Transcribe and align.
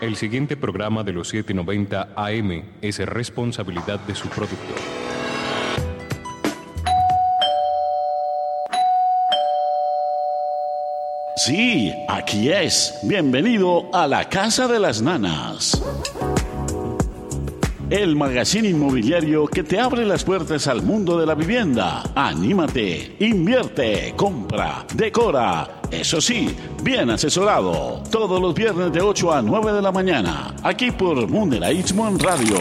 El 0.00 0.16
siguiente 0.16 0.56
programa 0.56 1.04
de 1.04 1.12
los 1.12 1.28
790 1.28 2.08
AM 2.16 2.62
es 2.80 2.98
responsabilidad 3.00 4.00
de 4.00 4.14
su 4.14 4.30
productor. 4.30 4.78
Sí, 11.36 11.92
aquí 12.08 12.50
es. 12.50 12.98
Bienvenido 13.02 13.90
a 13.92 14.06
la 14.06 14.26
Casa 14.30 14.68
de 14.68 14.80
las 14.80 15.02
Nanas. 15.02 15.82
El 17.90 18.14
magazine 18.14 18.68
inmobiliario 18.68 19.48
que 19.48 19.64
te 19.64 19.80
abre 19.80 20.04
las 20.04 20.22
puertas 20.22 20.68
al 20.68 20.80
mundo 20.80 21.18
de 21.18 21.26
la 21.26 21.34
vivienda. 21.34 22.04
Anímate, 22.14 23.16
invierte, 23.18 24.14
compra, 24.16 24.86
decora. 24.94 25.80
Eso 25.90 26.20
sí, 26.20 26.54
bien 26.84 27.10
asesorado. 27.10 28.00
Todos 28.08 28.40
los 28.40 28.54
viernes 28.54 28.92
de 28.92 29.00
8 29.00 29.32
a 29.32 29.42
9 29.42 29.72
de 29.72 29.82
la 29.82 29.90
mañana. 29.90 30.54
Aquí 30.62 30.92
por 30.92 31.26
Mundelaísmo 31.26 32.06
en 32.06 32.20
Radio. 32.20 32.58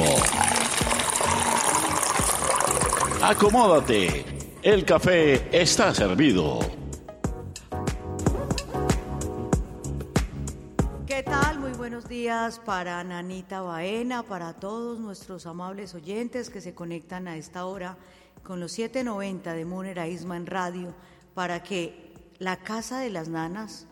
Acomódate. 3.21 4.25
El 4.63 4.83
café 4.83 5.47
está 5.52 5.93
servido. 5.93 6.78
Buenos 11.99 12.09
días 12.12 12.59
para 12.59 13.03
Nanita 13.03 13.59
Baena, 13.62 14.23
para 14.23 14.53
todos 14.53 15.02
nuestros 15.02 15.45
amables 15.45 15.94
oyentes 15.94 16.49
que 16.49 16.62
se 16.62 16.73
conectan 16.73 17.27
a 17.27 17.35
esta 17.35 17.66
hora 17.66 17.98
con 18.41 18.62
los 18.62 18.72
790 18.72 19.53
de 19.53 19.66
Munera 19.66 20.08
Isma 20.08 20.38
en 20.38 20.45
radio 20.45 20.94
para 21.34 21.62
que 21.62 22.13
la 22.38 22.55
Casa 22.55 23.02
de 23.02 23.09
las 23.09 23.27
Nanas 23.27 23.85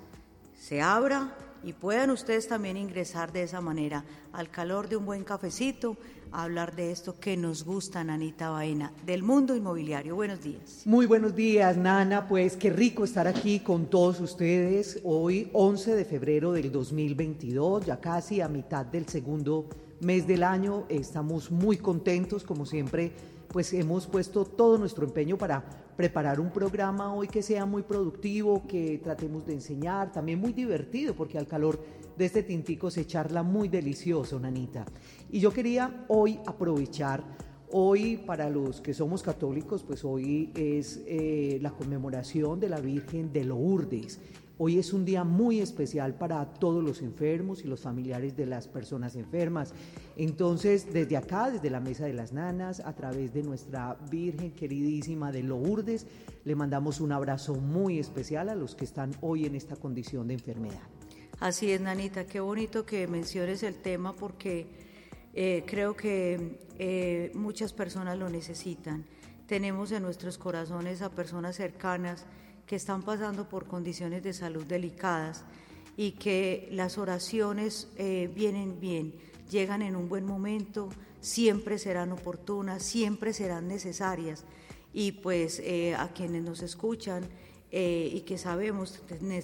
se 0.57 0.81
abra 0.81 1.35
y 1.65 1.73
puedan 1.73 2.09
ustedes 2.09 2.47
también 2.47 2.77
ingresar 2.77 3.33
de 3.33 3.43
esa 3.43 3.59
manera 3.59 4.05
al 4.31 4.49
calor 4.49 4.87
de 4.87 4.95
un 4.95 5.05
buen 5.05 5.25
cafecito 5.25 5.97
hablar 6.31 6.75
de 6.75 6.91
esto 6.91 7.19
que 7.19 7.37
nos 7.37 7.63
gusta, 7.63 8.03
Nanita 8.03 8.49
Baena, 8.49 8.93
del 9.05 9.23
mundo 9.23 9.55
inmobiliario. 9.55 10.15
Buenos 10.15 10.41
días. 10.41 10.81
Muy 10.85 11.05
buenos 11.05 11.35
días, 11.35 11.77
Nana. 11.77 12.27
Pues 12.27 12.55
qué 12.55 12.69
rico 12.69 13.03
estar 13.03 13.27
aquí 13.27 13.59
con 13.59 13.87
todos 13.87 14.19
ustedes 14.19 14.99
hoy, 15.03 15.49
11 15.53 15.95
de 15.95 16.05
febrero 16.05 16.51
del 16.51 16.71
2022, 16.71 17.85
ya 17.85 17.99
casi 17.99 18.41
a 18.41 18.47
mitad 18.47 18.85
del 18.85 19.07
segundo 19.07 19.67
mes 20.01 20.27
del 20.27 20.43
año. 20.43 20.85
Estamos 20.89 21.51
muy 21.51 21.77
contentos, 21.77 22.43
como 22.43 22.65
siempre, 22.65 23.11
pues 23.47 23.73
hemos 23.73 24.07
puesto 24.07 24.45
todo 24.45 24.77
nuestro 24.77 25.05
empeño 25.05 25.37
para 25.37 25.63
preparar 25.95 26.39
un 26.39 26.51
programa 26.51 27.13
hoy 27.13 27.27
que 27.27 27.41
sea 27.41 27.65
muy 27.65 27.81
productivo, 27.81 28.67
que 28.67 28.99
tratemos 29.03 29.45
de 29.45 29.53
enseñar, 29.53 30.11
también 30.11 30.39
muy 30.39 30.53
divertido, 30.53 31.15
porque 31.15 31.39
al 31.39 31.47
calor 31.47 31.79
de 32.15 32.25
este 32.25 32.43
tintico 32.43 32.91
se 32.91 33.05
charla 33.07 33.41
muy 33.43 33.67
delicioso, 33.67 34.39
Nanita. 34.39 34.85
Y 35.29 35.41
yo 35.41 35.51
quería 35.51 36.05
hoy 36.07 36.39
aprovechar, 36.45 37.23
hoy 37.69 38.17
para 38.17 38.49
los 38.49 38.79
que 38.79 38.93
somos 38.93 39.21
católicos, 39.21 39.83
pues 39.83 40.05
hoy 40.05 40.51
es 40.55 41.01
eh, 41.05 41.59
la 41.61 41.71
conmemoración 41.71 42.61
de 42.61 42.69
la 42.69 42.79
Virgen 42.79 43.33
de 43.33 43.43
Lourdes. 43.43 44.19
Hoy 44.57 44.79
es 44.79 44.93
un 44.93 45.03
día 45.03 45.25
muy 45.25 45.59
especial 45.59 46.15
para 46.15 46.45
todos 46.45 46.83
los 46.83 47.01
enfermos 47.01 47.63
y 47.63 47.67
los 47.67 47.81
familiares 47.81 48.37
de 48.37 48.45
las 48.45 48.67
personas 48.69 49.15
enfermas. 49.15 49.73
Entonces, 50.15 50.91
desde 50.91 51.17
acá, 51.17 51.51
desde 51.51 51.69
la 51.69 51.81
Mesa 51.81 52.05
de 52.05 52.13
las 52.13 52.31
Nanas, 52.31 52.79
a 52.79 52.95
través 52.95 53.33
de 53.33 53.43
nuestra 53.43 53.97
Virgen 54.09 54.51
queridísima 54.51 55.31
de 55.33 55.43
Lourdes, 55.43 56.07
le 56.45 56.55
mandamos 56.55 57.01
un 57.01 57.11
abrazo 57.11 57.53
muy 57.55 57.99
especial 57.99 58.47
a 58.49 58.55
los 58.55 58.75
que 58.75 58.85
están 58.85 59.11
hoy 59.21 59.45
en 59.45 59.55
esta 59.55 59.75
condición 59.75 60.29
de 60.29 60.35
enfermedad. 60.35 60.81
Así 61.39 61.69
es, 61.69 61.81
Nanita, 61.81 62.25
qué 62.25 62.39
bonito 62.39 62.85
que 62.85 63.07
menciones 63.07 63.61
el 63.61 63.75
tema 63.75 64.15
porque 64.15 64.86
eh, 65.39 65.63
creo 65.67 65.95
que 65.95 66.57
eh, 66.79 67.29
muchas 67.35 67.71
personas 67.71 68.17
lo 68.17 68.27
necesitan. 68.27 69.05
Tenemos 69.45 69.91
en 69.91 70.01
nuestros 70.01 70.39
corazones 70.39 71.03
a 71.03 71.11
personas 71.11 71.55
cercanas 71.55 72.25
que 72.65 72.75
están 72.75 73.03
pasando 73.03 73.47
por 73.47 73.67
condiciones 73.67 74.23
de 74.23 74.33
salud 74.33 74.63
delicadas 74.63 75.45
y 75.95 76.13
que 76.13 76.67
las 76.71 76.97
oraciones 76.97 77.87
eh, 77.97 78.31
vienen 78.33 78.79
bien, 78.79 79.13
llegan 79.47 79.83
en 79.83 79.95
un 79.95 80.09
buen 80.09 80.25
momento, 80.25 80.89
siempre 81.21 81.77
serán 81.77 82.11
oportunas, 82.13 82.81
siempre 82.81 83.31
serán 83.31 83.67
necesarias. 83.67 84.43
Y 84.91 85.11
pues 85.11 85.61
a 85.95 86.07
quienes 86.15 86.41
nos 86.41 86.63
escuchan 86.63 87.23
y 87.71 88.21
que 88.21 88.39
sabemos, 88.39 89.03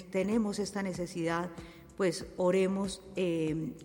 tenemos 0.09 0.57
esta 0.57 0.81
necesidad, 0.81 1.51
pues 1.95 2.25
oremos, 2.37 3.03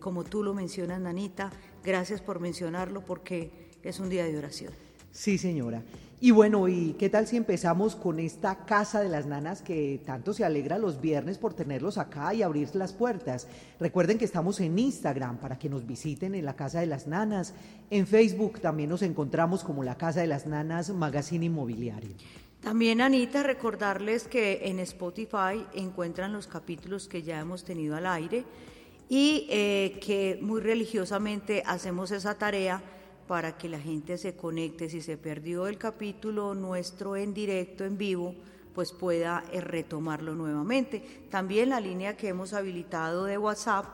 como 0.01 0.25
tú 0.25 0.43
lo 0.43 0.55
mencionas, 0.55 0.99
Nanita, 0.99 1.53
gracias 1.85 2.21
por 2.21 2.41
mencionarlo 2.41 3.05
porque 3.05 3.51
es 3.83 4.01
un 4.01 4.09
día 4.09 4.25
de 4.25 4.37
oración. 4.37 4.73
Sí, 5.13 5.39
señora. 5.39 5.83
Y 6.21 6.33
bueno, 6.33 6.67
¿y 6.67 6.97
qué 6.99 7.09
tal 7.09 7.29
si 7.29 7.37
empezamos 7.37 7.95
con 7.95 8.19
esta 8.19 8.65
Casa 8.67 9.01
de 9.01 9.09
las 9.09 9.27
Nanas 9.27 9.63
que 9.63 10.01
tanto 10.05 10.33
se 10.33 10.45
alegra 10.45 10.77
los 10.77 11.01
viernes 11.01 11.39
por 11.39 11.55
tenerlos 11.55 11.97
acá 11.97 12.35
y 12.35 12.43
abrir 12.43 12.75
las 12.75 12.93
puertas? 12.93 13.47
Recuerden 13.79 14.19
que 14.19 14.25
estamos 14.25 14.59
en 14.59 14.77
Instagram 14.77 15.39
para 15.39 15.61
que 15.61 15.69
nos 15.69 15.87
visiten 15.87 16.35
en 16.35 16.45
la 16.45 16.57
Casa 16.57 16.81
de 16.81 16.87
las 16.87 17.07
Nanas. 17.07 17.55
En 17.91 18.09
Facebook 18.09 18.61
también 18.61 18.91
nos 18.91 19.03
encontramos 19.03 19.63
como 19.63 19.85
la 19.85 19.97
Casa 19.97 20.21
de 20.21 20.27
las 20.27 20.47
Nanas 20.47 20.91
Magazine 20.91 21.47
Inmobiliario. 21.47 22.11
También, 22.61 23.01
Anita, 23.01 23.45
recordarles 23.45 24.27
que 24.27 24.63
en 24.65 24.81
Spotify 24.81 25.65
encuentran 25.73 26.33
los 26.33 26.49
capítulos 26.49 27.07
que 27.07 27.23
ya 27.23 27.39
hemos 27.39 27.63
tenido 27.63 27.95
al 27.95 28.07
aire 28.07 28.45
y 29.09 29.47
eh, 29.49 29.99
que 30.05 30.37
muy 30.41 30.61
religiosamente 30.61 31.63
hacemos 31.65 32.11
esa 32.11 32.37
tarea 32.37 32.83
para 33.27 33.57
que 33.57 33.69
la 33.69 33.81
gente 33.81 34.19
se 34.19 34.35
conecte. 34.37 34.91
Si 34.91 35.01
se 35.01 35.17
perdió 35.17 35.67
el 35.67 35.79
capítulo 35.79 36.55
nuestro 36.55 37.17
en 37.17 37.35
directo, 37.35 37.85
en 37.85 37.97
vivo, 37.97 38.35
pues 38.75 38.93
pueda 38.93 39.45
eh, 39.53 39.61
retomarlo 39.61 40.35
nuevamente. 40.35 41.25
También 41.31 41.71
la 41.71 41.81
línea 41.81 42.17
que 42.17 42.29
hemos 42.29 42.53
habilitado 42.53 43.25
de 43.25 43.39
WhatsApp, 43.39 43.87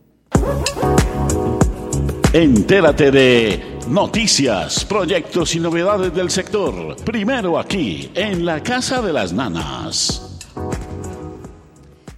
Entérate 2.32 3.10
de 3.12 3.78
noticias, 3.88 4.84
proyectos 4.86 5.54
y 5.54 5.60
novedades 5.60 6.12
del 6.12 6.30
sector. 6.30 6.96
Primero 7.04 7.58
aquí, 7.58 8.10
en 8.14 8.44
la 8.44 8.60
Casa 8.62 9.00
de 9.00 9.12
las 9.12 9.32
Nanas. 9.32 10.33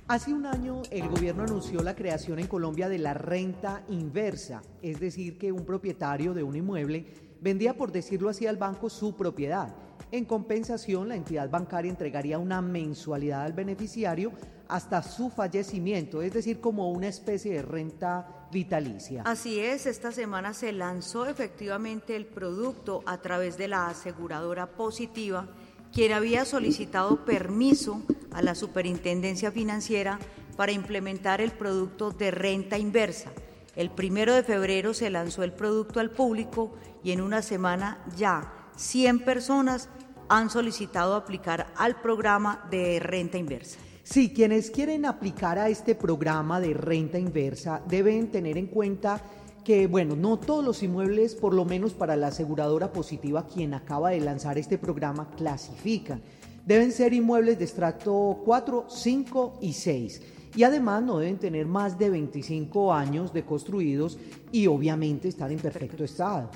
Hace 0.09 0.33
un 0.33 0.47
año 0.47 0.83
el 0.93 1.09
gobierno 1.09 1.43
anunció 1.43 1.83
la 1.83 1.97
creación 1.97 2.39
en 2.39 2.47
Colombia 2.47 2.89
de 2.89 2.99
la 2.99 3.12
renta 3.12 3.83
inversa, 3.89 4.62
es 4.81 5.00
decir, 5.00 5.37
que 5.37 5.50
un 5.50 5.67
propietario 5.67 6.33
de 6.33 6.44
un 6.44 6.55
inmueble 6.55 7.06
vendía, 7.41 7.77
por 7.77 7.91
decirlo 7.91 8.28
así, 8.28 8.47
al 8.47 8.56
banco 8.56 8.89
su 8.89 9.16
propiedad. 9.16 9.75
En 10.12 10.25
compensación, 10.25 11.09
la 11.09 11.16
entidad 11.16 11.50
bancaria 11.50 11.91
entregaría 11.91 12.39
una 12.39 12.62
mensualidad 12.62 13.43
al 13.43 13.53
beneficiario 13.53 14.31
hasta 14.69 15.03
su 15.03 15.28
fallecimiento, 15.28 16.22
es 16.22 16.33
decir, 16.33 16.61
como 16.61 16.93
una 16.93 17.09
especie 17.09 17.55
de 17.55 17.62
renta 17.62 18.47
vitalicia. 18.53 19.22
Así 19.25 19.59
es, 19.59 19.87
esta 19.87 20.12
semana 20.12 20.55
se 20.55 20.71
lanzó 20.71 21.27
efectivamente 21.27 22.15
el 22.15 22.27
producto 22.27 23.03
a 23.06 23.21
través 23.21 23.59
de 23.59 23.66
la 23.66 23.89
aseguradora 23.89 24.69
positiva 24.69 25.49
quien 25.93 26.13
había 26.13 26.45
solicitado 26.45 27.25
permiso 27.25 28.03
a 28.33 28.43
la 28.43 28.55
Superintendencia 28.55 29.51
Financiera 29.51 30.19
para 30.57 30.72
implementar 30.72 31.41
el 31.41 31.53
producto 31.53 32.10
de 32.10 32.31
renta 32.31 32.78
inversa. 32.78 33.31
El 33.75 33.91
primero 33.91 34.34
de 34.34 34.43
febrero 34.43 34.95
se 34.95 35.10
lanzó 35.10 35.43
el 35.43 35.53
producto 35.53 36.01
al 36.01 36.10
público 36.10 36.75
y 37.05 37.13
en 37.13 37.21
una 37.21 37.43
semana 37.43 38.05
ya 38.16 38.71
100 38.77 39.21
personas 39.21 39.89
han 40.28 40.51
solicitado 40.51 41.15
aplicar 41.15 41.72
al 41.77 42.01
programa 42.01 42.66
de 42.71 42.99
renta 43.01 43.39
inversa. 43.39 43.78
Sí, 44.03 44.33
quienes 44.33 44.71
quieren 44.71 45.05
aplicar 45.05 45.59
a 45.59 45.69
este 45.69 45.95
programa 45.95 46.60
de 46.60 46.75
renta 46.75 47.19
inversa 47.19 47.83
deben 47.89 48.31
tener 48.31 48.57
en 48.57 48.69
cuenta 48.69 49.21
que, 49.66 49.89
bueno, 49.89 50.15
no 50.15 50.39
todos 50.39 50.65
los 50.65 50.84
inmuebles, 50.84 51.34
por 51.34 51.53
lo 51.53 51.65
menos 51.65 51.92
para 51.92 52.15
la 52.15 52.28
aseguradora 52.28 52.92
positiva, 52.92 53.48
quien 53.48 53.74
acaba 53.74 54.10
de 54.10 54.21
lanzar 54.21 54.59
este 54.59 54.78
programa, 54.78 55.28
clasifican. 55.36 56.22
Deben 56.65 56.92
ser 56.92 57.13
inmuebles 57.13 57.59
de 57.59 57.65
estrato 57.65 58.42
4, 58.45 58.86
5 58.89 59.59
y 59.60 59.72
6. 59.72 60.22
Y 60.54 60.63
además 60.63 61.03
no 61.03 61.18
deben 61.18 61.39
tener 61.39 61.66
más 61.66 61.98
de 61.98 62.10
25 62.10 62.95
años 62.95 63.33
de 63.33 63.45
construidos 63.45 64.18
y 64.53 64.68
obviamente 64.68 65.27
estar 65.27 65.51
en 65.51 65.59
perfecto 65.59 66.04
estado. 66.04 66.48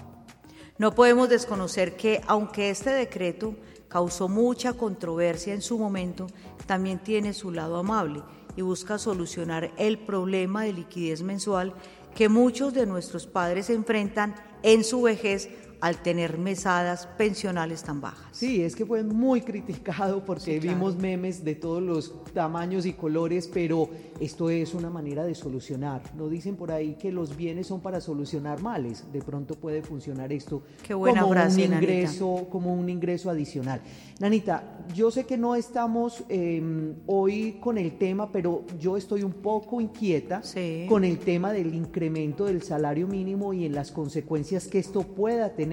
No 0.79 0.95
podemos 0.95 1.29
desconocer 1.29 1.97
que, 1.97 2.21
aunque 2.29 2.71
este 2.71 2.91
decreto 2.91 3.57
causó 3.89 4.29
mucha 4.29 4.75
controversia 4.75 5.53
en 5.53 5.63
su 5.63 5.81
momento, 5.81 6.29
también 6.65 7.01
tiene 7.01 7.35
su 7.35 7.51
lado 7.51 7.77
amable 7.77 8.23
y 8.57 8.63
busca 8.63 8.99
solucionar 8.99 9.73
el 9.79 9.99
problema 9.99 10.63
de 10.63 10.75
liquidez 10.75 11.23
mensual 11.23 11.75
que 12.15 12.29
muchos 12.29 12.75
de 12.75 12.87
nuestros 12.87 13.27
padres 13.27 13.71
enfrentan 13.71 14.35
en 14.63 14.85
su 14.85 15.03
vejez 15.03 15.49
al 15.81 16.03
tener 16.03 16.39
mesadas 16.39 17.07
pensionales 17.17 17.83
tan 17.83 18.01
bajas. 18.01 18.27
Sí, 18.33 18.63
es 18.63 18.77
que 18.77 18.85
fue 18.85 19.03
muy 19.03 19.41
criticado 19.41 20.25
porque 20.25 20.61
vimos 20.61 20.97
memes 20.97 21.45
de 21.45 21.55
todos 21.55 21.83
los 21.83 22.25
tamaños 22.33 22.85
y 22.87 22.93
colores, 22.93 23.51
pero 23.53 23.89
esto 24.21 24.51
es 24.51 24.75
una 24.75 24.91
manera 24.91 25.25
de 25.25 25.35
solucionar. 25.35 26.03
No 26.15 26.29
dicen 26.29 26.57
por 26.57 26.71
ahí 26.71 26.95
que 26.95 27.11
los 27.11 27.37
bienes 27.37 27.67
son 27.67 27.81
para 27.81 28.01
solucionar 28.01 28.61
males. 28.61 29.05
De 29.13 29.23
pronto 29.23 29.55
puede 29.55 29.83
funcionar 29.83 30.33
esto 30.33 30.63
como 30.87 31.29
un 31.29 31.61
ingreso, 31.61 32.47
como 32.51 32.75
un 32.75 32.89
ingreso 32.89 33.31
adicional. 33.31 33.81
Nanita, 34.19 34.85
yo 34.95 35.11
sé 35.11 35.25
que 35.25 35.39
no 35.39 35.55
estamos 35.55 36.25
em, 36.29 36.95
hoy 37.07 37.59
con 37.61 37.79
el 37.79 37.97
tema, 37.97 38.31
pero 38.31 38.65
yo 38.79 38.97
estoy 38.99 39.23
un 39.23 39.33
poco 39.33 39.81
inquieta 39.81 40.43
con 40.89 41.05
el 41.05 41.19
tema 41.19 41.53
del 41.53 41.75
incremento 41.75 42.45
del 42.45 42.63
salario 42.63 43.07
mínimo 43.07 43.55
y 43.55 43.65
en 43.65 43.75
las 43.75 43.91
consecuencias 43.91 44.69
que 44.69 44.79
esto 44.79 45.03
pueda 45.03 45.55
tener 45.55 45.70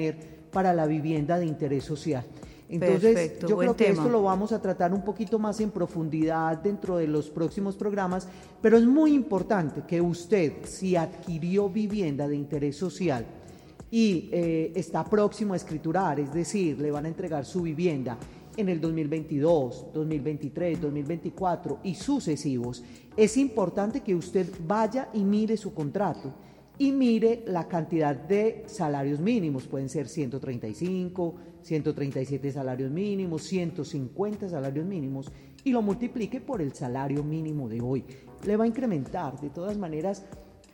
para 0.52 0.74
la 0.74 0.86
vivienda 0.86 1.38
de 1.40 1.46
interés 1.46 1.84
social. 1.84 2.24
Entonces, 2.70 3.40
yo 3.48 3.58
creo 3.58 3.76
que 3.76 3.90
esto 3.90 4.10
lo 4.10 4.24
vamos 4.24 4.52
a 4.52 4.62
tratar 4.62 4.94
un 4.94 5.04
poquito 5.04 5.40
más 5.40 5.60
en 5.62 5.72
profundidad 5.72 6.58
dentro 6.58 6.98
de 6.98 7.08
los 7.08 7.30
próximos 7.30 7.76
programas, 7.76 8.28
pero 8.62 8.78
es 8.78 8.86
muy 8.86 9.14
importante 9.14 9.84
que 9.88 10.02
usted, 10.02 10.66
si 10.66 10.96
adquirió 10.96 11.70
vivienda 11.70 12.28
de 12.28 12.36
interés 12.36 12.76
social 12.76 13.26
y 13.90 14.30
eh, 14.34 14.74
está 14.76 15.06
próximo 15.06 15.54
a 15.54 15.58
escriturar, 15.58 16.20
es 16.20 16.34
decir, 16.34 16.78
le 16.80 16.92
van 16.92 17.06
a 17.06 17.08
entregar 17.08 17.46
su 17.46 17.62
vivienda 17.62 18.18
en 18.58 18.68
el 18.68 18.82
2022, 18.82 19.94
2023, 19.94 20.82
2024 20.82 21.80
y 21.84 21.96
sucesivos, 21.96 22.84
es 23.16 23.38
importante 23.38 24.02
que 24.02 24.16
usted 24.16 24.48
vaya 24.66 25.10
y 25.14 25.24
mire 25.24 25.56
su 25.56 25.74
contrato 25.74 26.34
y 26.80 26.92
mire 26.92 27.44
la 27.48 27.68
cantidad 27.68 28.16
de 28.16 28.64
salarios 28.68 29.20
mínimos, 29.20 29.68
pueden 29.68 29.90
ser 29.90 30.08
135, 30.08 31.36
137 31.62 32.52
salarios 32.52 32.92
mínimos, 32.92 33.44
150 33.44 34.50
salarios 34.50 34.86
mínimos, 34.86 35.32
y 35.64 35.72
lo 35.72 35.82
multiplique 35.82 36.40
por 36.40 36.62
el 36.62 36.74
salario 36.74 37.24
mínimo 37.24 37.68
de 37.68 37.82
hoy. 37.82 38.04
Le 38.46 38.56
va 38.56 38.66
a 38.66 38.68
incrementar, 38.68 39.40
de 39.40 39.50
todas 39.50 39.78
maneras, 39.78 40.24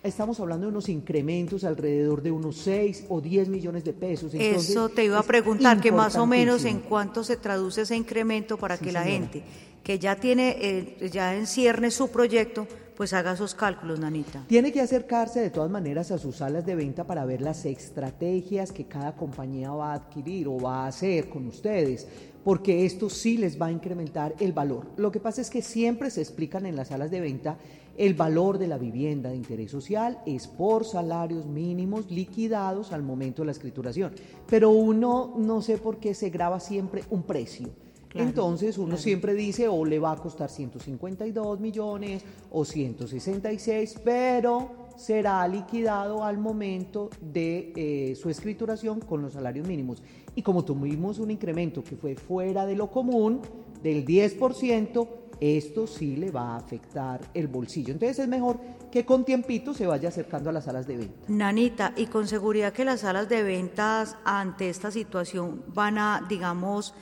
estamos 0.04 0.40
hablando 0.40 0.68
de 0.68 0.74
unos 0.74 0.90
incrementos 0.90 1.64
alrededor 1.64 2.22
de 2.22 2.32
unos 2.32 2.58
6 2.58 3.06
o 3.10 3.22
10 3.22 3.48
millones 3.48 3.84
de 3.86 3.94
pesos. 3.94 4.34
Eso 4.34 4.90
te 4.90 5.06
iba 5.06 5.18
a 5.18 5.24
preguntar, 5.24 5.80
que 5.80 5.92
más 5.92 6.18
o 6.18 6.28
menos 6.28 6.66
en 6.66 6.80
cuánto 6.80 7.24
se 7.24 7.38
traduce 7.38 7.82
ese 7.82 7.96
incremento 7.96 8.58
para 8.58 8.78
que 8.78 8.92
la 8.92 9.04
gente 9.04 9.44
que 9.84 10.00
ya 10.00 10.16
tiene, 10.16 10.58
eh, 10.62 11.10
ya 11.12 11.36
en 11.36 11.46
cierne 11.46 11.92
su 11.92 12.10
proyecto, 12.10 12.68
pues 12.96 13.14
haga 13.14 13.34
esos 13.34 13.56
cálculos, 13.56 14.00
Nanita. 14.00 14.44
Tiene 14.48 14.72
que 14.72 14.82
acercarse 14.82 15.40
de 15.42 15.50
todas 15.50 15.70
maneras 15.70 16.12
a 16.12 16.18
sus 16.18 16.38
salas 16.38 16.66
de 16.66 16.76
venta 16.76 17.06
para 17.06 17.26
ver 17.26 17.42
las 17.42 17.66
estrategias 17.66 18.72
que 18.72 18.86
cada 18.86 19.16
compañía 19.16 19.72
va 19.72 19.92
a 19.92 19.96
adquirir 19.96 20.48
o 20.48 20.60
va 20.60 20.86
a 20.86 20.88
hacer 20.88 21.30
con 21.30 21.48
ustedes, 21.48 22.08
porque 22.44 22.86
esto 22.86 23.10
sí 23.10 23.38
les 23.38 23.62
va 23.62 23.68
a 23.68 23.72
incrementar 23.72 24.36
el 24.40 24.54
valor. 24.54 24.88
Lo 24.98 25.12
que 25.12 25.20
pasa 25.20 25.42
es 25.42 25.50
que 25.50 25.62
siempre 25.62 26.10
se 26.10 26.22
explican 26.22 26.66
en 26.66 26.76
las 26.76 26.90
salas 26.90 27.12
de 27.12 27.22
venta 27.22 27.58
el 27.96 28.16
valor 28.16 28.58
de 28.58 28.68
la 28.68 28.80
vivienda 28.80 29.30
de 29.30 29.36
interés 29.36 29.70
social 29.70 30.20
es 30.26 30.48
por 30.48 30.84
salarios 30.84 31.46
mínimos 31.46 32.10
liquidados 32.10 32.92
al 32.92 33.04
momento 33.04 33.44
de 33.44 33.48
la 33.48 33.52
escrituración, 33.52 34.14
pero 34.48 34.72
uno 34.72 35.36
no 35.38 35.62
sé 35.62 35.78
por 35.78 35.98
qué 35.98 36.16
se 36.16 36.32
graba 36.32 36.60
siempre 36.60 37.04
un 37.12 37.22
precio. 37.22 37.70
Entonces 38.14 38.78
uno 38.78 38.98
siempre 38.98 39.34
dice 39.34 39.68
o 39.68 39.86
le 39.86 40.00
va 40.00 40.12
a 40.12 40.18
costar 40.18 40.50
152 40.50 41.60
millones 41.60 42.24
o 42.52 42.64
166, 42.64 44.02
pero 44.04 44.72
será 44.96 45.48
liquidado 45.48 46.24
al 46.24 46.38
momento 46.38 47.10
de 47.20 47.74
eh, 47.76 48.16
su 48.16 48.30
escrituración 48.30 49.00
con 49.00 49.22
los 49.22 49.34
salarios 49.34 49.68
mínimos. 49.68 50.04
Y 50.36 50.42
como 50.42 50.64
tuvimos 50.64 51.20
un 51.20 51.32
incremento 51.32 51.84
que 51.84 51.96
fue 51.96 52.16
fuera 52.16 52.66
de 52.66 52.76
lo 52.76 52.90
común, 52.90 53.42
del 53.82 54.06
10%, 54.06 55.08
esto 55.40 55.88
sí 55.88 56.16
le 56.16 56.32
va 56.32 56.54
a 56.54 56.58
afectar 56.58 57.20
el 57.34 57.48
bolsillo. 57.48 57.94
Entonces 57.94 58.20
es 58.20 58.28
mejor 58.28 58.60
que 58.92 59.06
con 59.06 59.26
tiempito 59.26 59.74
se 59.74 59.86
vaya 59.86 60.10
acercando 60.10 60.50
a 60.50 60.54
las 60.54 60.66
salas 60.66 60.88
de 60.88 60.98
venta. 60.98 61.26
Nanita, 61.28 61.94
y 61.98 62.06
con 62.06 62.28
seguridad 62.28 62.72
que 62.72 62.86
las 62.86 63.02
salas 63.02 63.28
de 63.28 63.44
ventas 63.44 64.16
ante 64.24 64.70
esta 64.70 64.92
situación 64.92 65.64
van 65.68 65.98
a, 65.98 66.26
digamos, 66.30 66.94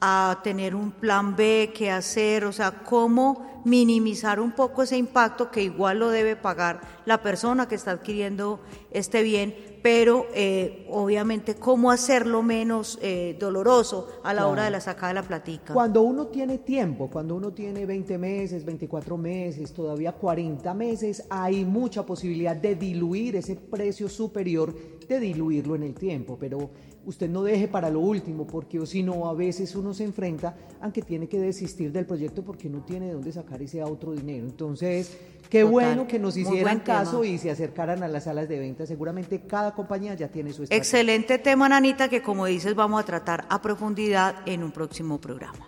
a 0.00 0.40
tener 0.42 0.74
un 0.74 0.92
plan 0.92 1.34
B, 1.36 1.72
qué 1.74 1.90
hacer, 1.90 2.44
o 2.44 2.52
sea, 2.52 2.82
cómo 2.84 3.48
minimizar 3.64 4.40
un 4.40 4.52
poco 4.52 4.82
ese 4.82 4.96
impacto 4.96 5.50
que 5.50 5.62
igual 5.62 5.98
lo 5.98 6.08
debe 6.10 6.36
pagar 6.36 6.80
la 7.04 7.22
persona 7.22 7.68
que 7.68 7.74
está 7.74 7.92
adquiriendo 7.92 8.60
este 8.90 9.22
bien, 9.22 9.54
pero 9.82 10.26
eh, 10.34 10.86
obviamente 10.90 11.54
cómo 11.54 11.90
hacerlo 11.90 12.42
menos 12.42 12.98
eh, 13.02 13.36
doloroso 13.38 14.08
a 14.24 14.34
la 14.34 14.46
hora 14.46 14.64
de 14.64 14.70
la 14.70 14.80
sacada 14.80 15.08
de 15.08 15.14
la 15.14 15.22
platica. 15.22 15.72
Cuando 15.72 16.02
uno 16.02 16.28
tiene 16.28 16.58
tiempo, 16.58 17.08
cuando 17.08 17.34
uno 17.34 17.52
tiene 17.52 17.86
20 17.86 18.18
meses, 18.18 18.64
24 18.64 19.16
meses, 19.16 19.72
todavía 19.72 20.12
40 20.12 20.74
meses, 20.74 21.24
hay 21.28 21.64
mucha 21.64 22.04
posibilidad 22.04 22.56
de 22.56 22.74
diluir 22.74 23.36
ese 23.36 23.56
precio 23.56 24.08
superior, 24.08 24.74
de 25.08 25.20
diluirlo 25.20 25.74
en 25.74 25.84
el 25.84 25.94
tiempo, 25.94 26.36
pero 26.38 26.70
usted 27.08 27.28
no 27.30 27.42
deje 27.42 27.68
para 27.68 27.88
lo 27.88 28.00
último, 28.00 28.46
porque 28.46 28.84
si 28.86 29.02
no, 29.02 29.28
a 29.28 29.34
veces 29.34 29.74
uno 29.74 29.94
se 29.94 30.04
enfrenta 30.04 30.54
a 30.78 30.92
que 30.92 31.00
tiene 31.00 31.26
que 31.26 31.40
desistir 31.40 31.90
del 31.90 32.04
proyecto 32.04 32.44
porque 32.44 32.68
no 32.68 32.82
tiene 32.84 33.06
de 33.06 33.14
dónde 33.14 33.32
sacar 33.32 33.62
ese 33.62 33.82
otro 33.82 34.12
dinero. 34.12 34.46
Entonces, 34.46 35.16
qué 35.48 35.64
bueno 35.64 36.06
que 36.06 36.18
nos 36.18 36.36
hicieran 36.36 36.80
caso 36.80 37.24
y 37.24 37.38
se 37.38 37.50
acercaran 37.50 38.02
a 38.02 38.08
las 38.08 38.24
salas 38.24 38.46
de 38.46 38.58
venta. 38.58 38.84
Seguramente 38.84 39.40
cada 39.40 39.74
compañía 39.74 40.14
ya 40.14 40.28
tiene 40.28 40.52
su 40.52 40.64
estrategia. 40.64 40.76
Excelente 40.76 41.38
tema, 41.38 41.66
Nanita, 41.66 42.10
que 42.10 42.20
como 42.20 42.44
dices, 42.44 42.74
vamos 42.74 43.00
a 43.00 43.06
tratar 43.06 43.46
a 43.48 43.62
profundidad 43.62 44.36
en 44.44 44.62
un 44.62 44.70
próximo 44.70 45.18
programa. 45.18 45.66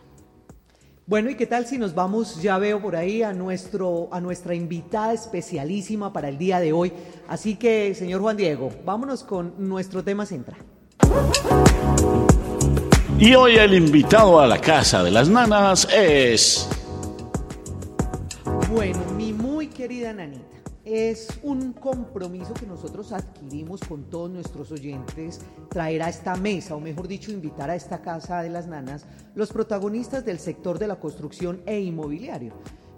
Bueno, 1.06 1.30
¿y 1.30 1.36
qué 1.36 1.46
tal 1.46 1.66
si 1.66 1.78
nos 1.78 1.94
vamos, 1.94 2.40
ya 2.42 2.58
veo 2.58 2.82
por 2.82 2.94
ahí, 2.94 3.22
a, 3.22 3.32
nuestro, 3.32 4.10
a 4.12 4.20
nuestra 4.20 4.54
invitada 4.54 5.14
especialísima 5.14 6.12
para 6.12 6.28
el 6.28 6.36
día 6.36 6.60
de 6.60 6.74
hoy? 6.74 6.92
Así 7.28 7.56
que, 7.56 7.94
señor 7.94 8.20
Juan 8.20 8.36
Diego, 8.36 8.70
vámonos 8.84 9.24
con 9.24 9.54
nuestro 9.56 10.04
tema 10.04 10.26
central. 10.26 10.69
Y 13.18 13.34
hoy 13.34 13.56
el 13.56 13.74
invitado 13.74 14.40
a 14.40 14.46
la 14.46 14.58
casa 14.58 15.02
de 15.02 15.10
las 15.10 15.28
nanas 15.28 15.86
es... 15.94 16.66
Bueno, 18.72 19.00
mi 19.16 19.34
muy 19.34 19.66
querida 19.66 20.12
nanita, 20.12 20.56
es 20.86 21.28
un 21.42 21.74
compromiso 21.74 22.54
que 22.54 22.66
nosotros 22.66 23.12
adquirimos 23.12 23.80
con 23.82 24.04
todos 24.04 24.30
nuestros 24.30 24.72
oyentes 24.72 25.40
traer 25.68 26.02
a 26.02 26.08
esta 26.08 26.34
mesa, 26.36 26.74
o 26.74 26.80
mejor 26.80 27.08
dicho, 27.08 27.30
invitar 27.30 27.68
a 27.68 27.74
esta 27.74 28.00
casa 28.00 28.42
de 28.42 28.48
las 28.48 28.66
nanas, 28.66 29.04
los 29.34 29.52
protagonistas 29.52 30.24
del 30.24 30.38
sector 30.38 30.78
de 30.78 30.86
la 30.86 30.96
construcción 30.96 31.60
e 31.66 31.78
inmobiliario. 31.78 32.54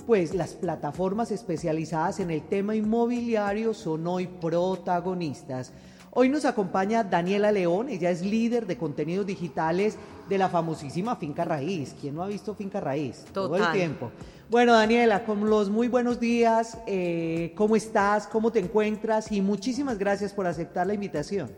Pues 0.06 0.34
las 0.34 0.54
plataformas 0.54 1.32
especializadas 1.32 2.20
en 2.20 2.30
el 2.30 2.42
tema 2.42 2.76
inmobiliario 2.76 3.74
son 3.74 4.06
hoy 4.06 4.26
protagonistas. 4.26 5.72
Hoy 6.14 6.28
nos 6.28 6.44
acompaña 6.44 7.04
Daniela 7.04 7.50
León, 7.50 7.88
ella 7.88 8.10
es 8.10 8.20
líder 8.20 8.66
de 8.66 8.76
contenidos 8.76 9.24
digitales 9.24 9.96
de 10.28 10.36
la 10.36 10.50
famosísima 10.50 11.16
Finca 11.16 11.42
Raíz. 11.46 11.96
¿Quién 11.98 12.16
no 12.16 12.22
ha 12.22 12.26
visto 12.26 12.54
Finca 12.54 12.80
Raíz? 12.80 13.24
Todo 13.32 13.56
el 13.56 13.72
tiempo. 13.72 14.10
Bueno, 14.50 14.74
Daniela, 14.74 15.24
con 15.24 15.48
los 15.48 15.70
muy 15.70 15.88
buenos 15.88 16.20
días, 16.20 16.76
eh, 16.86 17.54
¿cómo 17.56 17.76
estás? 17.76 18.26
¿Cómo 18.26 18.52
te 18.52 18.58
encuentras? 18.58 19.32
Y 19.32 19.40
muchísimas 19.40 19.96
gracias 19.96 20.34
por 20.34 20.46
aceptar 20.46 20.86
la 20.86 20.92
invitación. 20.92 21.50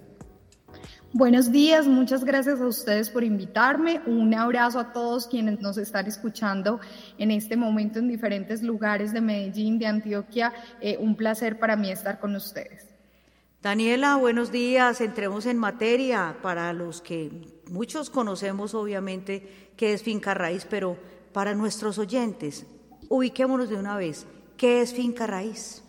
Buenos 1.12 1.50
días, 1.50 1.88
muchas 1.88 2.24
gracias 2.24 2.60
a 2.60 2.66
ustedes 2.66 3.10
por 3.10 3.24
invitarme. 3.24 4.02
Un 4.06 4.32
abrazo 4.34 4.78
a 4.78 4.92
todos 4.92 5.26
quienes 5.26 5.58
nos 5.58 5.78
están 5.78 6.06
escuchando 6.06 6.78
en 7.18 7.32
este 7.32 7.56
momento 7.56 7.98
en 7.98 8.06
diferentes 8.06 8.62
lugares 8.62 9.12
de 9.12 9.20
Medellín, 9.20 9.80
de 9.80 9.86
Antioquia. 9.86 10.52
Eh, 10.80 10.96
un 11.00 11.16
placer 11.16 11.58
para 11.58 11.74
mí 11.74 11.90
estar 11.90 12.20
con 12.20 12.36
ustedes. 12.36 12.93
Daniela, 13.64 14.16
buenos 14.16 14.52
días. 14.52 15.00
Entremos 15.00 15.46
en 15.46 15.56
materia 15.56 16.36
para 16.42 16.74
los 16.74 17.00
que 17.00 17.30
muchos 17.70 18.10
conocemos, 18.10 18.74
obviamente, 18.74 19.70
qué 19.74 19.94
es 19.94 20.02
Finca 20.02 20.34
Raíz, 20.34 20.66
pero 20.68 20.98
para 21.32 21.54
nuestros 21.54 21.96
oyentes, 21.96 22.66
ubiquémonos 23.08 23.70
de 23.70 23.76
una 23.76 23.96
vez. 23.96 24.26
¿Qué 24.58 24.82
es 24.82 24.92
Finca 24.92 25.26
Raíz? 25.26 25.83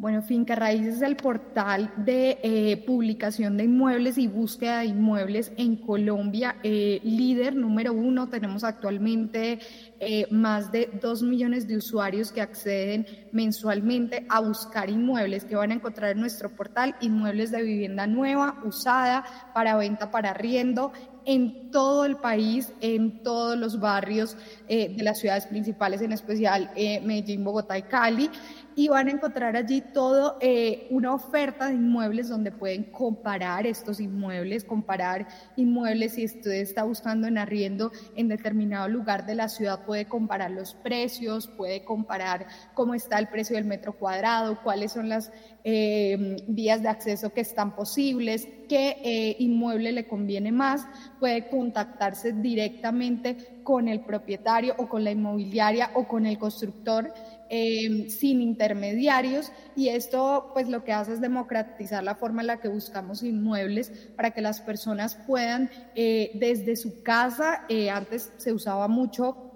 Bueno, 0.00 0.22
Finca 0.22 0.54
Raíz 0.54 0.86
es 0.86 1.02
el 1.02 1.16
portal 1.16 1.92
de 1.96 2.38
eh, 2.44 2.84
publicación 2.86 3.56
de 3.56 3.64
inmuebles 3.64 4.16
y 4.16 4.28
búsqueda 4.28 4.78
de 4.78 4.86
inmuebles 4.86 5.50
en 5.56 5.74
Colombia. 5.74 6.54
Eh, 6.62 7.00
líder 7.02 7.56
número 7.56 7.92
uno, 7.92 8.28
tenemos 8.28 8.62
actualmente 8.62 9.58
eh, 9.98 10.28
más 10.30 10.70
de 10.70 10.88
dos 11.02 11.24
millones 11.24 11.66
de 11.66 11.76
usuarios 11.76 12.30
que 12.30 12.40
acceden 12.40 13.06
mensualmente 13.32 14.24
a 14.28 14.38
buscar 14.38 14.88
inmuebles 14.88 15.44
que 15.44 15.56
van 15.56 15.72
a 15.72 15.74
encontrar 15.74 16.12
en 16.12 16.20
nuestro 16.20 16.54
portal, 16.54 16.94
inmuebles 17.00 17.50
de 17.50 17.60
vivienda 17.64 18.06
nueva, 18.06 18.62
usada, 18.64 19.24
para 19.52 19.76
venta, 19.76 20.12
para 20.12 20.30
arriendo, 20.30 20.92
en 21.24 21.72
todo 21.72 22.04
el 22.06 22.16
país, 22.16 22.72
en 22.80 23.22
todos 23.22 23.58
los 23.58 23.80
barrios 23.80 24.34
de 24.66 25.02
las 25.02 25.18
ciudades 25.18 25.44
principales, 25.44 26.00
en 26.00 26.12
especial 26.12 26.70
Medellín, 26.74 27.44
Bogotá 27.44 27.76
y 27.76 27.82
Cali 27.82 28.30
y 28.78 28.86
van 28.86 29.08
a 29.08 29.10
encontrar 29.10 29.56
allí 29.56 29.80
todo 29.80 30.36
eh, 30.40 30.86
una 30.90 31.12
oferta 31.12 31.66
de 31.66 31.74
inmuebles 31.74 32.28
donde 32.28 32.52
pueden 32.52 32.84
comparar 32.84 33.66
estos 33.66 33.98
inmuebles, 33.98 34.62
comparar 34.62 35.26
inmuebles 35.56 36.12
si 36.12 36.26
usted 36.26 36.52
está 36.52 36.84
buscando 36.84 37.26
en 37.26 37.38
arriendo 37.38 37.90
en 38.14 38.28
determinado 38.28 38.86
lugar 38.86 39.26
de 39.26 39.34
la 39.34 39.48
ciudad, 39.48 39.84
puede 39.84 40.04
comparar 40.04 40.52
los 40.52 40.74
precios, 40.74 41.48
puede 41.48 41.82
comparar 41.82 42.46
cómo 42.74 42.94
está 42.94 43.18
el 43.18 43.26
precio 43.26 43.56
del 43.56 43.64
metro 43.64 43.94
cuadrado, 43.94 44.62
cuáles 44.62 44.92
son 44.92 45.08
las 45.08 45.32
eh, 45.64 46.36
vías 46.46 46.80
de 46.80 46.88
acceso 46.88 47.32
que 47.32 47.40
están 47.40 47.74
posibles, 47.74 48.46
qué 48.68 48.96
eh, 49.02 49.36
inmueble 49.40 49.90
le 49.90 50.06
conviene 50.06 50.52
más, 50.52 50.86
puede 51.18 51.48
contactarse 51.48 52.32
directamente 52.32 53.60
con 53.64 53.88
el 53.88 54.00
propietario 54.00 54.74
o 54.78 54.88
con 54.88 55.02
la 55.02 55.10
inmobiliaria 55.10 55.90
o 55.94 56.06
con 56.06 56.26
el 56.26 56.38
constructor 56.38 57.12
Em, 57.50 58.10
sin 58.10 58.42
intermediarios 58.42 59.52
y 59.74 59.88
esto 59.88 60.50
pues 60.52 60.68
lo 60.68 60.84
que 60.84 60.92
hace 60.92 61.14
es 61.14 61.20
democratizar 61.22 62.04
la 62.04 62.14
forma 62.14 62.42
en 62.42 62.48
la 62.48 62.60
que 62.60 62.68
buscamos 62.68 63.22
inmuebles 63.22 63.90
para 64.16 64.32
que 64.32 64.42
las 64.42 64.60
personas 64.60 65.16
puedan 65.26 65.70
eh, 65.94 66.32
desde 66.34 66.76
su 66.76 67.02
casa, 67.02 67.64
eh, 67.70 67.88
antes 67.88 68.34
se 68.36 68.52
usaba 68.52 68.86
mucho 68.86 69.48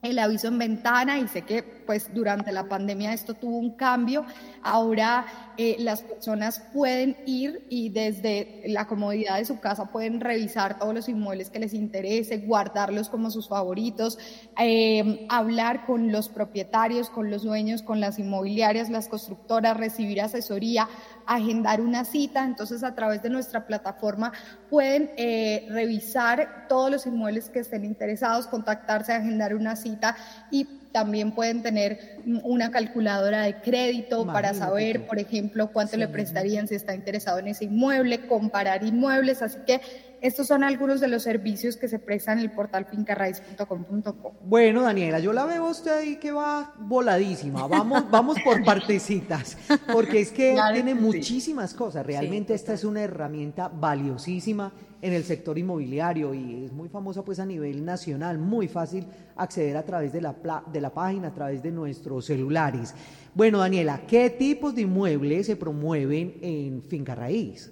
el 0.00 0.18
aviso 0.20 0.48
en 0.48 0.58
ventana 0.58 1.18
y 1.18 1.28
sé 1.28 1.42
que 1.42 1.73
pues 1.86 2.12
durante 2.12 2.52
la 2.52 2.68
pandemia 2.68 3.12
esto 3.12 3.34
tuvo 3.34 3.58
un 3.58 3.72
cambio. 3.76 4.24
Ahora 4.62 5.26
eh, 5.56 5.76
las 5.78 6.02
personas 6.02 6.62
pueden 6.72 7.16
ir 7.26 7.66
y 7.68 7.90
desde 7.90 8.62
la 8.66 8.86
comodidad 8.86 9.38
de 9.38 9.44
su 9.44 9.60
casa 9.60 9.86
pueden 9.86 10.20
revisar 10.20 10.78
todos 10.78 10.94
los 10.94 11.08
inmuebles 11.08 11.50
que 11.50 11.60
les 11.60 11.74
interese, 11.74 12.38
guardarlos 12.38 13.08
como 13.08 13.30
sus 13.30 13.48
favoritos, 13.48 14.18
eh, 14.58 15.26
hablar 15.28 15.86
con 15.86 16.10
los 16.10 16.28
propietarios, 16.28 17.10
con 17.10 17.30
los 17.30 17.42
dueños, 17.42 17.82
con 17.82 18.00
las 18.00 18.18
inmobiliarias, 18.18 18.90
las 18.90 19.08
constructoras, 19.08 19.76
recibir 19.76 20.20
asesoría, 20.20 20.88
agendar 21.26 21.80
una 21.80 22.04
cita. 22.04 22.44
Entonces, 22.44 22.82
a 22.82 22.94
través 22.94 23.22
de 23.22 23.30
nuestra 23.30 23.66
plataforma 23.66 24.32
pueden 24.70 25.10
eh, 25.16 25.66
revisar 25.70 26.66
todos 26.68 26.90
los 26.90 27.06
inmuebles 27.06 27.48
que 27.48 27.60
estén 27.60 27.84
interesados, 27.84 28.46
contactarse, 28.46 29.12
agendar 29.12 29.54
una 29.54 29.76
cita 29.76 30.16
y 30.50 30.66
también 30.94 31.32
pueden 31.32 31.60
tener 31.60 32.22
una 32.44 32.70
calculadora 32.70 33.42
de 33.42 33.56
crédito 33.60 34.24
para 34.24 34.54
saber, 34.54 35.08
por 35.08 35.18
ejemplo, 35.18 35.72
cuánto 35.72 35.96
le 35.96 36.06
prestarían 36.06 36.68
si 36.68 36.76
está 36.76 36.94
interesado 36.94 37.40
en 37.40 37.48
ese 37.48 37.64
inmueble, 37.64 38.28
comparar 38.28 38.84
inmuebles. 38.84 39.42
Así 39.42 39.58
que 39.66 39.80
estos 40.20 40.46
son 40.46 40.62
algunos 40.62 41.00
de 41.00 41.08
los 41.08 41.24
servicios 41.24 41.76
que 41.76 41.88
se 41.88 41.98
prestan 41.98 42.38
en 42.38 42.44
el 42.44 42.52
portal 42.52 42.86
fincarraiz.com.co. 42.86 44.34
Bueno, 44.44 44.82
Daniela, 44.82 45.18
yo 45.18 45.32
la 45.32 45.46
veo 45.46 45.66
usted 45.66 45.98
ahí 45.98 46.14
que 46.14 46.30
va 46.30 46.72
voladísima. 46.78 47.66
Vamos, 47.66 48.08
vamos 48.12 48.38
por 48.44 48.62
partecitas, 48.62 49.58
porque 49.92 50.20
es 50.20 50.30
que 50.30 50.56
tiene 50.74 50.94
muchísimas 50.94 51.74
cosas. 51.74 52.06
Realmente 52.06 52.54
esta 52.54 52.72
es 52.72 52.84
una 52.84 53.02
herramienta 53.02 53.66
valiosísima 53.66 54.72
en 55.04 55.12
el 55.12 55.22
sector 55.22 55.58
inmobiliario 55.58 56.32
y 56.32 56.64
es 56.64 56.72
muy 56.72 56.88
famosa 56.88 57.22
pues 57.22 57.38
a 57.38 57.44
nivel 57.44 57.84
nacional, 57.84 58.38
muy 58.38 58.68
fácil 58.68 59.04
acceder 59.36 59.76
a 59.76 59.84
través 59.84 60.14
de 60.14 60.22
la, 60.22 60.34
de 60.72 60.80
la 60.80 60.88
página, 60.94 61.28
a 61.28 61.34
través 61.34 61.62
de 61.62 61.70
nuestros 61.70 62.24
celulares. 62.24 62.94
Bueno, 63.34 63.58
Daniela, 63.58 64.00
¿qué 64.06 64.30
tipos 64.30 64.74
de 64.74 64.80
inmuebles 64.82 65.44
se 65.44 65.56
promueven 65.56 66.36
en 66.40 66.82
Finca 66.82 67.14
Raíz? 67.14 67.70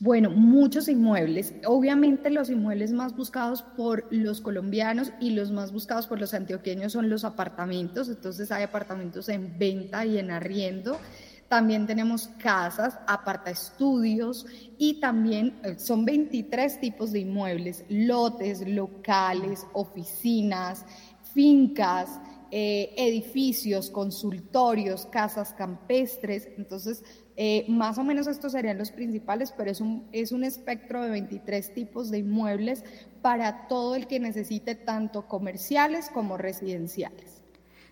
Bueno, 0.00 0.30
muchos 0.30 0.88
inmuebles. 0.88 1.52
Obviamente 1.66 2.30
los 2.30 2.48
inmuebles 2.48 2.90
más 2.92 3.14
buscados 3.14 3.60
por 3.60 4.06
los 4.10 4.40
colombianos 4.40 5.12
y 5.20 5.32
los 5.32 5.50
más 5.50 5.72
buscados 5.72 6.06
por 6.06 6.18
los 6.18 6.32
antioqueños 6.32 6.92
son 6.92 7.10
los 7.10 7.24
apartamentos. 7.24 8.08
Entonces 8.08 8.50
hay 8.50 8.62
apartamentos 8.62 9.28
en 9.28 9.58
venta 9.58 10.06
y 10.06 10.16
en 10.16 10.30
arriendo. 10.30 10.98
También 11.48 11.86
tenemos 11.86 12.28
casas, 12.38 12.98
aparta 13.06 13.50
estudios 13.50 14.44
y 14.76 15.00
también 15.00 15.58
eh, 15.64 15.78
son 15.78 16.04
23 16.04 16.78
tipos 16.78 17.10
de 17.12 17.20
inmuebles, 17.20 17.84
lotes, 17.88 18.66
locales, 18.68 19.66
oficinas, 19.72 20.84
fincas, 21.32 22.20
eh, 22.50 22.94
edificios, 22.96 23.90
consultorios, 23.90 25.06
casas 25.06 25.54
campestres. 25.54 26.48
Entonces, 26.58 27.02
eh, 27.36 27.64
más 27.68 27.96
o 27.96 28.04
menos 28.04 28.26
estos 28.26 28.52
serían 28.52 28.76
los 28.76 28.90
principales, 28.90 29.52
pero 29.56 29.70
es 29.70 29.80
un, 29.80 30.06
es 30.12 30.32
un 30.32 30.44
espectro 30.44 31.02
de 31.02 31.10
23 31.10 31.72
tipos 31.72 32.10
de 32.10 32.18
inmuebles 32.18 32.84
para 33.22 33.68
todo 33.68 33.94
el 33.94 34.06
que 34.06 34.20
necesite 34.20 34.74
tanto 34.74 35.26
comerciales 35.28 36.10
como 36.10 36.36
residenciales. 36.36 37.37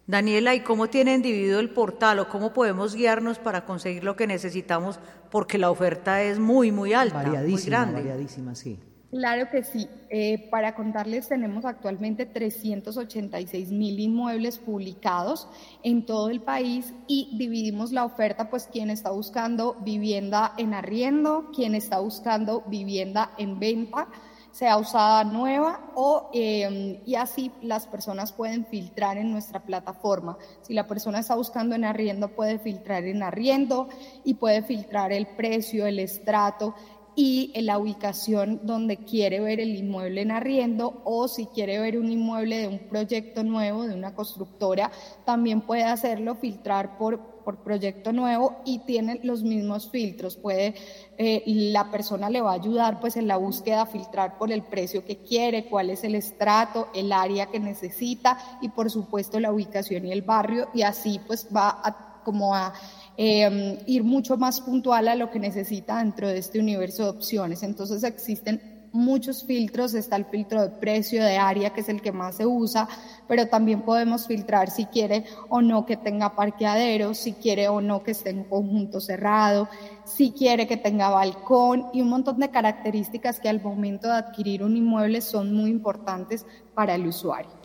Daniela, 0.07 0.55
¿y 0.55 0.61
cómo 0.61 0.89
tienen 0.89 1.21
dividido 1.21 1.59
el 1.59 1.71
portal 1.71 2.21
o 2.21 2.29
cómo 2.29 2.53
podemos 2.53 2.95
guiarnos 2.95 3.39
para 3.41 3.65
conseguir 3.65 4.05
lo 4.05 4.15
que 4.15 4.29
necesitamos? 4.29 5.01
Porque 5.31 5.59
la 5.59 5.71
oferta 5.71 6.23
es 6.23 6.39
muy, 6.39 6.71
muy 6.71 6.93
alta, 6.93 7.25
muy 7.25 7.61
grande. 7.63 7.95
Variadísima, 7.95 8.55
sí. 8.55 8.79
Claro 9.11 9.49
que 9.51 9.65
sí. 9.65 9.89
Eh, 10.11 10.49
para 10.51 10.75
contarles, 10.75 11.29
tenemos 11.29 11.65
actualmente 11.65 12.27
386 12.27 13.71
mil 13.71 13.99
inmuebles 13.99 14.59
publicados 14.59 15.49
en 15.83 16.07
todo 16.07 16.31
el 16.31 16.41
país 16.41 16.93
y 17.09 17.37
dividimos 17.37 17.93
la 17.93 18.05
oferta, 18.05 18.51
pues 18.51 18.69
quien 18.71 18.91
está 18.91 19.11
buscando 19.11 19.75
vivienda 19.81 20.55
en 20.59 20.75
arriendo, 20.75 21.51
quien 21.55 21.75
está 21.75 21.99
buscando 21.99 22.63
vivienda 22.69 23.33
en 23.39 23.59
venta, 23.59 24.09
sea 24.57 24.79
usada 24.79 25.23
nueva 25.23 25.81
o 25.95 26.31
em, 26.33 26.99
y 27.05 27.15
así 27.17 27.53
las 27.61 27.87
personas 27.87 28.33
pueden 28.33 28.65
filtrar 28.65 29.19
en 29.19 29.31
nuestra 29.31 29.61
plataforma. 29.61 30.39
Si 30.63 30.73
la 30.73 30.87
persona 30.87 31.19
está 31.19 31.35
buscando 31.35 31.75
en 31.75 31.85
arriendo, 31.85 32.29
puede 32.29 32.59
filtrar 32.59 33.05
en 33.05 33.23
arriendo 33.23 33.91
y 34.25 34.33
puede 34.33 34.63
filtrar 34.63 35.13
el 35.13 35.27
precio, 35.27 35.85
el 35.85 35.99
estrato 35.99 36.75
y 37.15 37.51
en 37.55 37.67
la 37.67 37.79
ubicación 37.79 38.61
donde 38.63 38.97
quiere 38.97 39.41
ver 39.41 39.61
el 39.61 39.77
inmueble 39.77 40.23
en 40.23 40.31
arriendo 40.31 41.03
o 41.05 41.29
si 41.29 41.45
quiere 41.45 41.79
ver 41.79 41.99
un 41.99 42.11
inmueble 42.11 42.57
de 42.57 42.69
un 42.69 42.79
proyecto 42.79 43.43
nuevo, 43.43 43.87
de 43.87 43.95
una 43.95 44.15
constructora, 44.15 44.91
también 45.27 45.61
puede 45.61 45.85
hacerlo, 45.85 46.35
filtrar 46.35 46.97
por, 46.97 47.36
por 47.47 47.63
proyecto 47.63 48.13
nuevo 48.13 48.57
y 48.67 48.81
tiene 48.81 49.21
los 49.23 49.43
mismos 49.43 49.89
filtros. 49.89 50.37
Puede, 50.37 50.75
eh, 51.17 51.43
la 51.47 51.91
persona 51.91 52.29
le 52.29 52.43
va 52.43 52.51
a 52.51 52.57
ayudar 52.57 53.01
pues 53.01 53.17
en 53.17 53.27
la 53.27 53.39
búsqueda 53.39 53.83
a 53.83 53.87
filtrar 53.87 54.37
por 54.37 54.53
el 54.53 54.63
precio 54.63 55.05
que 55.05 55.19
quiere, 55.19 55.67
cuál 55.67 55.89
es 55.89 56.05
el 56.05 56.17
estrato, 56.17 56.89
el 56.95 57.13
área 57.13 57.47
que 57.47 57.61
necesita 57.61 58.59
y 58.61 58.69
por 58.69 58.91
supuesto 58.91 59.41
la 59.41 59.53
ubicación 59.53 60.05
y 60.05 60.13
el 60.13 60.23
barrio 60.23 60.69
y 60.75 60.83
así 60.83 61.21
pues 61.27 61.47
va 61.55 61.81
a, 61.83 62.23
como 62.25 62.55
a 62.55 62.75
Em, 63.19 63.79
ir 63.87 64.05
mucho 64.05 64.37
más 64.37 64.61
puntual 64.61 65.09
a 65.09 65.15
lo 65.15 65.31
que 65.31 65.39
necesita 65.39 65.99
dentro 65.99 66.29
de 66.29 66.37
este 66.37 66.61
universo 66.61 67.05
de 67.05 67.09
opciones. 67.09 67.63
Entonces 67.63 68.03
existen 68.03 68.76
muchos 68.97 69.45
filtros, 69.45 69.95
está 69.95 70.17
el 70.17 70.25
filtro 70.25 70.63
de 70.63 70.71
precio, 70.71 71.23
de 71.23 71.37
área, 71.37 71.71
que 71.71 71.83
es 71.83 71.89
el 71.89 72.03
que 72.03 72.13
más 72.13 72.37
se 72.37 72.47
usa, 72.47 72.89
pero 73.29 73.49
también 73.49 73.83
podemos 73.83 74.27
filtrar 74.27 74.71
si 74.71 74.87
quiere 74.87 75.25
o 75.49 75.63
no 75.63 75.87
que 75.87 75.97
tenga 75.97 76.35
parqueadero, 76.35 77.15
si 77.15 77.35
quiere 77.35 77.69
o 77.69 77.81
no 77.81 78.03
que 78.03 78.13
esté 78.13 78.31
en 78.31 78.45
conjunto 78.45 79.01
cerrado, 79.01 79.69
si 80.05 80.33
quiere 80.33 80.67
que 80.67 80.77
tenga 80.77 81.11
balcón 81.11 81.87
y 81.93 82.01
un 82.01 82.09
montón 82.09 82.39
de 82.39 82.51
características 82.51 83.41
que 83.41 83.49
al 83.49 83.63
momento 83.63 84.09
de 84.09 84.15
adquirir 84.15 84.63
un 84.63 84.77
inmueble 84.77 85.21
son 85.21 85.55
muy 85.55 85.71
importantes 85.71 86.47
para 86.75 86.95
el 86.95 87.07
usuario. 87.07 87.56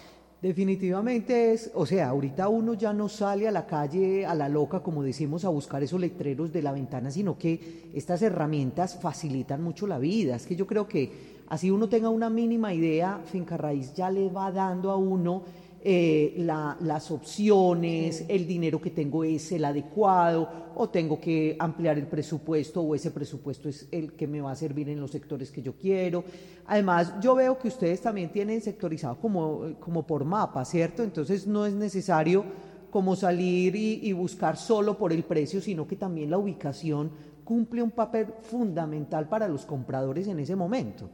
Definitivamente 0.42 1.54
es, 1.54 1.70
o 1.76 1.86
sea, 1.86 2.10
ahorita 2.10 2.50
uno 2.50 2.74
ya 2.74 2.94
no 2.94 3.08
sale 3.08 3.48
a 3.48 3.52
la 3.52 3.68
calle 3.68 4.26
a 4.26 4.34
la 4.34 4.50
loca, 4.50 4.80
como 4.80 5.04
decimos, 5.04 5.46
a 5.46 5.50
buscar 5.50 5.84
esos 5.84 6.02
letreros 6.02 6.52
de 6.52 6.64
la 6.64 6.72
ventana, 6.72 7.12
sino 7.12 7.38
que 7.38 7.92
estas 7.94 8.24
herramientas 8.24 8.98
facilitan 9.00 9.62
mucho 9.62 9.86
la 9.86 10.00
vida. 10.00 10.36
Es 10.36 10.48
que 10.48 10.56
yo 10.56 10.66
creo 10.66 10.88
que 10.88 11.12
así 11.48 11.70
uno 11.70 11.88
tenga 11.90 12.10
una 12.10 12.32
mínima 12.32 12.74
idea, 12.74 13.22
Finca 13.32 13.56
Raíz 13.56 13.94
ya 13.94 14.10
le 14.10 14.32
va 14.32 14.52
dando 14.52 14.90
a 14.90 14.96
uno 14.96 15.44
eh, 15.84 16.36
las 16.38 17.10
opciones, 17.12 18.26
el 18.28 18.46
dinero 18.46 18.80
que 18.80 18.92
tengo 18.92 19.24
es 19.24 19.52
el 19.52 19.66
adecuado 19.66 20.72
o 20.76 20.90
tengo 20.90 21.20
que 21.20 21.56
ampliar 21.60 21.98
el 21.98 22.08
presupuesto 22.08 22.82
o 22.82 22.94
ese 22.96 23.12
presupuesto 23.12 23.68
es 23.68 23.88
el 23.92 24.14
que 24.14 24.28
me 24.28 24.42
va 24.42 24.52
a 24.52 24.56
servir 24.56 24.90
en 24.90 25.00
los 25.00 25.12
sectores 25.12 25.52
que 25.52 25.62
yo 25.62 25.74
quiero. 25.74 26.24
Además, 26.68 27.16
yo 27.22 27.36
veo 27.36 27.58
que 27.58 27.68
ustedes 27.68 28.02
también 28.02 28.32
tienen 28.32 28.62
sectorizado 28.62 29.18
como, 29.20 29.76
como 29.80 30.06
por 30.06 30.24
mapa, 30.24 30.64
¿cierto? 30.66 31.04
Entonces 31.04 31.48
no 31.48 31.66
es 31.66 31.74
necesario 31.74 32.46
como 32.92 33.16
salir 33.16 33.76
y, 33.76 34.00
y 34.04 34.14
buscar 34.14 34.58
solo 34.58 34.98
por 34.98 35.12
el 35.14 35.24
precio, 35.24 35.62
sino 35.62 35.88
que 35.88 35.96
también 35.96 36.30
la 36.30 36.38
ubicación 36.38 37.12
cumple 37.44 37.82
un 37.82 37.92
papel 37.92 38.28
fundamental 38.44 39.28
para 39.28 39.48
los 39.48 39.66
compradores 39.66 40.28
en 40.28 40.40
ese 40.40 40.56
momento. 40.56 41.10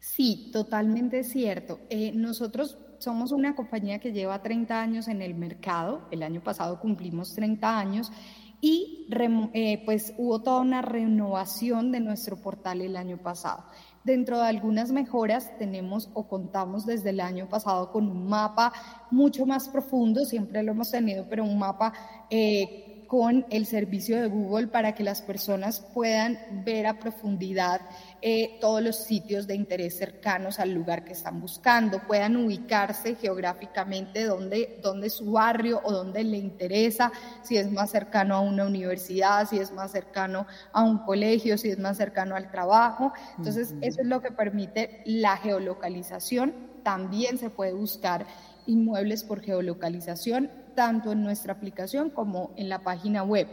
Sí, 0.00 0.48
totalmente 0.50 1.22
cierto. 1.24 1.78
Eh, 1.90 2.12
nosotros 2.14 2.78
somos 3.00 3.32
una 3.32 3.56
compañía 3.56 3.98
que 3.98 4.12
lleva 4.12 4.42
30 4.42 4.80
años 4.80 5.08
en 5.08 5.22
el 5.22 5.34
mercado, 5.34 6.02
el 6.10 6.22
año 6.22 6.42
pasado 6.42 6.78
cumplimos 6.78 7.34
30 7.34 7.78
años 7.78 8.12
y 8.60 9.06
eh, 9.54 9.82
pues 9.86 10.12
hubo 10.18 10.42
toda 10.42 10.60
una 10.60 10.82
renovación 10.82 11.92
de 11.92 12.00
nuestro 12.00 12.36
portal 12.36 12.82
el 12.82 12.96
año 12.96 13.16
pasado. 13.16 13.64
Dentro 14.04 14.38
de 14.38 14.48
algunas 14.48 14.92
mejoras 14.92 15.56
tenemos 15.58 16.10
o 16.12 16.28
contamos 16.28 16.84
desde 16.84 17.10
el 17.10 17.20
año 17.20 17.48
pasado 17.48 17.90
con 17.90 18.06
un 18.06 18.28
mapa 18.28 18.72
mucho 19.10 19.46
más 19.46 19.68
profundo, 19.70 20.26
siempre 20.26 20.62
lo 20.62 20.72
hemos 20.72 20.90
tenido, 20.90 21.26
pero 21.28 21.44
un 21.44 21.58
mapa 21.58 21.94
eh, 22.28 22.89
con 23.10 23.44
el 23.50 23.66
servicio 23.66 24.20
de 24.20 24.28
Google 24.28 24.68
para 24.68 24.94
que 24.94 25.02
las 25.02 25.20
personas 25.20 25.80
puedan 25.80 26.38
ver 26.64 26.86
a 26.86 27.00
profundidad 27.00 27.80
eh, 28.22 28.56
todos 28.60 28.80
los 28.80 28.98
sitios 28.98 29.48
de 29.48 29.56
interés 29.56 29.98
cercanos 29.98 30.60
al 30.60 30.72
lugar 30.72 31.04
que 31.04 31.14
están 31.14 31.40
buscando, 31.40 32.06
puedan 32.06 32.36
ubicarse 32.36 33.16
geográficamente 33.16 34.22
donde, 34.26 34.78
donde 34.80 35.10
su 35.10 35.32
barrio 35.32 35.80
o 35.82 35.90
donde 35.90 36.22
le 36.22 36.36
interesa, 36.36 37.10
si 37.42 37.56
es 37.56 37.68
más 37.72 37.90
cercano 37.90 38.36
a 38.36 38.42
una 38.42 38.64
universidad, 38.64 39.48
si 39.48 39.58
es 39.58 39.72
más 39.72 39.90
cercano 39.90 40.46
a 40.72 40.84
un 40.84 40.98
colegio, 40.98 41.58
si 41.58 41.68
es 41.68 41.80
más 41.80 41.96
cercano 41.96 42.36
al 42.36 42.48
trabajo. 42.52 43.12
Entonces, 43.38 43.74
eso 43.80 44.02
es 44.02 44.06
lo 44.06 44.22
que 44.22 44.30
permite 44.30 45.02
la 45.04 45.36
geolocalización. 45.36 46.54
También 46.84 47.38
se 47.38 47.50
puede 47.50 47.72
buscar 47.72 48.24
inmuebles 48.66 49.24
por 49.24 49.40
geolocalización 49.40 50.59
tanto 50.74 51.12
en 51.12 51.22
nuestra 51.22 51.52
aplicación 51.52 52.10
como 52.10 52.52
en 52.56 52.68
la 52.68 52.82
página 52.82 53.22
web. 53.22 53.48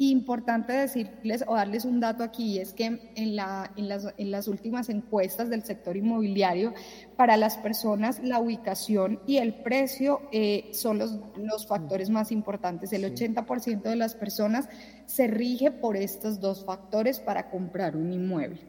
Importante 0.00 0.72
decirles 0.72 1.44
o 1.48 1.56
darles 1.56 1.84
un 1.84 1.98
dato 1.98 2.22
aquí, 2.22 2.60
es 2.60 2.72
que 2.72 3.10
en, 3.16 3.34
la, 3.34 3.72
en, 3.76 3.88
las, 3.88 4.14
en 4.16 4.30
las 4.30 4.46
últimas 4.46 4.88
encuestas 4.90 5.50
del 5.50 5.64
sector 5.64 5.96
inmobiliario, 5.96 6.72
para 7.16 7.36
las 7.36 7.58
personas 7.58 8.20
la 8.22 8.38
ubicación 8.38 9.20
y 9.26 9.38
el 9.38 9.54
precio 9.54 10.20
eh, 10.30 10.70
son 10.72 10.98
los, 10.98 11.18
los 11.36 11.66
factores 11.66 12.10
más 12.10 12.30
importantes. 12.30 12.92
El 12.92 13.12
80% 13.12 13.82
de 13.82 13.96
las 13.96 14.14
personas 14.14 14.68
se 15.06 15.26
rige 15.26 15.72
por 15.72 15.96
estos 15.96 16.40
dos 16.40 16.64
factores 16.64 17.18
para 17.18 17.50
comprar 17.50 17.96
un 17.96 18.12
inmueble. 18.12 18.60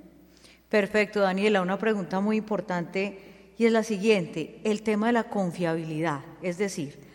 Perfecto, 0.68 1.20
Daniela. 1.20 1.62
Una 1.62 1.78
pregunta 1.78 2.20
muy 2.22 2.38
importante 2.38 3.54
y 3.60 3.66
es 3.66 3.72
la 3.72 3.84
siguiente, 3.84 4.62
el 4.64 4.82
tema 4.82 5.08
de 5.08 5.14
la 5.14 5.26
confiabilidad, 5.26 6.22
es 6.42 6.58
decir, 6.58 7.09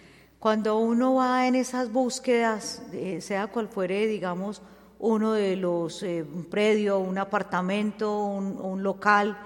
cuando 0.44 0.76
uno 0.76 1.14
va 1.14 1.46
en 1.46 1.54
esas 1.54 1.90
búsquedas, 1.90 2.82
sea 3.20 3.46
cual 3.46 3.66
fuere, 3.66 4.06
digamos, 4.06 4.60
uno 4.98 5.32
de 5.32 5.56
los, 5.56 6.02
eh, 6.02 6.22
un 6.22 6.44
predio, 6.44 6.98
un 6.98 7.16
apartamento, 7.16 8.22
un, 8.26 8.82
local, 8.82 9.38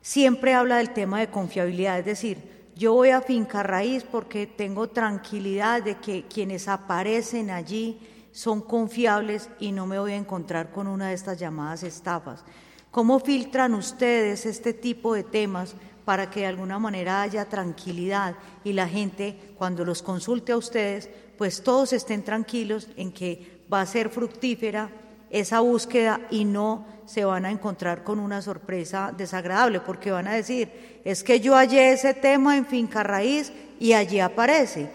siempre 0.00 0.54
habla 0.54 0.78
del 0.78 0.94
tema 0.94 1.20
de 1.20 1.28
confiabilidad, 1.28 1.98
es 1.98 2.06
decir, 2.06 2.38
yo 2.74 2.94
voy 2.94 3.10
a 3.10 3.20
finca 3.20 3.62
raíz 3.62 4.02
porque 4.02 4.46
tengo 4.46 4.88
tranquilidad 4.88 5.82
de 5.82 5.96
que 5.96 6.24
quienes 6.24 6.68
aparecen 6.68 7.50
allí 7.50 8.00
son 8.32 8.62
confiables 8.62 9.50
y 9.60 9.72
no 9.72 9.86
me 9.86 9.98
voy 9.98 10.12
a 10.12 10.16
encontrar 10.16 10.72
con 10.72 10.86
una 10.86 11.08
de 11.08 11.14
estas 11.16 11.38
llamadas 11.38 11.82
estafas. 11.82 12.46
¿Cómo 12.90 13.20
filtran 13.20 13.74
ustedes 13.74 14.46
este 14.46 14.72
tipo 14.72 15.12
de 15.12 15.24
temas 15.24 15.74
para 16.04 16.30
que 16.30 16.40
de 16.40 16.46
alguna 16.46 16.78
manera 16.78 17.22
haya 17.22 17.46
tranquilidad 17.46 18.36
y 18.62 18.72
la 18.72 18.88
gente 18.88 19.54
cuando 19.56 19.84
los 19.84 20.02
consulte 20.02 20.52
a 20.52 20.56
ustedes, 20.56 21.08
pues 21.38 21.62
todos 21.62 21.92
estén 21.92 22.22
tranquilos 22.22 22.88
en 22.96 23.12
que 23.12 23.62
va 23.72 23.80
a 23.80 23.86
ser 23.86 24.10
fructífera 24.10 24.90
esa 25.30 25.60
búsqueda 25.60 26.20
y 26.30 26.44
no 26.44 26.86
se 27.06 27.24
van 27.24 27.44
a 27.44 27.50
encontrar 27.50 28.04
con 28.04 28.18
una 28.18 28.40
sorpresa 28.40 29.12
desagradable, 29.16 29.80
porque 29.80 30.10
van 30.10 30.28
a 30.28 30.34
decir, 30.34 31.00
es 31.04 31.24
que 31.24 31.40
yo 31.40 31.54
hallé 31.54 31.92
ese 31.92 32.14
tema 32.14 32.56
en 32.56 32.66
finca 32.66 33.02
raíz 33.02 33.52
y 33.80 33.94
allí 33.94 34.20
aparece. 34.20 34.90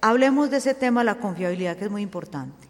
Hablemos 0.00 0.50
de 0.50 0.56
ese 0.56 0.74
tema, 0.74 1.04
la 1.04 1.16
confiabilidad, 1.16 1.76
que 1.76 1.84
es 1.84 1.90
muy 1.90 2.02
importante. 2.02 2.68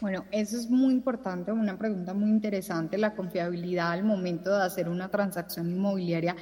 Bueno, 0.00 0.24
eso 0.30 0.56
es 0.56 0.68
muy 0.68 0.92
importante, 0.92 1.52
una 1.52 1.78
pregunta 1.78 2.12
muy 2.12 2.28
interesante, 2.28 2.98
la 2.98 3.14
confiabilidad 3.14 3.92
al 3.92 4.04
momento 4.04 4.54
de 4.54 4.62
hacer 4.62 4.90
una 4.90 5.08
transacción 5.08 5.70
inmobiliaria 5.70 6.36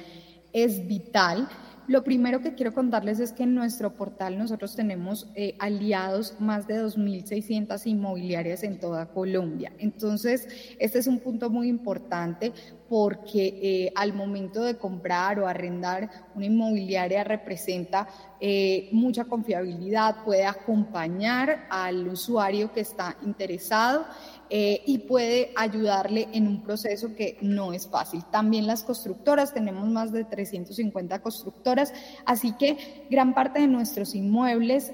es 0.55 0.87
vital. 0.87 1.49
Lo 1.87 2.03
primero 2.03 2.41
que 2.41 2.55
quiero 2.55 2.73
contarles 2.73 3.19
es 3.19 3.31
que 3.31 3.43
en 3.43 3.53
nuestro 3.53 3.93
portal 3.93 4.39
nosotros 4.39 4.75
tenemos 4.75 5.29
eh, 5.35 5.55
aliados 5.59 6.35
más 6.39 6.65
de 6.65 6.81
2.600 6.83 7.85
inmobiliarias 7.85 8.63
en 8.63 8.79
toda 8.79 9.05
Colombia. 9.05 9.71
Entonces, 9.77 10.47
este 10.79 10.97
es 10.97 11.05
un 11.05 11.19
punto 11.19 11.51
muy 11.51 11.67
importante 11.67 12.53
porque 12.89 13.59
eh, 13.61 13.91
al 13.95 14.13
momento 14.13 14.63
de 14.63 14.77
comprar 14.77 15.39
o 15.39 15.47
arrendar 15.47 16.09
una 16.33 16.45
inmobiliaria 16.45 17.23
representa 17.23 18.07
eh, 18.39 18.89
mucha 18.91 19.25
confiabilidad, 19.25 20.23
puede 20.23 20.45
acompañar 20.45 21.67
al 21.69 22.07
usuario 22.07 22.71
que 22.71 22.81
está 22.81 23.15
interesado 23.23 24.05
eh, 24.49 24.81
y 24.85 24.99
puede 24.99 25.51
ayudarle 25.55 26.27
en 26.33 26.47
un 26.47 26.61
proceso 26.61 27.15
que 27.15 27.37
no 27.41 27.73
es 27.73 27.87
fácil. 27.87 28.23
También 28.31 28.67
las 28.67 28.83
constructoras, 28.83 29.53
tenemos 29.53 29.87
más 29.87 30.11
de 30.11 30.23
350 30.23 31.19
constructoras, 31.21 31.93
así 32.25 32.53
que 32.53 33.05
gran 33.09 33.33
parte 33.33 33.61
de 33.61 33.67
nuestros 33.67 34.15
inmuebles 34.15 34.91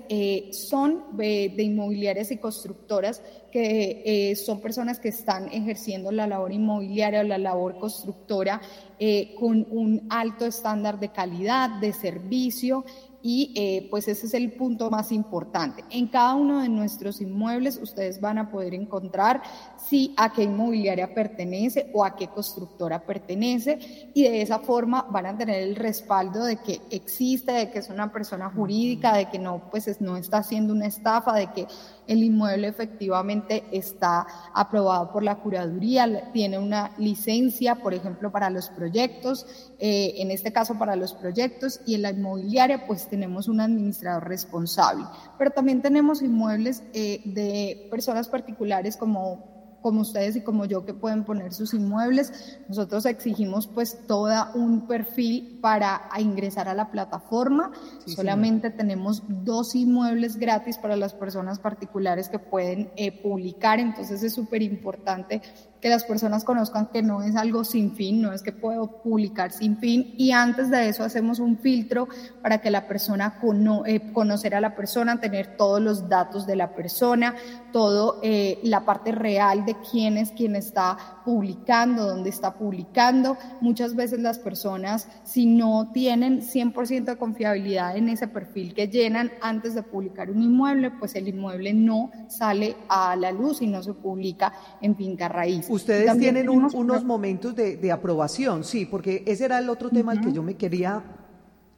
son 0.52 1.04
de 1.18 1.54
inmobiliarias 1.58 2.32
y 2.32 2.38
constructoras 2.38 3.22
que 3.52 4.02
eh, 4.06 4.36
son 4.36 4.62
personas 4.62 5.00
que 5.00 5.10
están 5.10 5.50
ejerciendo 5.50 6.12
la 6.12 6.26
labor 6.26 6.54
inmobiliaria 6.54 7.20
o 7.20 7.24
la 7.24 7.38
labor 7.38 7.78
constructora 7.78 8.62
eh, 8.98 9.36
con 9.38 9.68
un 9.70 10.08
alto 10.10 10.46
estándar 10.46 11.00
de 11.00 11.10
calidad, 11.10 11.82
de 11.82 11.94
servicio 11.94 12.86
y 13.24 13.54
eh, 13.56 13.88
pues 13.90 14.08
ese 14.08 14.26
es 14.26 14.34
el 14.34 14.52
punto 14.54 14.90
más 14.90 15.12
importante. 15.12 15.84
En 15.90 16.08
cada 16.08 16.36
uno 16.36 16.62
de 16.62 16.70
nuestros 16.70 17.22
inmuebles 17.22 17.80
ustedes 17.82 18.20
van 18.20 18.38
a 18.38 18.52
poder 18.52 18.74
encontrar 18.74 19.42
si 19.78 20.14
a 20.18 20.32
qué 20.32 20.44
inmobiliaria 20.44 21.14
pertenece 21.14 21.90
o 21.94 22.04
a 22.04 22.16
qué 22.16 22.28
constructora 22.28 23.06
pertenece 23.06 24.12
y 24.14 24.24
de 24.24 24.42
esa 24.42 24.60
forma 24.60 25.08
van 25.10 25.26
a 25.26 25.38
tener 25.38 25.62
el 25.62 25.76
respaldo 25.76 26.44
de 26.44 26.58
que 26.58 26.82
existe, 26.90 27.52
de 27.52 27.72
que 27.72 27.80
es 27.80 27.90
una 27.90 28.12
persona 28.12 28.50
jurídica, 28.50 29.16
de 29.16 29.30
que 29.30 29.40
no 29.40 29.70
pues 29.70 30.02
no 30.02 30.18
está 30.18 30.38
haciendo 30.38 30.74
una 30.74 30.88
estafa, 30.88 31.34
de 31.34 31.52
que 31.52 31.68
el 32.12 32.24
inmueble 32.24 32.68
efectivamente 32.68 33.64
está 33.72 34.28
aprobado 34.54 35.12
por 35.14 35.24
la 35.24 35.38
curaduría, 35.38 36.32
tiene 36.34 36.60
una 36.60 36.92
licencia, 36.98 37.76
por 37.76 37.94
ejemplo, 37.94 38.32
para 38.32 38.50
los 38.50 38.70
proyectos, 38.70 39.46
eh, 39.80 40.16
en 40.18 40.30
este 40.30 40.52
caso 40.52 40.78
para 40.78 40.98
los 40.98 41.14
proyectos, 41.14 41.80
y 41.86 41.96
en 41.96 42.02
la 42.02 42.10
inmobiliaria 42.12 42.86
pues 42.86 43.08
tenemos 43.08 43.48
un 43.48 43.62
administrador 43.62 44.28
responsable. 44.28 45.06
Pero 45.38 45.52
también 45.52 45.82
tenemos 45.82 46.22
inmuebles 46.22 46.84
eh, 46.94 47.22
de 47.24 47.88
personas 47.90 48.28
particulares 48.28 48.98
como 48.98 49.51
como 49.82 50.02
ustedes 50.02 50.36
y 50.36 50.42
como 50.42 50.66
yo 50.66 50.86
que 50.86 50.94
pueden 50.94 51.24
poner 51.24 51.54
sus 51.54 51.74
inmuebles. 51.74 52.60
Nosotros 52.68 53.06
exigimos 53.06 53.68
pues 53.68 53.98
todo 54.08 54.32
un 54.54 54.88
perfil 54.88 55.60
para 55.62 56.10
ingresar 56.20 56.68
a 56.68 56.74
la 56.74 56.92
plataforma. 56.92 57.72
Solamente 58.06 58.70
tenemos 58.70 59.24
dos 59.28 59.76
inmuebles 59.76 60.38
gratis 60.38 60.78
para 60.78 60.96
las 60.96 61.14
personas 61.14 61.60
particulares 61.60 62.30
que 62.30 62.40
pueden 62.40 62.92
eh, 62.96 63.12
publicar, 63.22 63.80
entonces 63.80 64.24
es 64.24 64.34
súper 64.34 64.62
importante 64.62 65.42
que 65.82 65.90
las 65.90 66.04
personas 66.04 66.44
conozcan 66.44 66.88
que 66.88 67.02
no 67.02 67.24
es 67.24 67.36
algo 67.36 67.64
sin 67.64 67.96
fin, 67.96 68.22
no 68.22 68.32
es 68.32 68.44
que 68.44 68.52
puedo 68.52 69.02
publicar 69.02 69.52
sin 69.52 69.78
fin. 69.78 70.14
Y 70.18 70.32
antes 70.32 70.70
de 70.70 70.88
eso 70.88 71.04
hacemos 71.04 71.40
un 71.40 71.58
filtro 71.58 72.08
para 72.42 72.62
que 72.62 72.70
la 72.70 72.88
persona 72.88 73.40
eh, 73.86 74.14
conocer 74.14 74.56
a 74.56 74.62
la 74.62 74.76
persona, 74.76 75.20
tener 75.20 75.58
todos 75.58 75.82
los 75.82 76.08
datos 76.08 76.46
de 76.46 76.56
la 76.56 76.76
persona, 76.76 77.36
todo 77.74 78.20
eh, 78.22 78.60
la 78.64 78.86
parte 78.86 79.12
real 79.12 79.66
de 79.66 79.76
quién 79.92 80.18
es 80.18 80.32
quien 80.32 80.56
está 80.56 81.21
publicando, 81.24 82.06
dónde 82.06 82.30
está 82.30 82.54
publicando. 82.54 83.38
Muchas 83.62 83.96
veces 83.96 84.20
las 84.20 84.40
personas 84.40 85.08
si 85.24 85.46
no 85.46 85.92
tienen 85.94 86.42
100% 86.42 87.06
de 87.06 87.18
confiabilidad 87.18 87.98
en 87.98 88.10
ese 88.10 88.28
perfil 88.28 88.74
que 88.74 88.88
llenan 88.88 89.32
antes 89.42 89.76
de 89.76 89.84
publicar 89.84 90.30
un 90.30 90.42
inmueble, 90.42 90.92
pues 90.92 91.16
el 91.16 91.28
inmueble 91.28 91.74
no 91.74 92.12
sale 92.28 92.76
a 92.90 93.16
la 93.16 93.32
luz 93.32 93.62
y 93.62 93.68
no 93.68 93.82
se 93.84 93.94
publica 93.94 94.54
en 94.82 94.96
finca 94.96 95.28
raíz. 95.28 95.68
Ustedes 95.70 96.18
tienen 96.18 96.50
unos 96.50 97.04
momentos 97.04 97.56
de, 97.56 97.92
aprobación, 97.92 98.64
sí, 98.64 98.86
porque 98.86 99.24
ese 99.28 99.46
era 99.46 99.60
el 99.60 99.70
otro 99.70 99.90
tema 99.90 100.14
al 100.14 100.22
que 100.22 100.32
yo 100.32 100.42
me 100.44 100.56
quería 100.56 101.04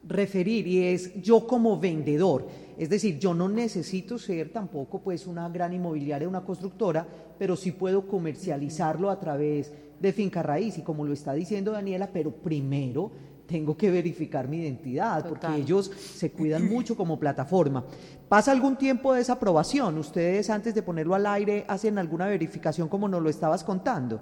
referir 0.08 0.66
y 0.66 0.84
es 0.84 1.20
yo 1.22 1.46
como 1.46 1.78
vendedor. 1.78 2.46
Es 2.76 2.90
decir, 2.90 3.18
yo 3.18 3.34
no 3.34 3.48
necesito 3.48 4.18
ser 4.18 4.52
tampoco 4.52 5.00
pues 5.00 5.26
una 5.26 5.48
gran 5.48 5.72
inmobiliaria, 5.72 6.28
una 6.28 6.44
constructora, 6.44 7.06
pero 7.38 7.56
sí 7.56 7.72
puedo 7.72 8.06
comercializarlo 8.06 9.10
a 9.10 9.20
través 9.20 9.72
de 10.00 10.12
finca 10.12 10.42
raíz 10.42 10.78
y 10.78 10.82
como 10.82 11.04
lo 11.04 11.12
está 11.12 11.32
diciendo 11.32 11.72
Daniela, 11.72 12.10
pero 12.12 12.32
primero 12.32 13.12
tengo 13.46 13.76
que 13.76 13.90
verificar 13.90 14.48
mi 14.48 14.58
identidad, 14.58 15.28
porque 15.28 15.46
ellos 15.54 15.90
se 16.14 16.32
cuidan 16.32 16.66
mucho 16.66 16.96
como 16.96 17.18
plataforma. 17.18 17.84
¿Pasa 18.28 18.50
algún 18.50 18.76
tiempo 18.76 19.12
de 19.12 19.20
esa 19.20 19.34
aprobación? 19.34 19.98
¿Ustedes 19.98 20.48
antes 20.50 20.74
de 20.74 20.82
ponerlo 20.82 21.14
al 21.14 21.26
aire 21.26 21.64
hacen 21.68 21.98
alguna 21.98 22.26
verificación 22.26 22.88
como 22.88 23.06
nos 23.06 23.22
lo 23.22 23.28
estabas 23.28 23.62
contando? 23.62 24.20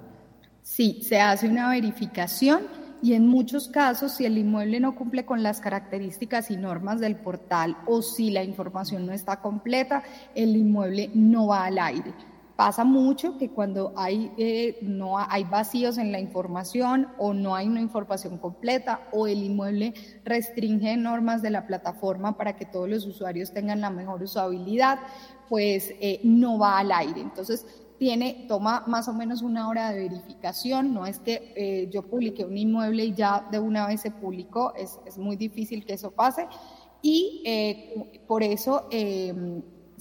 Sí, 0.62 1.00
se 1.02 1.20
hace 1.20 1.48
una 1.48 1.70
verificación 1.70 2.62
y 3.02 3.14
en 3.14 3.26
muchos 3.26 3.68
casos, 3.68 4.12
si 4.12 4.24
el 4.24 4.38
inmueble 4.38 4.78
no 4.80 4.94
cumple 4.94 5.26
con 5.26 5.42
las 5.42 5.60
características 5.60 6.50
y 6.50 6.56
normas 6.56 7.00
del 7.00 7.16
portal 7.16 7.76
o 7.86 8.00
si 8.00 8.30
la 8.30 8.44
información 8.44 9.04
no 9.04 9.12
está 9.12 9.40
completa, 9.40 10.04
el 10.34 10.56
inmueble 10.56 11.10
no 11.12 11.48
va 11.48 11.64
al 11.64 11.78
aire 11.78 12.14
Pasa 12.56 12.84
mucho 12.84 13.38
que 13.38 13.48
cuando 13.48 13.92
hay, 13.96 14.30
eh, 14.36 14.78
no 14.82 15.18
hay 15.18 15.44
vacíos 15.44 15.96
en 15.96 16.12
la 16.12 16.20
información 16.20 17.08
o 17.18 17.32
no 17.32 17.56
hay 17.56 17.66
una 17.66 17.80
información 17.80 18.38
completa 18.38 19.08
o 19.10 19.26
el 19.26 19.42
inmueble 19.42 19.94
restringe 20.24 20.96
normas 20.96 21.40
de 21.40 21.50
la 21.50 21.66
plataforma 21.66 22.36
para 22.36 22.54
que 22.54 22.66
todos 22.66 22.88
los 22.88 23.06
usuarios 23.06 23.52
tengan 23.52 23.80
la 23.80 23.90
mejor 23.90 24.22
usabilidad, 24.22 25.00
pues 25.48 25.92
eh, 26.00 26.20
no 26.24 26.58
va 26.58 26.78
al 26.78 26.92
aire. 26.92 27.22
Entonces, 27.22 27.66
tiene, 28.02 28.46
toma 28.48 28.82
más 28.88 29.06
o 29.06 29.12
menos 29.12 29.42
una 29.42 29.68
hora 29.68 29.92
de 29.92 30.08
verificación, 30.08 30.92
no 30.92 31.06
es 31.06 31.20
que 31.20 31.52
eh, 31.54 31.88
yo 31.88 32.02
publiqué 32.02 32.44
un 32.44 32.58
inmueble 32.58 33.04
y 33.04 33.14
ya 33.14 33.46
de 33.52 33.60
una 33.60 33.86
vez 33.86 34.00
se 34.00 34.10
publicó, 34.10 34.74
es, 34.74 34.98
es 35.06 35.18
muy 35.18 35.36
difícil 35.36 35.84
que 35.84 35.92
eso 35.92 36.10
pase. 36.10 36.48
Y 37.00 38.18
por 38.26 38.42
eso 38.42 38.88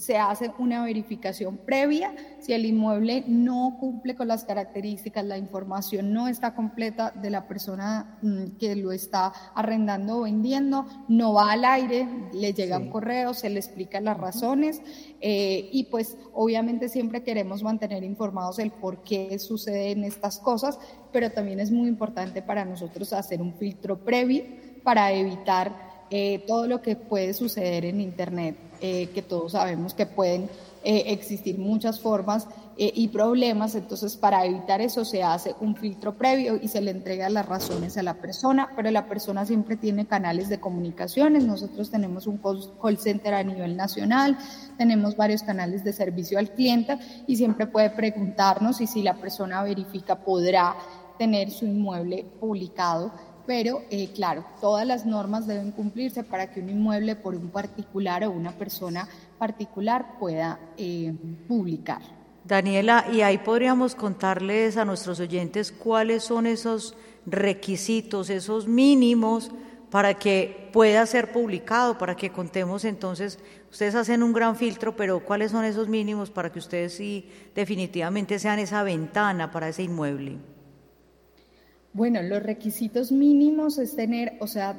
se 0.02 0.18
hace 0.18 0.50
una 0.58 0.82
verificación 0.82 1.58
previa. 1.58 2.12
Si 2.40 2.52
el 2.52 2.66
inmueble 2.66 3.22
no 3.28 3.76
cumple 3.78 4.16
con 4.16 4.26
las 4.26 4.42
características, 4.42 5.24
la 5.24 5.38
información 5.38 6.12
no 6.12 6.26
está 6.26 6.56
completa 6.56 7.12
de 7.12 7.30
la 7.30 7.46
persona 7.46 8.18
mm, 8.20 8.56
que 8.58 8.74
lo 8.74 8.90
está 8.90 9.32
arrendando 9.54 10.18
o 10.18 10.22
vendiendo, 10.22 10.86
no 11.06 11.34
va 11.34 11.52
al 11.52 11.64
aire, 11.64 12.08
le 12.32 12.52
llega 12.52 12.78
un 12.78 12.90
correo, 12.90 13.32
se 13.32 13.48
le 13.48 13.60
explica 13.60 14.00
las 14.00 14.18
razones 14.18 14.82
eh, 15.20 15.68
y 15.70 15.84
pues 15.84 16.16
obviamente 16.32 16.88
siempre 16.88 17.22
queremos 17.22 17.62
mantener 17.62 18.02
informados 18.02 18.58
el 18.58 18.72
por 18.72 19.04
qué 19.04 19.38
suceden 19.38 20.02
estas 20.02 20.40
cosas, 20.40 20.80
pero 21.12 21.30
también 21.30 21.60
es 21.60 21.70
muy 21.70 21.88
importante 21.88 22.42
para 22.42 22.64
nosotros 22.64 23.12
hacer 23.12 23.40
un 23.40 23.54
filtro 23.54 23.98
previo 24.04 24.42
para 24.82 25.12
evitar 25.12 25.92
eh, 26.10 26.44
todo 26.46 26.66
lo 26.66 26.82
que 26.82 26.96
puede 26.96 27.32
suceder 27.34 27.84
en 27.84 28.00
Internet, 28.00 28.56
eh, 28.82 29.08
que 29.14 29.22
todos 29.22 29.52
sabemos 29.52 29.94
que 29.94 30.04
pueden 30.04 30.50
eh, 30.84 31.04
existir 31.06 31.58
muchas 31.58 32.00
formas 32.00 32.48
y 32.74 33.08
problemas, 33.08 33.74
entonces 33.74 34.16
para 34.16 34.46
evitar 34.46 34.80
eso 34.80 35.04
se 35.04 35.22
hace 35.22 35.54
un 35.60 35.76
filtro 35.76 36.14
previo 36.16 36.58
y 36.60 36.68
se 36.68 36.80
le 36.80 36.90
entrega 36.90 37.28
las 37.28 37.46
razones 37.46 37.98
a 37.98 38.02
la 38.02 38.14
persona, 38.14 38.70
pero 38.74 38.90
la 38.90 39.06
persona 39.06 39.44
siempre 39.44 39.76
tiene 39.76 40.06
canales 40.06 40.48
de 40.48 40.58
comunicaciones, 40.58 41.44
nosotros 41.44 41.90
tenemos 41.90 42.26
un 42.26 42.40
call 42.80 42.98
center 42.98 43.34
a 43.34 43.44
nivel 43.44 43.76
nacional, 43.76 44.38
tenemos 44.78 45.16
varios 45.16 45.42
canales 45.42 45.84
de 45.84 45.92
servicio 45.92 46.38
al 46.38 46.50
cliente 46.50 46.98
y 47.26 47.36
siempre 47.36 47.66
puede 47.66 47.90
preguntarnos 47.90 48.80
y 48.80 48.86
si 48.86 49.02
la 49.02 49.14
persona 49.14 49.62
verifica 49.62 50.16
podrá 50.16 50.74
tener 51.18 51.50
su 51.50 51.66
inmueble 51.66 52.26
publicado 52.40 53.12
pero 53.46 53.82
eh, 53.90 54.10
claro, 54.14 54.44
todas 54.60 54.86
las 54.86 55.06
normas 55.06 55.46
deben 55.46 55.72
cumplirse 55.72 56.24
para 56.24 56.52
que 56.52 56.60
un 56.60 56.68
inmueble 56.68 57.16
por 57.16 57.34
un 57.34 57.50
particular 57.50 58.24
o 58.24 58.30
una 58.30 58.52
persona 58.52 59.08
particular 59.38 60.18
pueda 60.18 60.58
eh, 60.76 61.12
publicar. 61.48 62.02
Daniela, 62.44 63.06
y 63.12 63.20
ahí 63.20 63.38
podríamos 63.38 63.94
contarles 63.94 64.76
a 64.76 64.84
nuestros 64.84 65.20
oyentes 65.20 65.70
cuáles 65.70 66.24
son 66.24 66.46
esos 66.46 66.96
requisitos, 67.24 68.30
esos 68.30 68.66
mínimos 68.66 69.50
para 69.90 70.14
que 70.14 70.70
pueda 70.72 71.04
ser 71.06 71.32
publicado, 71.32 71.98
para 71.98 72.16
que 72.16 72.30
contemos 72.30 72.84
entonces, 72.84 73.38
ustedes 73.70 73.94
hacen 73.94 74.22
un 74.22 74.32
gran 74.32 74.56
filtro, 74.56 74.96
pero 74.96 75.20
cuáles 75.20 75.52
son 75.52 75.64
esos 75.64 75.86
mínimos 75.86 76.30
para 76.30 76.50
que 76.50 76.58
ustedes 76.58 76.94
sí 76.94 77.30
definitivamente 77.54 78.38
sean 78.38 78.58
esa 78.58 78.82
ventana 78.82 79.50
para 79.50 79.68
ese 79.68 79.82
inmueble. 79.82 80.38
Bueno, 81.94 82.22
los 82.22 82.42
requisitos 82.42 83.12
mínimos 83.12 83.76
es 83.76 83.94
tener, 83.94 84.38
o 84.40 84.46
sea, 84.46 84.74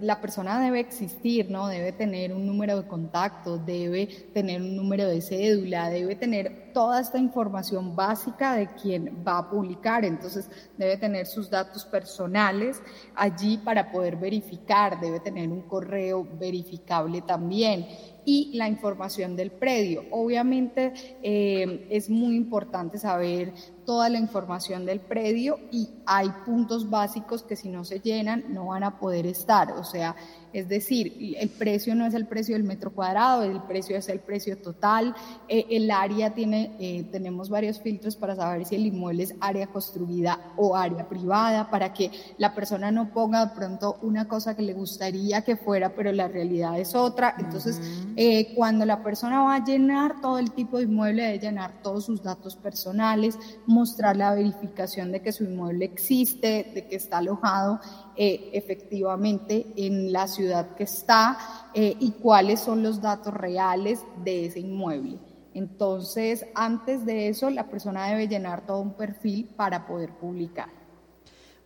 la 0.00 0.22
persona 0.22 0.58
debe 0.58 0.80
existir, 0.80 1.50
¿no? 1.50 1.68
Debe 1.68 1.92
tener 1.92 2.32
un 2.32 2.46
número 2.46 2.80
de 2.80 2.88
contacto, 2.88 3.58
debe 3.58 4.06
tener 4.32 4.62
un 4.62 4.74
número 4.74 5.06
de 5.06 5.20
cédula, 5.20 5.90
debe 5.90 6.16
tener 6.16 6.72
toda 6.72 7.02
esta 7.02 7.18
información 7.18 7.94
básica 7.94 8.56
de 8.56 8.72
quien 8.72 9.22
va 9.26 9.36
a 9.36 9.50
publicar, 9.50 10.02
entonces 10.02 10.48
debe 10.78 10.96
tener 10.96 11.26
sus 11.26 11.50
datos 11.50 11.84
personales 11.84 12.80
allí 13.14 13.58
para 13.58 13.92
poder 13.92 14.16
verificar, 14.16 14.98
debe 15.00 15.20
tener 15.20 15.50
un 15.50 15.60
correo 15.68 16.26
verificable 16.38 17.20
también 17.20 17.86
y 18.24 18.50
la 18.54 18.68
información 18.68 19.36
del 19.36 19.50
predio. 19.50 20.04
Obviamente 20.10 20.92
eh, 21.22 21.86
es 21.90 22.10
muy 22.10 22.36
importante 22.36 22.98
saber 22.98 23.52
toda 23.84 24.08
la 24.08 24.18
información 24.18 24.86
del 24.86 25.00
predio 25.00 25.58
y 25.70 25.88
hay 26.06 26.28
puntos 26.44 26.88
básicos 26.88 27.42
que 27.42 27.56
si 27.56 27.68
no 27.68 27.84
se 27.84 28.00
llenan 28.00 28.44
no 28.48 28.66
van 28.66 28.84
a 28.84 28.98
poder 28.98 29.26
estar. 29.26 29.72
O 29.72 29.84
sea, 29.84 30.16
es 30.54 30.68
decir, 30.68 31.36
el 31.38 31.48
precio 31.50 31.94
no 31.96 32.06
es 32.06 32.14
el 32.14 32.26
precio 32.26 32.54
del 32.54 32.62
metro 32.62 32.92
cuadrado, 32.92 33.42
el 33.42 33.60
precio 33.62 33.96
es 33.96 34.08
el 34.08 34.20
precio 34.20 34.56
total. 34.56 35.14
Eh, 35.48 35.66
el 35.70 35.90
área 35.90 36.32
tiene, 36.32 36.76
eh, 36.78 37.04
tenemos 37.10 37.50
varios 37.50 37.80
filtros 37.80 38.14
para 38.14 38.36
saber 38.36 38.64
si 38.64 38.76
el 38.76 38.86
inmueble 38.86 39.24
es 39.24 39.34
área 39.40 39.66
construida 39.66 40.38
o 40.56 40.76
área 40.76 41.08
privada, 41.08 41.70
para 41.70 41.92
que 41.92 42.10
la 42.38 42.54
persona 42.54 42.92
no 42.92 43.12
ponga 43.12 43.46
de 43.46 43.54
pronto 43.54 43.98
una 44.02 44.28
cosa 44.28 44.54
que 44.54 44.62
le 44.62 44.74
gustaría 44.74 45.42
que 45.42 45.56
fuera, 45.56 45.90
pero 45.90 46.12
la 46.12 46.28
realidad 46.28 46.78
es 46.78 46.94
otra. 46.94 47.34
Entonces, 47.38 47.80
eh, 48.16 48.54
cuando 48.54 48.86
la 48.86 49.02
persona 49.02 49.42
va 49.42 49.56
a 49.56 49.64
llenar 49.64 50.20
todo 50.20 50.38
el 50.38 50.52
tipo 50.52 50.78
de 50.78 50.84
inmueble, 50.84 51.22
debe 51.24 51.38
llenar 51.40 51.82
todos 51.82 52.04
sus 52.04 52.22
datos 52.22 52.54
personales, 52.54 53.36
mostrar 53.66 54.16
la 54.16 54.32
verificación 54.34 55.10
de 55.10 55.20
que 55.20 55.32
su 55.32 55.42
inmueble 55.42 55.84
existe, 55.84 56.70
de 56.72 56.86
que 56.86 56.94
está 56.94 57.18
alojado 57.18 57.80
eh, 58.16 58.50
efectivamente 58.52 59.66
en 59.76 60.12
la 60.12 60.28
ciudad 60.28 60.74
que 60.76 60.84
está 60.84 61.70
eh, 61.74 61.96
y 61.98 62.12
cuáles 62.12 62.60
son 62.60 62.82
los 62.82 63.00
datos 63.00 63.34
reales 63.34 64.00
de 64.24 64.46
ese 64.46 64.60
inmueble. 64.60 65.18
Entonces, 65.52 66.46
antes 66.54 67.06
de 67.06 67.28
eso, 67.28 67.50
la 67.50 67.68
persona 67.68 68.08
debe 68.08 68.28
llenar 68.28 68.66
todo 68.66 68.80
un 68.80 68.94
perfil 68.94 69.48
para 69.56 69.86
poder 69.86 70.10
publicar. 70.10 70.68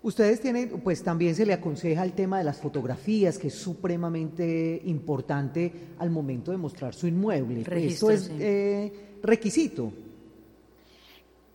Ustedes 0.00 0.40
tienen, 0.40 0.80
pues 0.82 1.02
también 1.02 1.34
se 1.34 1.44
le 1.44 1.52
aconseja 1.52 2.04
el 2.04 2.12
tema 2.12 2.38
de 2.38 2.44
las 2.44 2.58
fotografías, 2.58 3.36
que 3.36 3.48
es 3.48 3.54
supremamente 3.54 4.80
importante 4.84 5.72
al 5.98 6.10
momento 6.10 6.52
de 6.52 6.56
mostrar 6.56 6.94
su 6.94 7.08
inmueble. 7.08 7.64
Esto 7.86 8.10
es 8.10 8.30
eh, 8.38 9.18
requisito. 9.22 9.92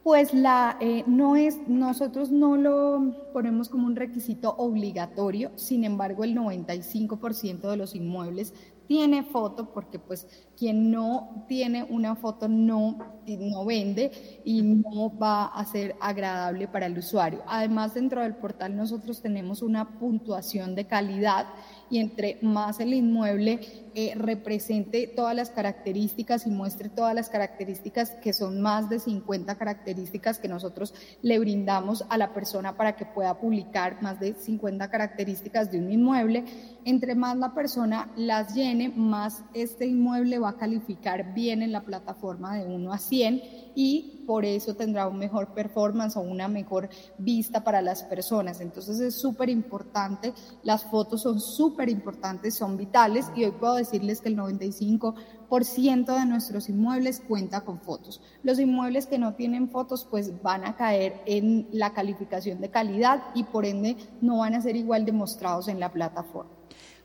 Pues 0.03 0.33
la, 0.33 0.77
eh, 0.81 1.05
no 1.07 1.37
es, 1.37 1.65
nosotros 1.65 2.29
no 2.29 2.57
lo 2.57 3.31
ponemos 3.31 3.69
como 3.69 3.87
un 3.87 3.95
requisito 3.95 4.53
obligatorio, 4.57 5.51
sin 5.55 5.85
embargo 5.85 6.25
el 6.25 6.35
95% 6.35 7.69
de 7.69 7.77
los 7.77 7.95
inmuebles 7.95 8.53
tiene 8.85 9.23
foto 9.23 9.71
porque 9.73 9.99
pues 9.99 10.27
quien 10.57 10.91
no 10.91 11.45
tiene 11.47 11.83
una 11.83 12.15
foto 12.15 12.47
no, 12.47 12.97
no 13.25 13.65
vende 13.65 14.41
y 14.43 14.61
no 14.61 15.17
va 15.17 15.45
a 15.45 15.65
ser 15.65 15.95
agradable 16.01 16.67
para 16.67 16.87
el 16.87 16.97
usuario. 16.97 17.41
Además 17.47 17.93
dentro 17.93 18.21
del 18.21 18.35
portal 18.35 18.75
nosotros 18.75 19.21
tenemos 19.21 19.61
una 19.61 19.99
puntuación 19.99 20.75
de 20.75 20.85
calidad 20.85 21.47
y 21.93 21.99
entre 21.99 22.39
más 22.41 22.79
el 22.79 22.91
inmueble 22.91 23.59
eh, 23.93 24.13
represente 24.15 25.05
todas 25.05 25.35
las 25.35 25.51
características 25.51 26.47
y 26.47 26.49
muestre 26.49 26.89
todas 26.89 27.13
las 27.13 27.29
características 27.29 28.09
que 28.23 28.33
son 28.33 28.61
más 28.61 28.89
de 28.89 28.97
50 28.97 29.53
características 29.59 30.39
que 30.39 30.47
nosotros 30.47 30.95
le 31.21 31.37
brindamos 31.37 32.03
a 32.09 32.17
la 32.17 32.33
persona 32.33 32.75
para 32.75 32.95
que 32.95 33.05
pueda 33.05 33.39
publicar 33.39 34.01
más 34.01 34.19
de 34.19 34.33
50 34.33 34.89
características 34.89 35.71
de 35.71 35.77
un 35.77 35.91
inmueble, 35.91 36.45
entre 36.83 37.13
más 37.13 37.37
la 37.37 37.53
persona 37.53 38.09
las 38.15 38.55
llene, 38.55 38.89
más 38.89 39.43
este 39.53 39.85
inmueble 39.85 40.39
va 40.39 40.49
a 40.49 40.57
calificar 40.57 41.35
bien 41.35 41.61
en 41.61 41.71
la 41.71 41.81
plataforma 41.81 42.55
de 42.57 42.65
1 42.65 42.91
a 42.91 42.97
100 42.97 43.62
y 43.75 44.23
por 44.25 44.45
eso 44.45 44.75
tendrá 44.75 45.07
un 45.07 45.19
mejor 45.19 45.53
performance 45.53 46.15
o 46.17 46.21
una 46.21 46.47
mejor 46.47 46.89
vista 47.17 47.63
para 47.63 47.81
las 47.81 48.03
personas. 48.03 48.61
Entonces 48.61 48.99
es 48.99 49.15
súper 49.15 49.49
importante, 49.49 50.33
las 50.63 50.83
fotos 50.85 51.21
son 51.21 51.39
súper 51.39 51.89
importantes, 51.89 52.55
son 52.55 52.77
vitales 52.77 53.25
y 53.35 53.45
hoy 53.45 53.51
puedo 53.51 53.75
decirles 53.75 54.21
que 54.21 54.29
el 54.29 54.37
95% 54.37 56.19
de 56.19 56.25
nuestros 56.25 56.69
inmuebles 56.69 57.21
cuenta 57.27 57.61
con 57.61 57.79
fotos. 57.79 58.21
Los 58.43 58.59
inmuebles 58.59 59.07
que 59.07 59.19
no 59.19 59.35
tienen 59.35 59.69
fotos 59.69 60.07
pues 60.09 60.41
van 60.41 60.65
a 60.65 60.75
caer 60.75 61.21
en 61.25 61.67
la 61.71 61.93
calificación 61.93 62.61
de 62.61 62.69
calidad 62.69 63.23
y 63.35 63.43
por 63.43 63.65
ende 63.65 63.97
no 64.21 64.39
van 64.39 64.55
a 64.55 64.61
ser 64.61 64.75
igual 64.75 65.05
demostrados 65.05 65.67
en 65.67 65.79
la 65.79 65.91
plataforma. 65.91 66.62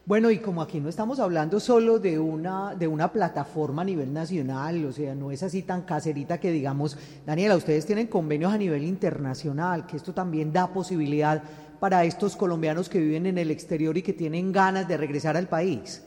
Bueno, 0.09 0.31
y 0.31 0.39
como 0.39 0.63
aquí 0.63 0.81
no 0.81 0.89
estamos 0.89 1.21
hablando 1.21 1.61
solo 1.61 1.99
de 1.99 2.19
una, 2.19 2.75
de 2.75 2.89
una 2.89 3.13
plataforma 3.13 3.83
a 3.83 3.85
nivel 3.85 4.11
nacional, 4.11 4.87
o 4.87 4.91
sea, 4.91 5.15
no 5.15 5.31
es 5.31 5.43
así 5.43 5.61
tan 5.61 5.83
caserita 5.83 6.41
que 6.41 6.51
digamos, 6.51 6.97
Daniela, 7.27 7.55
ustedes 7.57 7.85
tienen 7.85 8.07
convenios 8.07 8.51
a 8.51 8.57
nivel 8.57 8.85
internacional, 8.85 9.87
que 9.87 9.99
esto 9.99 10.15
también 10.15 10.51
da 10.51 10.73
posibilidad 10.73 11.43
para 11.79 12.07
estos 12.07 12.37
colombianos 12.37 12.89
que 12.89 13.01
viven 13.01 13.27
en 13.27 13.37
el 13.37 13.51
exterior 13.51 13.99
y 13.99 14.03
que 14.03 14.15
tienen 14.15 14.51
ganas 14.51 14.89
de 14.89 14.97
regresar 14.97 15.37
al 15.37 15.47
país. 15.47 16.03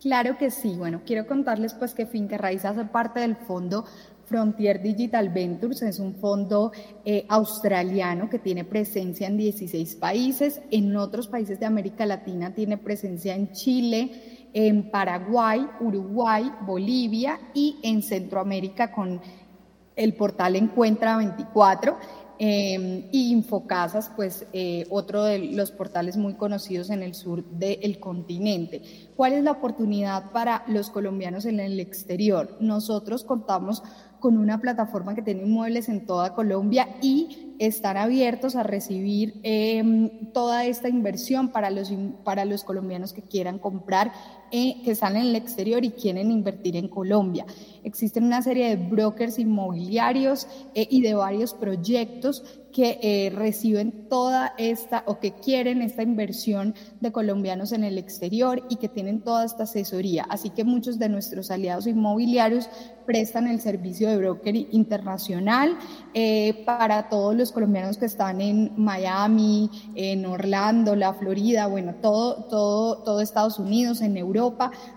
Claro 0.00 0.38
que 0.38 0.52
sí. 0.52 0.76
Bueno, 0.78 1.00
quiero 1.04 1.26
contarles 1.26 1.74
pues 1.74 1.94
que 1.94 2.06
Finca 2.06 2.38
Raíz 2.38 2.64
hace 2.64 2.84
parte 2.84 3.18
del 3.18 3.34
Fondo 3.34 3.86
Frontier 4.26 4.82
Digital 4.82 5.28
Ventures 5.28 5.82
es 5.82 5.98
un 5.98 6.14
fondo 6.16 6.72
eh, 7.04 7.24
australiano 7.28 8.28
que 8.28 8.40
tiene 8.40 8.64
presencia 8.64 9.28
en 9.28 9.36
16 9.36 9.96
países. 9.96 10.60
En 10.70 10.96
otros 10.96 11.28
países 11.28 11.60
de 11.60 11.66
América 11.66 12.04
Latina 12.04 12.52
tiene 12.52 12.76
presencia 12.76 13.34
en 13.34 13.52
Chile, 13.52 14.48
en 14.52 14.90
Paraguay, 14.90 15.66
Uruguay, 15.80 16.52
Bolivia 16.62 17.38
y 17.54 17.78
en 17.82 18.02
Centroamérica 18.02 18.92
con 18.92 19.20
el 19.94 20.14
portal 20.14 20.56
Encuentra 20.56 21.16
24 21.16 21.96
eh, 22.38 23.08
y 23.12 23.32
Infocasas, 23.32 24.12
pues 24.14 24.46
eh, 24.52 24.86
otro 24.90 25.24
de 25.24 25.38
los 25.38 25.70
portales 25.70 26.18
muy 26.18 26.34
conocidos 26.34 26.90
en 26.90 27.02
el 27.02 27.14
sur 27.14 27.42
del 27.44 27.98
continente. 27.98 28.82
¿Cuál 29.16 29.32
es 29.32 29.42
la 29.42 29.52
oportunidad 29.52 30.32
para 30.32 30.62
los 30.68 30.90
colombianos 30.90 31.46
en 31.46 31.60
el 31.60 31.80
exterior? 31.80 32.56
Nosotros 32.60 33.24
contamos 33.24 33.82
con 34.26 34.38
una 34.38 34.60
plataforma 34.60 35.14
que 35.14 35.22
tiene 35.22 35.42
inmuebles 35.42 35.88
en 35.88 36.04
toda 36.04 36.34
Colombia 36.34 36.88
y 37.00 37.54
están 37.60 37.96
abiertos 37.96 38.56
a 38.56 38.64
recibir 38.64 39.38
em, 39.44 40.32
toda 40.32 40.64
esta 40.64 40.88
inversión 40.88 41.52
para 41.52 41.70
los, 41.70 41.94
para 42.24 42.44
los 42.44 42.64
colombianos 42.64 43.12
que 43.12 43.22
quieran 43.22 43.60
comprar, 43.60 44.10
eh, 44.50 44.80
que 44.84 44.92
están 44.92 45.16
en 45.16 45.22
el 45.22 45.36
exterior 45.36 45.84
y 45.84 45.90
quieren 45.90 46.30
invertir 46.30 46.76
en 46.76 46.88
Colombia. 46.88 47.44
Existen 47.82 48.24
una 48.24 48.42
serie 48.42 48.68
de 48.68 48.76
brokers 48.76 49.38
inmobiliarios 49.38 50.46
eh, 50.74 50.86
y 50.90 51.00
de 51.00 51.14
varios 51.14 51.54
proyectos 51.54 52.44
que 52.72 52.98
eh, 53.00 53.30
reciben 53.34 54.06
toda 54.08 54.54
esta 54.58 55.02
o 55.06 55.18
que 55.18 55.32
quieren 55.32 55.80
esta 55.80 56.02
inversión 56.02 56.74
de 57.00 57.10
colombianos 57.10 57.72
en 57.72 57.84
el 57.84 57.96
exterior 57.96 58.62
y 58.68 58.76
que 58.76 58.90
tienen 58.90 59.22
toda 59.22 59.46
esta 59.46 59.62
asesoría. 59.62 60.26
Así 60.28 60.50
que 60.50 60.62
muchos 60.62 60.98
de 60.98 61.08
nuestros 61.08 61.50
aliados 61.50 61.86
inmobiliarios 61.86 62.68
prestan 63.06 63.46
el 63.46 63.60
servicio 63.60 64.10
de 64.10 64.18
broker 64.18 64.54
internacional 64.56 65.78
para 66.66 67.08
todos 67.08 67.36
los 67.36 67.52
colombianos 67.52 67.98
que 67.98 68.06
están 68.06 68.40
en 68.40 68.72
Miami, 68.76 69.70
en 69.94 70.26
Orlando, 70.26 70.96
la 70.96 71.14
Florida, 71.14 71.68
bueno, 71.68 71.94
todo, 72.02 72.44
todo, 72.44 72.98
todo 73.04 73.20
Estados 73.20 73.58
Unidos, 73.58 74.02
en 74.02 74.16
Europa. 74.16 74.35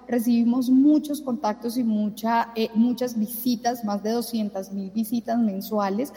Recibimos 0.07 0.69
muchos 0.69 1.21
contactos 1.21 1.77
y 1.77 1.83
mucha, 1.83 2.49
eh, 2.55 2.69
muchas 2.75 3.17
visitas, 3.17 3.83
más 3.83 4.03
de 4.03 4.11
200 4.11 4.71
mil 4.71 4.91
visitas 4.91 5.39
mensuales 5.39 6.13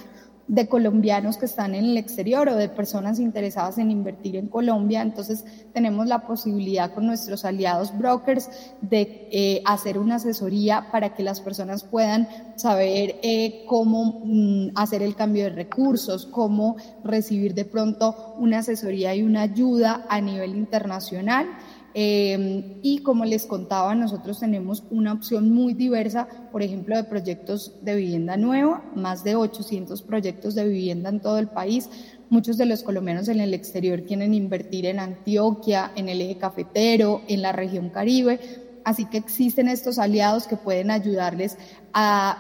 de 0.48 0.68
colombianos 0.68 1.36
que 1.36 1.46
están 1.46 1.74
en 1.74 1.84
el 1.84 1.96
exterior 1.96 2.48
o 2.48 2.56
de 2.56 2.68
personas 2.68 3.18
interesadas 3.18 3.78
en 3.78 3.90
invertir 3.90 4.36
en 4.36 4.48
Colombia. 4.48 5.00
Entonces 5.00 5.44
tenemos 5.72 6.06
la 6.06 6.26
posibilidad 6.26 6.92
con 6.92 7.06
nuestros 7.06 7.44
aliados 7.44 7.96
brokers 7.96 8.50
de 8.80 9.28
eh, 9.30 9.62
hacer 9.64 9.98
una 9.98 10.16
asesoría 10.16 10.88
para 10.90 11.14
que 11.14 11.22
las 11.22 11.40
personas 11.40 11.84
puedan 11.84 12.28
saber 12.56 13.16
eh, 13.22 13.64
cómo 13.66 14.20
mm, 14.24 14.72
hacer 14.74 15.02
el 15.02 15.14
cambio 15.14 15.44
de 15.44 15.50
recursos, 15.50 16.26
cómo 16.26 16.76
recibir 17.04 17.54
de 17.54 17.64
pronto 17.64 18.34
una 18.38 18.58
asesoría 18.58 19.14
y 19.14 19.22
una 19.22 19.42
ayuda 19.42 20.04
a 20.08 20.20
nivel 20.20 20.56
internacional. 20.56 21.46
Em, 21.94 22.78
y 22.82 22.98
como 22.98 23.24
les 23.24 23.44
contaba, 23.44 23.94
nosotros 23.94 24.40
tenemos 24.40 24.82
una 24.90 25.12
opción 25.12 25.52
muy 25.52 25.74
diversa, 25.74 26.26
por 26.50 26.62
ejemplo, 26.62 26.96
de 26.96 27.04
proyectos 27.04 27.74
de 27.82 27.96
vivienda 27.96 28.36
nueva, 28.36 28.82
más 28.94 29.24
de 29.24 29.36
800 29.36 30.00
proyectos 30.02 30.54
de 30.54 30.66
vivienda 30.66 31.10
en 31.10 31.20
todo 31.20 31.38
el 31.38 31.48
país. 31.48 31.90
Muchos 32.30 32.56
de 32.56 32.64
los 32.64 32.82
colombianos 32.82 33.28
en 33.28 33.40
el 33.40 33.52
exterior 33.52 34.04
quieren 34.04 34.32
invertir 34.32 34.86
en 34.86 35.00
Antioquia, 35.00 35.92
en 35.94 36.08
el 36.08 36.22
eje 36.22 36.38
cafetero, 36.38 37.20
en 37.28 37.42
la 37.42 37.52
región 37.52 37.90
Caribe. 37.90 38.40
Así 38.84 39.04
que 39.04 39.18
existen 39.18 39.68
estos 39.68 39.98
aliados 39.98 40.46
que 40.46 40.56
pueden 40.56 40.90
ayudarles 40.90 41.58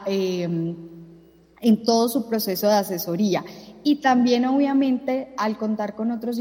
em, 0.06 0.74
en 1.60 1.82
todo 1.84 2.08
su 2.08 2.26
proceso 2.26 2.68
de 2.68 2.74
asesoría. 2.74 3.44
Y 3.84 3.96
también, 3.96 4.44
obviamente, 4.44 5.34
al 5.36 5.58
contar 5.58 5.96
con 5.96 6.12
otros, 6.12 6.38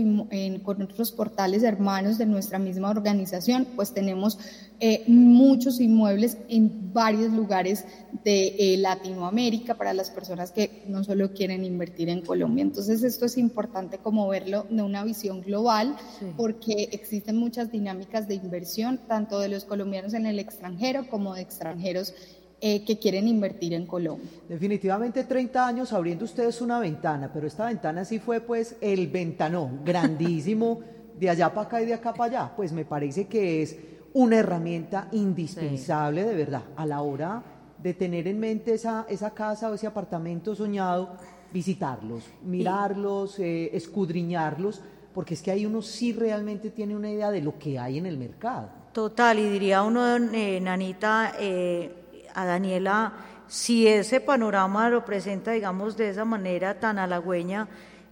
con 0.63 0.81
otros 0.81 1.11
portales 1.11 1.63
hermanos 1.63 2.17
de 2.17 2.27
nuestra 2.27 2.59
misma 2.59 2.89
organización, 2.89 3.67
pues 3.75 3.93
tenemos 3.93 4.37
eh, 4.79 5.03
muchos 5.07 5.79
inmuebles 5.79 6.37
en 6.49 6.93
varios 6.93 7.31
lugares 7.33 7.85
de 8.23 8.55
eh, 8.57 8.77
Latinoamérica 8.77 9.75
para 9.75 9.93
las 9.93 10.11
personas 10.11 10.51
que 10.51 10.83
no 10.87 11.03
solo 11.03 11.33
quieren 11.33 11.63
invertir 11.63 12.09
en 12.09 12.21
Colombia. 12.21 12.61
Entonces, 12.61 13.01
esto 13.03 13.25
es 13.25 13.37
importante 13.37 13.97
como 13.97 14.27
verlo 14.27 14.67
de 14.69 14.83
una 14.83 15.03
visión 15.03 15.41
global, 15.41 15.95
porque 16.37 16.89
existen 16.91 17.37
muchas 17.37 17.71
dinámicas 17.71 18.27
de 18.27 18.35
inversión, 18.35 18.99
tanto 19.07 19.39
de 19.39 19.49
los 19.49 19.65
colombianos 19.65 20.13
en 20.13 20.27
el 20.27 20.37
extranjero 20.37 21.07
como 21.09 21.33
de 21.33 21.41
extranjeros 21.41 22.13
eh, 22.63 22.85
que 22.85 22.99
quieren 22.99 23.27
invertir 23.27 23.73
en 23.73 23.87
Colombia. 23.87 24.29
Definitivamente 24.47 25.23
30 25.23 25.65
años 25.65 25.91
abriendo 25.93 26.25
ustedes 26.25 26.61
una 26.61 26.79
ventana, 26.79 27.31
pero 27.33 27.47
esta 27.47 27.65
ventana 27.65 28.05
sí 28.05 28.19
fue 28.19 28.39
pues 28.39 28.75
el 28.81 29.07
ventanón 29.07 29.81
grandísimo 29.83 30.79
de 31.19 31.29
allá 31.29 31.51
para 31.51 31.67
acá 31.67 31.81
y 31.81 31.87
de 31.87 31.95
acá 31.95 32.13
para 32.13 32.25
allá. 32.25 32.53
Pues 32.55 32.71
me 32.71 32.85
parece 32.85 33.25
que 33.25 33.63
es 33.63 33.77
una 34.13 34.37
herramienta 34.37 35.07
indispensable 35.11 36.23
de 36.23 36.35
verdad 36.35 36.61
a 36.75 36.85
la 36.85 37.01
hora 37.01 37.43
de 37.81 37.95
tener 37.95 38.27
en 38.27 38.39
mente 38.39 38.75
esa, 38.75 39.05
esa 39.09 39.31
casa 39.31 39.71
o 39.71 39.73
ese 39.73 39.87
apartamento 39.87 40.53
soñado, 40.55 41.17
visitarlos, 41.51 42.25
mirarlos, 42.43 43.39
eh, 43.39 43.75
escudriñarlos, 43.75 44.81
porque 45.15 45.33
es 45.33 45.41
que 45.41 45.49
ahí 45.49 45.65
uno 45.65 45.81
sí 45.81 46.13
realmente 46.13 46.69
tiene 46.69 46.95
una 46.95 47.09
idea 47.09 47.31
de 47.31 47.41
lo 47.41 47.57
que 47.57 47.79
hay 47.79 47.97
en 47.97 48.05
el 48.05 48.17
mercado. 48.17 48.69
Total, 48.93 49.39
y 49.39 49.49
diría 49.49 49.83
uno, 49.83 50.17
eh, 50.17 50.59
Nanita, 50.61 51.33
eh, 51.39 52.00
a 52.35 52.45
Daniela, 52.45 53.13
si 53.47 53.87
ese 53.87 54.21
panorama 54.21 54.89
lo 54.89 55.03
presenta, 55.03 55.51
digamos, 55.51 55.97
de 55.97 56.09
esa 56.09 56.25
manera 56.25 56.79
tan 56.79 56.99
halagüeña, 56.99 57.67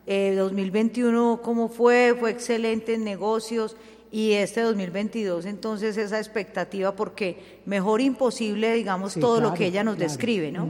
eh, 0.05 0.36
2021, 0.36 1.41
¿cómo 1.43 1.69
fue? 1.69 2.15
Fue 2.19 2.32
excelente 2.32 2.95
en 2.95 3.03
negocios 3.03 3.77
y 4.12 4.32
este 4.32 4.62
2022, 4.62 5.45
entonces 5.45 5.97
esa 5.97 6.17
expectativa, 6.17 6.95
porque 6.95 7.60
mejor 7.65 8.01
imposible, 8.01 8.73
digamos, 8.73 9.13
todo 9.13 9.39
lo 9.39 9.53
que 9.53 9.67
ella 9.67 9.84
nos 9.84 9.97
describe, 9.97 10.51
¿no? 10.51 10.67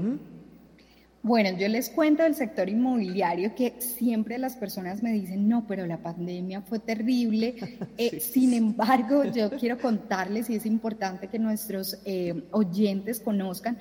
Bueno, 1.30 1.56
yo 1.60 1.68
les 1.68 1.92
cuento 1.92 2.24
del 2.24 2.34
sector 2.34 2.70
inmobiliario 2.70 3.54
que 3.54 3.76
siempre 3.78 4.40
las 4.40 4.56
personas 4.56 5.04
me 5.04 5.12
dicen, 5.12 5.48
no, 5.48 5.68
pero 5.68 5.86
la 5.86 6.02
pandemia 6.02 6.64
fue 6.64 6.80
terrible. 6.80 7.56
Eh, 8.00 8.20
sin 8.20 8.54
embargo, 8.54 9.26
yo 9.26 9.52
quiero 9.52 9.78
contarles, 9.78 10.50
y 10.50 10.56
es 10.56 10.66
importante 10.66 11.28
que 11.28 11.38
nuestros 11.38 12.00
eh, 12.06 12.44
oyentes 12.52 13.20
conozcan, 13.20 13.78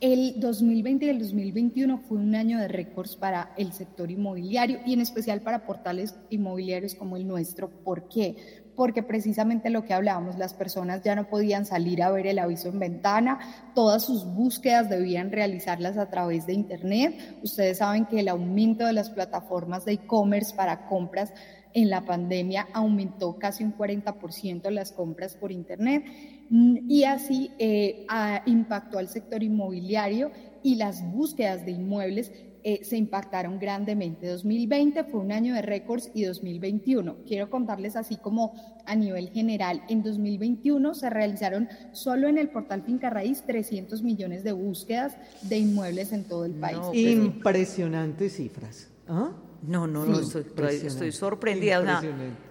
el 0.00 0.34
2020 0.38 1.06
y 1.06 1.08
el 1.08 1.18
2021 1.20 1.98
fue 1.98 2.18
un 2.18 2.34
año 2.34 2.58
de 2.58 2.68
récords 2.68 3.16
para 3.16 3.52
el 3.56 3.72
sector 3.72 4.10
inmobiliario 4.10 4.80
y 4.84 4.92
en 4.92 5.00
especial 5.00 5.40
para 5.40 5.64
portales 5.64 6.16
inmobiliarios 6.30 6.94
como 6.94 7.16
el 7.16 7.26
nuestro. 7.26 7.70
¿Por 7.70 8.08
qué? 8.08 8.61
Porque 8.76 9.02
precisamente 9.02 9.70
lo 9.70 9.84
que 9.84 9.94
hablábamos, 9.94 10.38
las 10.38 10.54
personas 10.54 11.02
ya 11.02 11.14
no 11.14 11.28
podían 11.28 11.66
salir 11.66 12.02
a 12.02 12.10
ver 12.10 12.26
el 12.26 12.38
aviso 12.38 12.68
en 12.68 12.78
ventana, 12.78 13.38
todas 13.74 14.04
sus 14.04 14.24
búsquedas 14.24 14.88
debían 14.88 15.30
realizarlas 15.30 15.98
a 15.98 16.08
través 16.10 16.46
de 16.46 16.54
Internet. 16.54 17.38
Ustedes 17.42 17.78
saben 17.78 18.06
que 18.06 18.20
el 18.20 18.28
aumento 18.28 18.86
de 18.86 18.92
las 18.92 19.10
plataformas 19.10 19.84
de 19.84 19.92
e-commerce 19.92 20.54
para 20.54 20.86
compras 20.86 21.32
en 21.74 21.90
la 21.90 22.02
pandemia 22.02 22.68
aumentó 22.72 23.38
casi 23.38 23.64
un 23.64 23.76
40% 23.76 24.70
las 24.70 24.92
compras 24.92 25.34
por 25.36 25.52
Internet 25.52 26.04
y 26.50 27.04
así 27.04 27.50
eh, 27.58 28.06
impactó 28.46 28.98
al 28.98 29.08
sector 29.08 29.42
inmobiliario 29.42 30.30
y 30.62 30.74
las 30.74 31.02
búsquedas 31.10 31.64
de 31.64 31.72
inmuebles 31.72 32.30
eh, 32.64 32.84
se 32.84 32.96
impactaron 32.96 33.58
grandemente. 33.58 34.28
2020 34.28 35.04
fue 35.04 35.20
un 35.20 35.32
año 35.32 35.54
de 35.54 35.62
récords 35.62 36.10
y 36.14 36.24
2021. 36.24 37.16
Quiero 37.26 37.50
contarles 37.50 37.96
así 37.96 38.16
como 38.16 38.54
a 38.86 38.94
nivel 38.94 39.30
general, 39.30 39.82
en 39.88 40.02
2021 40.02 40.94
se 40.94 41.10
realizaron 41.10 41.68
solo 41.92 42.28
en 42.28 42.38
el 42.38 42.48
portal 42.50 42.82
Finca 42.82 43.10
Raíz 43.10 43.42
300 43.46 44.02
millones 44.02 44.44
de 44.44 44.52
búsquedas 44.52 45.16
de 45.42 45.58
inmuebles 45.58 46.12
en 46.12 46.24
todo 46.24 46.44
el 46.44 46.52
país. 46.52 46.78
Impresionantes 46.92 48.36
cifras. 48.36 48.88
¿Ah? 49.08 49.32
No, 49.62 49.86
no, 49.86 50.04
no, 50.04 50.20
estoy, 50.20 51.12
sorprendida. 51.12 52.02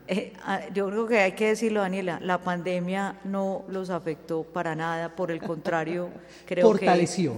Eh, 0.08 0.34
ah, 0.46 0.62
yo 0.74 0.88
creo 0.88 1.08
que 1.08 1.20
hay 1.20 1.34
que 1.34 1.48
decirlo, 1.48 1.82
Daniela, 1.82 2.20
la 2.22 2.42
pandemia 2.42 3.20
no 3.26 3.66
los 3.68 3.90
afectó 3.90 4.44
para 4.44 4.76
nada, 4.76 5.14
por 5.16 5.30
el 5.30 5.42
contrario, 5.42 6.10
creo 6.46 6.74
que 6.74 6.86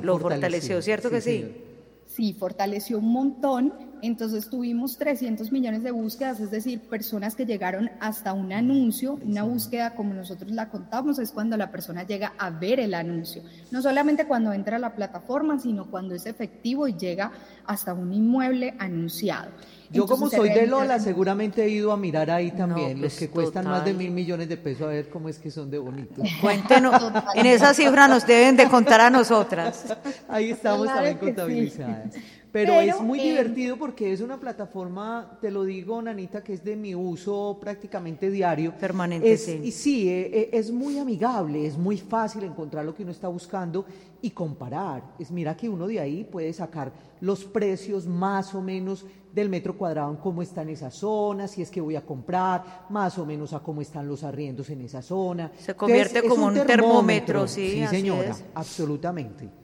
lo 0.02 0.20
fortaleció, 0.20 0.82
¿cierto 0.82 1.10
que 1.10 1.22
sí? 1.22 1.73
Sí 2.16 2.34
fortaleció 2.34 3.00
un 3.00 3.12
montón. 3.12 3.93
Entonces 4.04 4.50
tuvimos 4.50 4.98
300 4.98 5.50
millones 5.54 5.82
de 5.82 5.92
búsquedas, 5.92 6.38
es 6.42 6.52
decir, 6.52 6.82
personas 6.82 7.36
que 7.36 7.46
llegaron 7.46 7.90
hasta 8.02 8.34
un 8.34 8.52
anuncio. 8.52 9.18
Una 9.26 9.44
búsqueda, 9.44 9.96
como 9.96 10.14
nosotros 10.14 10.52
la 10.52 10.68
contamos, 10.68 11.20
es 11.20 11.32
cuando 11.32 11.56
la 11.56 11.72
persona 11.72 12.04
llega 12.04 12.34
a 12.38 12.50
ver 12.50 12.82
el 12.82 12.96
anuncio. 12.96 13.44
No 13.72 13.82
solamente 13.82 14.26
cuando 14.26 14.52
entra 14.52 14.76
a 14.76 14.80
la 14.80 14.94
plataforma, 14.94 15.58
sino 15.58 15.90
cuando 15.90 16.16
es 16.16 16.26
efectivo 16.26 16.86
y 16.86 16.98
llega 16.98 17.32
hasta 17.66 17.94
un 17.94 18.14
inmueble 18.14 18.74
anunciado. 18.78 19.52
Yo 19.90 20.06
como 20.06 20.30
soy 20.30 20.50
de 20.50 20.68
Lola, 20.68 21.00
seguramente 21.00 21.64
he 21.64 21.70
ido 21.70 21.94
a 21.94 21.98
mirar 21.98 22.30
ahí 22.30 22.52
también, 22.52 23.00
los 23.00 23.14
pues, 23.14 23.20
que 23.20 23.30
cuestan 23.30 23.66
más 23.66 23.86
de 23.86 23.94
mil 23.94 24.12
millones 24.12 24.50
de 24.50 24.58
pesos, 24.58 24.82
a 24.82 24.88
ver 24.88 25.08
cómo 25.08 25.30
es 25.30 25.40
que 25.40 25.50
son 25.50 25.72
de 25.72 25.78
bonitos. 25.78 26.28
Cuéntenos, 26.42 27.02
en 27.36 27.46
esa 27.46 27.74
cifra 27.74 28.10
nos 28.10 28.28
deben 28.28 28.58
de 28.58 28.68
contar 28.68 29.00
a 29.00 29.10
nosotras. 29.10 29.96
Ahí 30.28 30.50
estamos 30.50 30.88
también 30.88 31.18
contabilizadas. 31.20 32.16
Pero, 32.54 32.80
es 32.80 33.02
muy 33.02 33.20
divertido 33.20 33.78
porque 33.78 34.14
es 34.14 34.22
una 34.22 34.40
plataforma, 34.40 35.40
te 35.42 35.50
lo 35.50 35.64
digo, 35.64 36.00
Nanita, 36.00 36.44
que 36.44 36.54
es 36.54 36.64
de 36.64 36.76
mi 36.76 36.94
uso 36.94 37.58
prácticamente 37.60 38.30
diario. 38.30 38.78
Permanente, 38.78 39.36
sí. 39.38 39.60
Y 39.64 39.72
sí, 39.72 40.08
e, 40.08 40.22
e, 40.22 40.50
es 40.54 40.70
muy 40.70 41.00
amigable, 41.00 41.66
es 41.66 41.76
muy 41.76 41.98
fácil 41.98 42.44
encontrar 42.44 42.86
lo 42.86 42.94
que 42.94 43.02
uno 43.02 43.12
está 43.12 43.28
buscando 43.28 43.88
y 44.22 44.30
comparar. 44.30 45.16
Es 45.18 45.32
mira 45.32 45.58
que 45.58 45.68
uno 45.68 45.88
de 45.88 46.00
ahí 46.00 46.24
puede 46.26 46.54
sacar 46.54 46.94
los 47.22 47.44
precios 47.44 48.06
más 48.06 48.54
o 48.54 48.62
menos 48.62 49.04
del 49.34 49.50
metro 49.50 49.76
cuadrado 49.76 50.12
en 50.12 50.18
cómo 50.18 50.44
está 50.44 50.62
en 50.62 50.70
esa 50.70 50.92
zona, 50.92 51.48
si 51.48 51.64
es 51.64 51.72
que 51.72 51.82
voy 51.82 51.96
a 51.96 52.06
comprar, 52.06 52.86
más 52.92 53.18
o 53.18 53.26
menos 53.26 53.54
a 53.54 53.62
cómo 53.62 53.82
están 53.82 54.08
los 54.08 54.24
arriendos 54.24 54.70
en 54.70 54.82
esa 54.82 55.02
zona. 55.02 55.52
Se 55.58 55.74
convierte 55.74 56.22
como 56.22 56.46
un, 56.46 56.54
termómetro, 56.54 57.48
sí. 57.48 57.72
Sí, 57.72 57.88
señora, 57.88 58.36
absolutamente. 58.54 59.63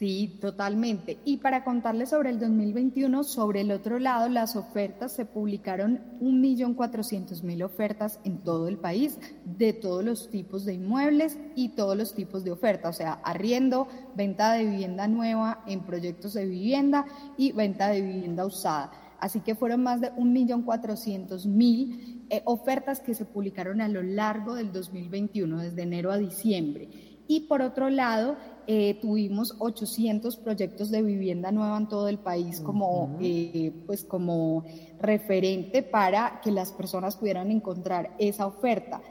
Sí, 0.00 0.38
totalmente. 0.40 1.18
Y 1.26 1.36
para 1.36 1.62
contarles 1.62 2.08
sobre 2.08 2.30
el 2.30 2.40
2021, 2.40 3.22
sobre 3.22 3.60
el 3.60 3.70
otro 3.70 3.98
lado, 3.98 4.30
las 4.30 4.56
ofertas, 4.56 5.12
se 5.12 5.26
publicaron 5.26 6.00
1.400.000 6.22 7.62
ofertas 7.62 8.18
en 8.24 8.38
todo 8.38 8.68
el 8.68 8.78
país, 8.78 9.18
de 9.44 9.74
todos 9.74 10.02
los 10.02 10.30
tipos 10.30 10.64
de 10.64 10.72
inmuebles 10.72 11.36
y 11.54 11.68
todos 11.68 11.98
los 11.98 12.14
tipos 12.14 12.44
de 12.44 12.50
ofertas, 12.50 12.96
o 12.96 12.96
sea, 12.96 13.20
arriendo, 13.24 13.88
venta 14.16 14.54
de 14.54 14.64
vivienda 14.64 15.06
nueva 15.06 15.62
en 15.66 15.80
proyectos 15.80 16.32
de 16.32 16.46
vivienda 16.46 17.04
y 17.36 17.52
venta 17.52 17.88
de 17.88 18.00
vivienda 18.00 18.46
usada. 18.46 18.92
Así 19.18 19.40
que 19.40 19.54
fueron 19.54 19.82
más 19.82 20.00
de 20.00 20.14
1.400.000 20.14 22.24
eh, 22.30 22.40
ofertas 22.46 23.00
que 23.00 23.12
se 23.12 23.26
publicaron 23.26 23.82
a 23.82 23.88
lo 23.88 24.02
largo 24.02 24.54
del 24.54 24.72
2021, 24.72 25.58
desde 25.58 25.82
enero 25.82 26.10
a 26.10 26.16
diciembre. 26.16 26.88
Y 27.30 27.40
por 27.40 27.62
otro 27.62 27.90
lado, 27.90 28.36
eh, 28.72 28.94
tuvimos 29.00 29.56
800 29.58 30.36
proyectos 30.36 30.92
de 30.92 31.02
vivienda 31.02 31.50
nueva 31.50 31.76
en 31.76 31.88
todo 31.88 32.06
el 32.06 32.18
país 32.18 32.60
como, 32.60 33.18
eh, 33.20 33.72
pues 33.84 34.04
como 34.04 34.64
referente 35.00 35.82
para 35.82 36.40
que 36.40 36.52
las 36.52 36.70
personas 36.70 37.16
pudieran 37.16 37.50
encontrar 37.50 38.14
esa 38.20 38.46
oferta. 38.46 39.02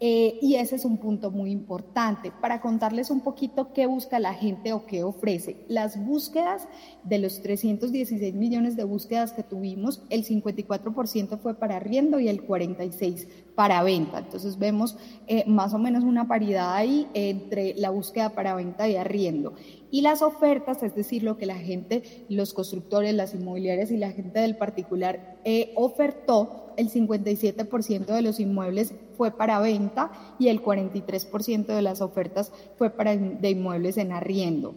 Eh, 0.00 0.38
y 0.40 0.54
ese 0.54 0.76
es 0.76 0.84
un 0.84 0.98
punto 0.98 1.30
muy 1.30 1.50
importante. 1.50 2.30
Para 2.40 2.60
contarles 2.60 3.10
un 3.10 3.20
poquito 3.20 3.72
qué 3.72 3.86
busca 3.86 4.20
la 4.20 4.32
gente 4.32 4.72
o 4.72 4.86
qué 4.86 5.02
ofrece. 5.02 5.56
Las 5.68 6.04
búsquedas 6.04 6.68
de 7.02 7.18
los 7.18 7.42
316 7.42 8.34
millones 8.34 8.76
de 8.76 8.84
búsquedas 8.84 9.32
que 9.32 9.42
tuvimos, 9.42 10.02
el 10.10 10.24
54% 10.24 11.38
fue 11.38 11.54
para 11.54 11.76
arriendo 11.76 12.20
y 12.20 12.28
el 12.28 12.46
46% 12.46 13.26
para 13.54 13.82
venta. 13.82 14.18
Entonces 14.18 14.56
vemos 14.58 14.96
eh, 15.26 15.42
más 15.48 15.74
o 15.74 15.78
menos 15.78 16.04
una 16.04 16.28
paridad 16.28 16.74
ahí 16.74 17.08
entre 17.14 17.74
la 17.74 17.90
búsqueda 17.90 18.30
para 18.30 18.54
venta 18.54 18.88
y 18.88 18.94
arriendo. 18.94 19.54
Y 19.90 20.02
las 20.02 20.22
ofertas, 20.22 20.82
es 20.84 20.94
decir, 20.94 21.24
lo 21.24 21.38
que 21.38 21.46
la 21.46 21.56
gente, 21.56 22.24
los 22.28 22.54
constructores, 22.54 23.14
las 23.14 23.34
inmobiliarias 23.34 23.90
y 23.90 23.96
la 23.96 24.12
gente 24.12 24.38
del 24.38 24.56
particular 24.56 25.38
eh, 25.44 25.72
ofertó, 25.74 26.66
el 26.78 26.90
57% 26.90 28.06
de 28.06 28.22
los 28.22 28.38
inmuebles 28.38 28.94
fue 29.18 29.32
para 29.32 29.60
venta 29.60 30.10
y 30.38 30.48
el 30.48 30.62
43% 30.62 31.66
de 31.66 31.82
las 31.82 32.00
ofertas 32.00 32.52
fue 32.76 32.88
para 32.88 33.14
de 33.16 33.50
inmuebles 33.50 33.98
en 33.98 34.12
arriendo. 34.12 34.76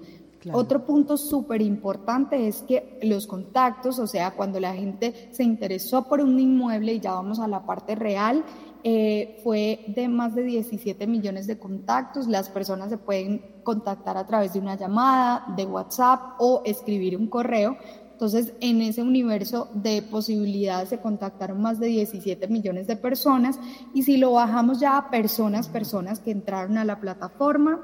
Otro 0.52 0.84
punto 0.86 1.18
súper 1.18 1.62
importante 1.62 2.48
es 2.48 2.64
que 2.64 2.98
los 3.04 3.28
contactos, 3.28 4.00
o 4.00 4.08
sea, 4.08 4.32
cuando 4.32 4.60
la 4.60 4.74
gente 4.74 5.30
se 5.32 5.44
interesó 5.44 6.08
por 6.08 6.20
un 6.20 6.40
inmueble 6.40 6.94
y 6.94 7.00
ya 7.00 7.12
vamos 7.12 7.40
a 7.40 7.48
la 7.48 7.64
parte 7.64 7.94
real, 7.94 8.44
eh, 8.84 9.40
fue 9.44 9.86
de 9.90 10.08
más 10.08 10.34
de 10.34 10.42
17 10.42 11.06
millones 11.06 11.46
de 11.46 11.60
contactos. 11.60 12.28
Las 12.28 12.50
personas 12.50 12.90
se 12.90 12.98
pueden 12.98 13.62
contactar 13.64 14.18
a 14.18 14.26
través 14.26 14.54
de 14.54 14.60
una 14.60 14.76
llamada, 14.76 15.46
de 15.56 15.66
WhatsApp 15.68 16.38
o 16.40 16.64
escribir 16.66 17.16
un 17.16 17.28
correo. 17.28 17.78
Entonces, 18.22 18.54
en 18.60 18.84
ese 18.84 19.02
universo 19.02 19.68
de 19.74 20.04
posibilidades 20.04 20.90
se 20.90 21.00
contactaron 21.00 21.60
más 21.60 21.80
de 21.80 21.88
17 21.88 22.48
millones 22.50 22.86
de 22.86 22.96
personas 22.96 23.60
y 23.96 24.04
si 24.04 24.18
lo 24.18 24.34
bajamos 24.34 24.80
ya 24.80 24.96
a 24.96 25.10
personas, 25.10 25.68
personas 25.68 26.20
que 26.20 26.30
entraron 26.30 26.78
a 26.78 26.86
la 26.86 27.00
plataforma, 27.00 27.80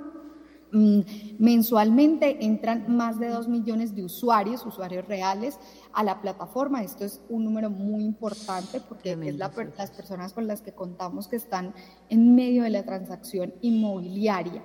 Mm, 0.72 1.00
mensualmente 1.40 2.44
entran 2.46 2.94
más 2.94 3.20
de 3.20 3.30
2 3.30 3.48
millones 3.48 3.96
de 3.96 4.04
usuarios, 4.04 4.66
usuarios 4.66 5.08
reales, 5.08 5.58
a 5.94 6.04
la 6.04 6.22
plataforma. 6.22 6.84
Esto 6.84 7.06
es 7.06 7.22
un 7.30 7.46
número 7.46 7.70
muy 7.70 8.04
importante 8.04 8.82
porque 8.82 9.14
es 9.14 9.36
las 9.36 9.52
personas 9.92 10.34
con 10.34 10.46
las 10.46 10.62
que 10.62 10.74
contamos 10.74 11.28
que 11.30 11.38
están 11.38 11.74
en 12.10 12.36
medio 12.36 12.64
de 12.64 12.70
la 12.70 12.84
transacción 12.84 13.54
inmobiliaria. 13.62 14.62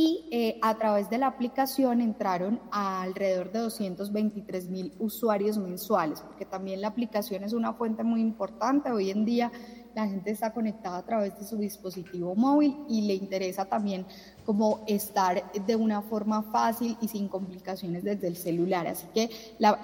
Y 0.00 0.28
eh, 0.30 0.60
a 0.62 0.78
través 0.78 1.10
de 1.10 1.18
la 1.18 1.26
aplicación 1.26 2.00
entraron 2.00 2.60
a 2.70 3.02
alrededor 3.02 3.50
de 3.50 3.58
223 3.58 4.70
mil 4.70 4.92
usuarios 5.00 5.58
mensuales, 5.58 6.20
porque 6.20 6.44
también 6.44 6.82
la 6.82 6.86
aplicación 6.86 7.42
es 7.42 7.52
una 7.52 7.72
fuente 7.72 8.04
muy 8.04 8.20
importante. 8.20 8.92
Hoy 8.92 9.10
en 9.10 9.24
día 9.24 9.50
la 9.94 10.06
gente 10.06 10.30
está 10.30 10.52
conectada 10.52 10.98
a 10.98 11.02
través 11.04 11.38
de 11.38 11.44
su 11.44 11.56
dispositivo 11.56 12.34
móvil 12.34 12.76
y 12.88 13.02
le 13.02 13.14
interesa 13.14 13.64
también 13.64 14.06
como 14.44 14.82
estar 14.86 15.52
de 15.52 15.76
una 15.76 16.00
forma 16.00 16.42
fácil 16.42 16.96
y 17.00 17.08
sin 17.08 17.28
complicaciones 17.28 18.02
desde 18.02 18.28
el 18.28 18.36
celular. 18.36 18.86
Así 18.86 19.06
que 19.12 19.28
la, 19.58 19.78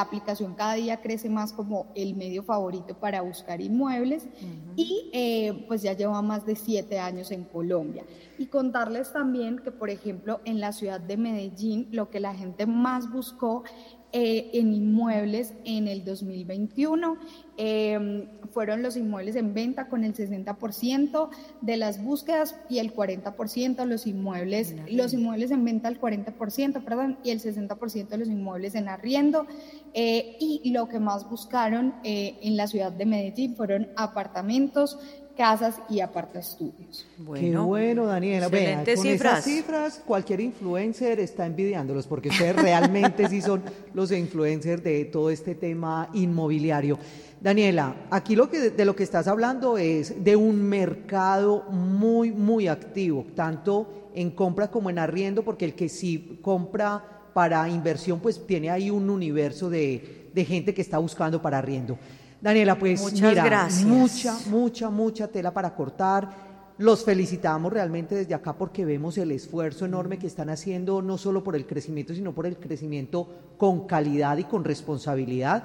aplicación 0.00 0.54
cada 0.54 0.74
día 0.74 1.00
crece 1.00 1.28
más 1.28 1.52
como 1.52 1.86
el 1.94 2.16
medio 2.16 2.42
favorito 2.42 2.94
para 2.94 3.20
buscar 3.22 3.60
inmuebles 3.60 4.26
y 4.74 5.10
eh, 5.12 5.64
pues 5.68 5.82
ya 5.82 5.92
lleva 5.92 6.20
más 6.22 6.44
de 6.44 6.56
siete 6.56 6.98
años 6.98 7.30
en 7.30 7.44
Colombia. 7.44 8.04
Y 8.38 8.46
contarles 8.46 9.12
también 9.12 9.58
que, 9.58 9.70
por 9.70 9.90
ejemplo, 9.90 10.40
en 10.44 10.60
la 10.60 10.72
ciudad 10.72 11.00
de 11.00 11.16
Medellín, 11.16 11.88
lo 11.90 12.08
que 12.10 12.20
la 12.20 12.34
gente 12.34 12.66
más 12.66 13.10
buscó 13.10 13.64
eh, 14.12 14.50
en 14.54 14.72
inmuebles 14.72 15.52
en 15.64 15.86
el 15.86 16.02
2021. 16.02 17.18
Em, 17.60 18.28
fueron 18.52 18.82
los 18.82 18.96
inmuebles 18.96 19.34
en 19.34 19.52
venta 19.52 19.88
con 19.88 20.04
el 20.04 20.14
60% 20.14 21.28
de 21.60 21.76
las 21.76 22.00
búsquedas 22.00 22.54
y 22.70 22.78
el 22.78 22.94
40% 22.94 23.84
los 23.84 24.06
inmuebles, 24.06 24.76
los 24.88 25.12
inmuebles 25.12 25.50
en 25.50 25.64
venta 25.64 25.88
el 25.88 26.00
40%, 26.00 26.84
perdón, 26.84 27.18
y 27.24 27.30
el 27.30 27.40
60% 27.40 28.08
de 28.08 28.18
los 28.18 28.28
inmuebles 28.28 28.76
en 28.76 28.88
arriendo. 28.88 29.46
Eh, 29.92 30.36
y 30.38 30.70
lo 30.70 30.88
que 30.88 31.00
más 31.00 31.28
buscaron 31.28 31.94
eh, 32.04 32.38
en 32.42 32.56
la 32.56 32.68
ciudad 32.68 32.92
de 32.92 33.06
Medellín 33.06 33.56
fueron 33.56 33.88
apartamentos, 33.96 34.96
casas 35.36 35.80
y 35.88 36.00
aparta 36.00 36.40
estudios. 36.40 37.06
Qué 37.34 37.56
bueno, 37.56 38.06
Daniela. 38.06 38.48
Vea, 38.48 38.84
con 38.84 38.96
cifras. 38.96 39.38
esas 39.38 39.44
cifras, 39.44 40.02
cualquier 40.04 40.40
influencer 40.40 41.20
está 41.20 41.46
envidiándolos 41.46 42.06
porque 42.08 42.28
ustedes 42.28 42.56
realmente 42.56 43.28
sí 43.28 43.40
son 43.40 43.62
los 43.94 44.10
influencers 44.10 44.82
de 44.82 45.04
todo 45.04 45.30
este 45.30 45.54
tema 45.54 46.08
inmobiliario. 46.12 46.98
Daniela, 47.40 47.94
aquí 48.10 48.34
lo 48.34 48.50
que, 48.50 48.70
de 48.70 48.84
lo 48.84 48.96
que 48.96 49.04
estás 49.04 49.28
hablando 49.28 49.78
es 49.78 50.24
de 50.24 50.34
un 50.34 50.60
mercado 50.62 51.64
muy, 51.70 52.32
muy 52.32 52.66
activo, 52.66 53.26
tanto 53.34 54.10
en 54.14 54.32
compra 54.32 54.70
como 54.70 54.90
en 54.90 54.98
arriendo, 54.98 55.44
porque 55.44 55.64
el 55.64 55.74
que 55.74 55.88
sí 55.88 56.40
compra 56.42 57.30
para 57.32 57.68
inversión, 57.68 58.18
pues 58.18 58.44
tiene 58.44 58.70
ahí 58.70 58.90
un 58.90 59.08
universo 59.08 59.70
de, 59.70 60.30
de 60.34 60.44
gente 60.44 60.74
que 60.74 60.82
está 60.82 60.98
buscando 60.98 61.40
para 61.40 61.58
arriendo. 61.58 61.96
Daniela, 62.40 62.78
pues 62.78 63.00
Muchas 63.00 63.30
mira, 63.30 63.44
gracias. 63.44 63.84
mucha, 63.84 64.38
mucha, 64.48 64.90
mucha 64.90 65.28
tela 65.28 65.52
para 65.52 65.74
cortar. 65.74 66.48
Los 66.78 67.04
felicitamos 67.04 67.72
realmente 67.72 68.14
desde 68.14 68.34
acá 68.34 68.52
porque 68.52 68.84
vemos 68.84 69.18
el 69.18 69.32
esfuerzo 69.32 69.84
enorme 69.84 70.18
que 70.18 70.28
están 70.28 70.48
haciendo, 70.48 71.02
no 71.02 71.18
solo 71.18 71.42
por 71.42 71.56
el 71.56 71.66
crecimiento, 71.66 72.14
sino 72.14 72.32
por 72.32 72.46
el 72.46 72.56
crecimiento 72.56 73.28
con 73.56 73.86
calidad 73.86 74.38
y 74.38 74.44
con 74.44 74.62
responsabilidad. 74.64 75.64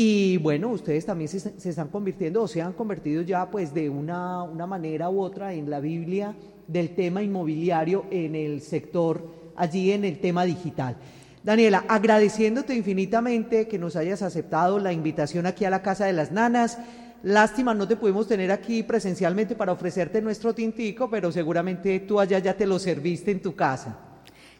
Y 0.00 0.36
bueno, 0.36 0.68
ustedes 0.68 1.04
también 1.04 1.26
se, 1.28 1.68
están 1.68 1.88
convirtiendo 1.88 2.40
o 2.40 2.46
se 2.46 2.62
han 2.62 2.72
convertido 2.72 3.22
ya 3.22 3.50
pues 3.50 3.74
de 3.74 3.90
una, 3.90 4.44
una 4.44 4.64
manera 4.64 5.10
u 5.10 5.20
otra 5.20 5.52
en 5.52 5.68
la 5.68 5.80
Biblia 5.80 6.36
del 6.68 6.94
tema 6.94 7.20
inmobiliario 7.20 8.06
en 8.08 8.36
el 8.36 8.60
sector, 8.60 9.28
allí 9.56 9.90
en 9.90 10.04
el 10.04 10.20
tema 10.20 10.44
digital. 10.44 10.94
Daniela, 11.42 11.84
agradeciéndote 11.88 12.76
infinitamente 12.76 13.66
que 13.66 13.76
nos 13.76 13.96
hayas 13.96 14.22
aceptado 14.22 14.78
la 14.78 14.92
invitación 14.92 15.46
aquí 15.46 15.64
a 15.64 15.70
la 15.70 15.82
Casa 15.82 16.04
de 16.04 16.12
las 16.12 16.30
Nanas. 16.30 16.78
Lástima, 17.24 17.74
no 17.74 17.88
te 17.88 17.96
pudimos 17.96 18.28
tener 18.28 18.52
aquí 18.52 18.84
presencialmente 18.84 19.56
para 19.56 19.72
ofrecerte 19.72 20.22
nuestro 20.22 20.54
tintico, 20.54 21.10
pero 21.10 21.32
seguramente 21.32 21.98
tú 21.98 22.20
allá 22.20 22.38
ya 22.38 22.56
te 22.56 22.66
lo 22.68 22.78
serviste 22.78 23.32
en 23.32 23.42
tu 23.42 23.56
casa. 23.56 23.98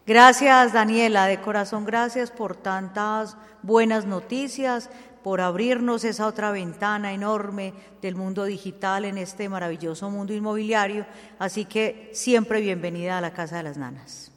Gracias, 0.09 0.72
Daniela, 0.72 1.27
de 1.27 1.38
corazón 1.38 1.85
gracias 1.85 2.31
por 2.31 2.57
tantas 2.57 3.37
buenas 3.62 4.06
noticias, 4.06 4.88
por 5.29 5.42
abrirnos 5.42 6.04
esa 6.04 6.26
otra 6.26 6.52
ventana 6.52 7.12
enorme 7.12 7.74
del 8.00 8.14
mundo 8.14 8.46
digital 8.46 9.04
en 9.04 9.18
este 9.18 9.50
maravilloso 9.50 10.08
mundo 10.08 10.33
inmobiliario. 10.33 11.04
Así 11.38 11.66
que 11.66 12.08
siempre 12.14 12.62
bienvenida 12.62 13.18
a 13.18 13.20
la 13.20 13.35
Casa 13.35 13.58
de 13.58 13.64
las 13.64 13.76
Nanas. 13.76 14.33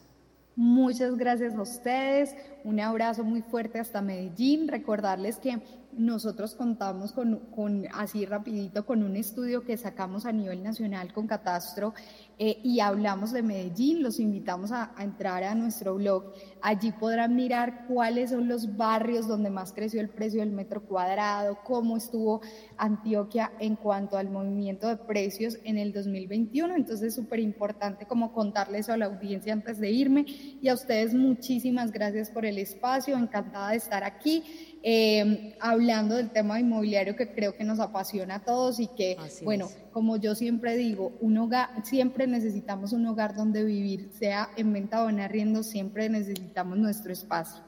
Muchas 0.57 1.15
gracias 1.15 1.55
a 1.55 1.61
ustedes. 1.61 2.35
Un 2.65 2.81
abrazo 2.81 3.23
muy 3.23 3.41
fuerte 3.41 3.79
hasta 3.79 4.01
Medellín. 4.01 4.67
Recordarles 4.67 5.37
que 5.37 5.61
nosotros 5.93 6.55
contamos 6.55 7.13
con, 7.13 7.37
con, 7.55 7.87
así 7.93 8.25
rapidito, 8.25 8.85
con 8.85 9.01
un 9.01 9.15
estudio 9.15 9.63
que 9.63 9.77
sacamos 9.77 10.25
a 10.25 10.33
nivel 10.33 10.61
nacional 10.61 11.13
con 11.13 11.25
Catastro 11.25 11.93
eh, 12.43 12.59
y 12.63 12.79
hablamos 12.79 13.33
de 13.33 13.43
Medellín, 13.43 14.01
los 14.01 14.19
invitamos 14.19 14.71
a, 14.71 14.95
entrar 14.97 15.43
a 15.43 15.53
nuestro 15.53 15.93
blog. 15.93 16.33
Allí 16.59 16.91
podrán 16.91 17.35
mirar 17.35 17.85
cuáles 17.87 18.31
son 18.31 18.47
los 18.47 18.75
barrios 18.75 19.27
donde 19.27 19.51
más 19.51 19.71
creció 19.73 20.01
el 20.01 20.09
precio 20.09 20.39
del 20.39 20.49
metro 20.49 20.81
cuadrado, 20.81 21.59
cómo 21.63 21.97
estuvo 21.97 22.41
Antioquia 22.77 23.51
en 23.59 23.75
cuanto 23.75 24.17
al 24.17 24.31
movimiento 24.31 24.87
de 24.87 24.97
precios 24.97 25.59
en 25.65 25.77
el 25.77 25.93
2021. 25.93 26.77
Entonces 26.77 27.09
es 27.09 27.15
súper 27.15 27.39
importante 27.41 28.07
como 28.07 28.33
contarles 28.33 28.89
a 28.89 28.97
la 28.97 29.05
audiencia 29.05 29.53
antes 29.53 29.77
de 29.77 29.91
irme 29.91 30.25
y 30.27 30.67
a 30.67 30.73
ustedes 30.73 31.13
muchísimas 31.13 31.91
gracias 31.91 32.31
por 32.31 32.47
el 32.47 32.57
espacio, 32.57 33.15
encantada 33.19 33.69
de 33.69 33.77
estar 33.77 34.03
aquí. 34.03 34.43
Eh, 34.83 35.55
hablando 35.59 36.15
del 36.15 36.31
tema 36.31 36.59
inmobiliario 36.59 37.15
que 37.15 37.31
creo 37.31 37.55
que 37.55 37.63
nos 37.63 37.79
apasiona 37.79 38.35
a 38.35 38.39
todos 38.39 38.79
y 38.79 38.87
que, 38.87 39.15
bueno, 39.43 39.69
como 39.91 40.17
yo 40.17 40.33
siempre 40.33 40.75
digo, 40.75 41.11
un 41.19 41.37
hogar, 41.37 41.69
siempre 41.83 42.25
necesitamos 42.25 42.91
un 42.91 43.05
hogar 43.05 43.35
donde 43.35 43.63
vivir, 43.63 44.09
sea 44.17 44.49
en 44.57 44.73
venta 44.73 45.03
o 45.03 45.09
en 45.09 45.19
arriendo, 45.19 45.61
siempre 45.61 46.09
necesitamos 46.09 46.79
nuestro 46.79 47.13
espacio. 47.13 47.61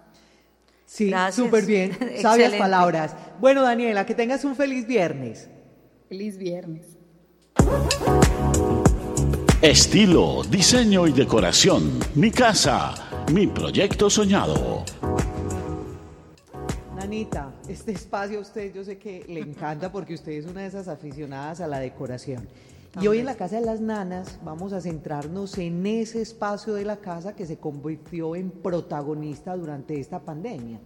Sí, 0.86 1.12
súper 1.32 1.66
bien, 1.66 1.92
sabias 2.22 2.54
palabras. 2.54 3.16
Bueno, 3.40 3.62
Daniela, 3.62 4.06
que 4.06 4.16
tengas 4.16 4.44
un 4.44 4.56
feliz 4.56 4.88
viernes. 4.88 5.50
Feliz 6.10 6.38
viernes. 6.38 6.98
Estilo, 9.62 10.44
diseño 10.50 11.08
y 11.08 11.14
decoración. 11.14 12.00
Mi 12.16 12.32
casa, 12.32 12.96
mi 13.32 13.48
proyecto 13.48 14.10
soñado. 14.10 14.84
Anita, 17.14 17.54
este 17.70 17.92
espacio 17.92 18.40
a 18.40 18.42
usted 18.42 18.74
yo 18.74 18.84
sé 18.84 18.98
que 18.98 19.24
le 19.28 19.40
encanta 19.40 19.92
porque 19.92 20.16
usted 20.16 20.32
es 20.32 20.48
una 20.48 20.62
de 20.62 20.68
esas 20.68 20.88
aficionadas 20.88 21.62
a 21.62 21.68
la 21.68 21.78
decoración. 21.78 22.50
Y 23.00 23.06
hoy 23.06 23.20
en 23.20 23.28
la 23.28 23.36
Casa 23.36 23.58
de 23.58 23.66
las 23.68 23.82
Nanas 23.82 24.40
vamos 24.44 24.74
a 24.74 24.82
centrarnos 24.82 25.60
en 25.60 25.86
ese 25.86 26.24
espacio 26.24 26.74
de 26.74 26.86
la 26.86 26.98
casa 26.98 27.36
que 27.36 27.46
se 27.46 27.58
convirtió 27.58 28.36
en 28.36 28.50
protagonista 28.50 29.56
durante 29.56 30.00
esta 30.00 30.22
pandemia. 30.22 30.80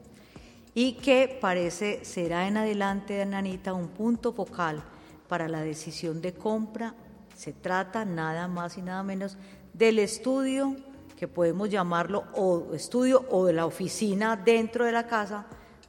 Y 0.73 0.95
que 0.95 1.37
parece 1.39 2.03
será 2.03 2.45
en 2.45 2.57
adelante, 2.57 3.21
Anita, 3.21 3.73
un 3.73 3.87
punto 3.87 4.33
focal 4.33 4.83
para 5.29 5.47
la 5.47 5.61
decisión 5.61 6.21
de 6.21 6.33
compra. 6.33 6.93
Se 7.37 7.53
trata 7.53 8.03
nada 8.03 8.49
más 8.49 8.77
y 8.77 8.81
nada 8.81 9.01
menos 9.01 9.37
del 9.71 9.97
estudio, 9.97 10.75
que 11.15 11.29
podemos 11.29 11.69
llamarlo 11.69 12.25
o 12.33 12.73
estudio 12.73 13.25
o 13.29 13.45
de 13.45 13.53
la 13.53 13.65
oficina 13.65 14.35
dentro 14.35 14.83
de 14.83 14.91
la 14.91 15.07
casa 15.07 15.47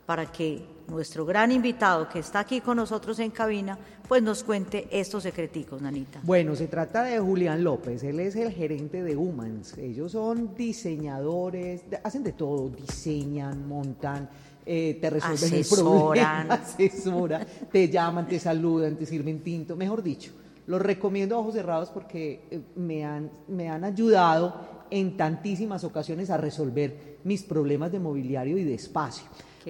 para 0.08 0.24
que 0.24 0.62
nuestro 0.88 1.26
gran 1.26 1.52
invitado 1.52 2.08
que 2.08 2.20
está 2.20 2.38
aquí 2.38 2.62
con 2.62 2.78
nosotros 2.78 3.18
en 3.18 3.30
cabina, 3.30 3.78
pues 4.08 4.22
nos 4.22 4.42
cuente 4.42 4.88
estos 4.90 5.22
secreticos, 5.22 5.82
Nanita. 5.82 6.20
Bueno, 6.22 6.56
se 6.56 6.66
trata 6.66 7.02
de 7.02 7.18
Julián 7.18 7.62
López, 7.62 8.02
él 8.04 8.18
es 8.20 8.34
el 8.34 8.50
gerente 8.50 9.02
de 9.02 9.14
Humans. 9.14 9.76
Ellos 9.76 10.12
son 10.12 10.54
diseñadores, 10.54 11.82
hacen 12.02 12.24
de 12.24 12.32
todo, 12.32 12.70
diseñan, 12.70 13.68
montan, 13.68 14.30
eh, 14.64 14.96
te 14.98 15.10
resuelven 15.10 15.52
el 15.52 15.66
problema, 15.66 16.46
asesoran, 16.54 17.46
te 17.70 17.90
llaman, 17.90 18.26
te 18.26 18.40
saludan, 18.40 18.96
te 18.96 19.04
sirven 19.04 19.40
tinto, 19.40 19.76
mejor 19.76 20.02
dicho. 20.02 20.32
Los 20.68 20.80
recomiendo 20.80 21.36
a 21.36 21.40
ojos 21.40 21.52
cerrados 21.52 21.90
porque 21.90 22.46
eh, 22.50 22.62
me 22.76 23.04
han, 23.04 23.30
me 23.48 23.68
han 23.68 23.84
ayudado 23.84 24.86
en 24.90 25.18
tantísimas 25.18 25.84
ocasiones 25.84 26.30
a 26.30 26.38
resolver 26.38 27.18
mis 27.24 27.42
problemas 27.42 27.92
de 27.92 27.98
mobiliario 27.98 28.56
y 28.56 28.64
de 28.64 28.72
espacio. 28.72 29.24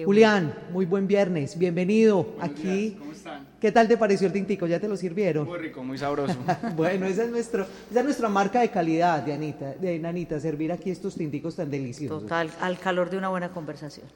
Julián, 0.05 0.53
muy 0.71 0.85
buen 0.85 1.07
viernes, 1.07 1.57
bienvenido 1.57 2.35
aquí. 2.39 2.95
¿Cómo 2.99 3.11
están? 3.11 3.47
¿Qué 3.59 3.71
tal 3.71 3.87
te 3.87 3.97
pareció 3.97 4.27
el 4.27 4.33
tintico? 4.33 4.67
¿Ya 4.67 4.79
te 4.79 4.87
lo 4.87 4.95
sirvieron? 4.95 5.47
Muy 5.47 5.57
rico, 5.57 5.83
muy 5.83 5.97
sabroso. 5.97 6.35
bueno, 6.75 7.05
esa 7.05 7.23
es, 7.23 7.29
nuestro, 7.29 7.65
esa 7.89 7.99
es 7.99 8.05
nuestra 8.05 8.29
marca 8.29 8.61
de 8.61 8.69
calidad, 8.69 9.23
de 9.23 9.33
Anita, 9.33 9.73
de 9.73 9.99
Nanita, 9.99 10.39
servir 10.39 10.71
aquí 10.71 10.91
estos 10.91 11.15
tinticos 11.15 11.55
tan 11.55 11.69
deliciosos. 11.69 12.23
Total, 12.23 12.49
al 12.61 12.77
calor 12.79 13.09
de 13.09 13.17
una 13.17 13.29
buena 13.29 13.49
conversación. 13.49 14.07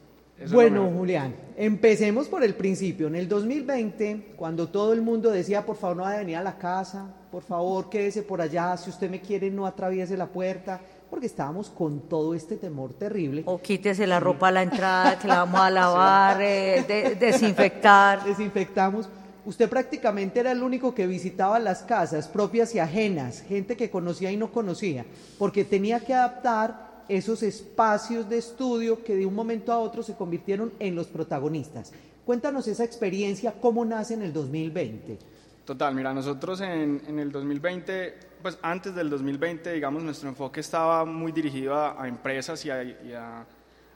bueno, 0.52 0.90
Julián, 0.90 1.36
empecemos 1.58 2.28
por 2.28 2.44
el 2.44 2.54
principio. 2.56 3.08
En 3.08 3.16
el 3.16 3.28
2020, 3.28 4.34
cuando 4.36 4.70
todo 4.70 4.94
el 4.94 5.02
mundo 5.02 5.32
decía, 5.32 5.66
por 5.66 5.76
favor, 5.76 5.98
no 5.98 6.04
vaya 6.04 6.18
a 6.18 6.20
venir 6.20 6.38
a 6.38 6.44
la 6.44 6.58
casa, 6.58 7.14
por 7.32 7.44
favor, 7.44 7.90
quédese 7.90 8.24
por 8.24 8.42
allá, 8.42 8.78
si 8.78 8.90
usted 8.90 9.10
me 9.10 9.20
quiere, 9.20 9.50
no 9.50 9.66
atraviese 9.66 10.16
la 10.16 10.28
puerta 10.28 10.80
porque 11.14 11.28
estábamos 11.28 11.70
con 11.70 12.00
todo 12.10 12.34
este 12.34 12.58
temor 12.58 12.96
terrible. 12.96 13.44
O 13.46 13.62
quítese 13.62 14.08
la 14.08 14.20
ropa 14.20 14.48
a 14.48 14.52
la 14.52 14.64
entrada, 14.64 15.20
que 15.20 15.28
la 15.28 15.44
vamos 15.44 15.62
a 15.62 15.70
lavar, 15.70 16.42
eh, 16.42 17.16
desinfectar. 17.20 18.24
Desinfectamos. 18.24 19.08
Usted 19.46 19.70
prácticamente 19.70 20.40
era 20.40 20.52
el 20.52 20.64
único 20.64 20.96
que 20.96 21.06
visitaba 21.06 21.60
las 21.60 21.84
casas 21.84 22.28
propias 22.28 22.74
y 22.74 22.80
ajenas, 22.80 23.42
gente 23.42 23.78
que 23.78 23.92
conocía 23.92 24.32
y 24.32 24.38
no 24.38 24.52
conocía, 24.52 25.06
porque 25.38 25.64
tenía 25.64 26.00
que 26.00 26.16
adaptar 26.16 27.04
esos 27.08 27.44
espacios 27.44 28.28
de 28.28 28.40
estudio 28.40 29.04
que 29.04 29.16
de 29.16 29.28
un 29.28 29.36
momento 29.36 29.72
a 29.72 29.78
otro 29.78 30.02
se 30.02 30.16
convirtieron 30.16 30.74
en 30.80 30.96
los 30.96 31.06
protagonistas. 31.06 31.92
Cuéntanos 32.26 32.68
esa 32.68 32.86
experiencia, 32.86 33.54
cómo 33.62 33.86
nace 33.86 34.16
en 34.16 34.24
el 34.24 34.34
2020. 34.34 35.20
Total, 35.66 35.96
mira, 35.96 36.14
nosotros 36.14 36.60
en, 36.60 37.02
en 37.08 37.20
el 37.20 37.32
2020, 37.32 38.20
pues 38.42 38.60
antes 38.62 38.94
del 38.94 39.10
2020, 39.10 39.72
digamos, 39.72 40.04
nuestro 40.04 40.28
enfoque 40.28 40.60
estaba 40.60 41.06
muy 41.06 41.32
dirigido 41.32 41.74
a, 41.76 42.06
empresas 42.06 42.66
y, 42.66 42.70
a, 42.70 43.46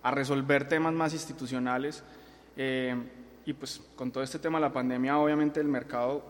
a, 0.01 0.11
resolver 0.11 0.65
temas 0.69 0.93
más 0.93 1.11
institucionales. 1.11 2.03
Eh, 2.55 2.95
y 3.45 3.51
pues 3.51 3.81
con 3.97 4.11
todo 4.11 4.23
este 4.23 4.39
tema 4.39 4.59
de 4.59 4.61
la 4.61 4.71
pandemia, 4.71 5.17
obviamente 5.17 5.59
el 5.59 5.67
mercado 5.67 6.23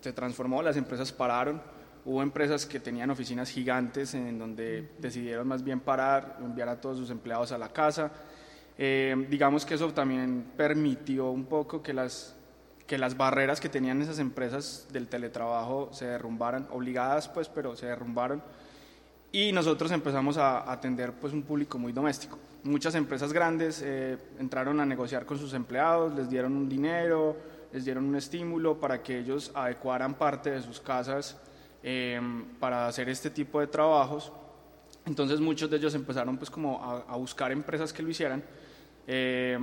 se 0.00 0.12
transformó, 0.12 0.60
las 0.60 0.76
empresas 0.76 1.12
pararon. 1.12 1.62
Hubo 2.04 2.20
empresas 2.20 2.66
que 2.66 2.80
tenían 2.80 3.10
oficinas 3.10 3.48
gigantes 3.48 4.14
en 4.14 4.40
donde 4.40 4.90
decidieron 4.98 5.46
más 5.46 5.62
bien 5.62 5.78
parar, 5.78 6.38
enviar 6.42 6.68
a 6.68 6.80
todos 6.80 6.98
sus 6.98 7.10
empleados 7.10 7.52
a 7.52 7.58
la 7.58 7.68
casa. 7.68 8.10
Eh, 8.76 9.26
digamos 9.28 9.64
que 9.64 9.74
eso 9.74 9.92
también 9.92 10.52
permitió 10.56 11.30
un 11.30 11.44
poco 11.44 11.80
que 11.80 11.92
las 11.92 12.39
que 12.90 12.98
las 12.98 13.16
barreras 13.16 13.60
que 13.60 13.68
tenían 13.68 14.02
esas 14.02 14.18
empresas 14.18 14.88
del 14.92 15.06
teletrabajo 15.06 15.90
se 15.92 16.06
derrumbaran, 16.06 16.66
obligadas 16.72 17.28
pues, 17.28 17.48
pero 17.48 17.76
se 17.76 17.86
derrumbaron. 17.86 18.42
Y 19.30 19.52
nosotros 19.52 19.92
empezamos 19.92 20.36
a 20.38 20.68
atender 20.72 21.12
pues 21.12 21.32
un 21.32 21.44
público 21.44 21.78
muy 21.78 21.92
doméstico. 21.92 22.36
Muchas 22.64 22.96
empresas 22.96 23.32
grandes 23.32 23.80
eh, 23.84 24.18
entraron 24.40 24.80
a 24.80 24.86
negociar 24.86 25.24
con 25.24 25.38
sus 25.38 25.54
empleados, 25.54 26.12
les 26.16 26.28
dieron 26.28 26.56
un 26.56 26.68
dinero, 26.68 27.36
les 27.72 27.84
dieron 27.84 28.06
un 28.06 28.16
estímulo 28.16 28.80
para 28.80 29.00
que 29.04 29.20
ellos 29.20 29.52
adecuaran 29.54 30.14
parte 30.14 30.50
de 30.50 30.60
sus 30.60 30.80
casas 30.80 31.38
em, 31.84 32.44
para 32.58 32.88
hacer 32.88 33.08
este 33.08 33.30
tipo 33.30 33.60
de 33.60 33.68
trabajos. 33.68 34.32
Entonces 35.06 35.38
muchos 35.38 35.70
de 35.70 35.76
ellos 35.76 35.94
empezaron 35.94 36.36
pues 36.36 36.50
como 36.50 36.82
a, 36.82 37.04
a 37.08 37.16
buscar 37.16 37.52
empresas 37.52 37.92
que 37.92 38.02
lo 38.02 38.10
hicieran. 38.10 38.42
Eh, 39.06 39.56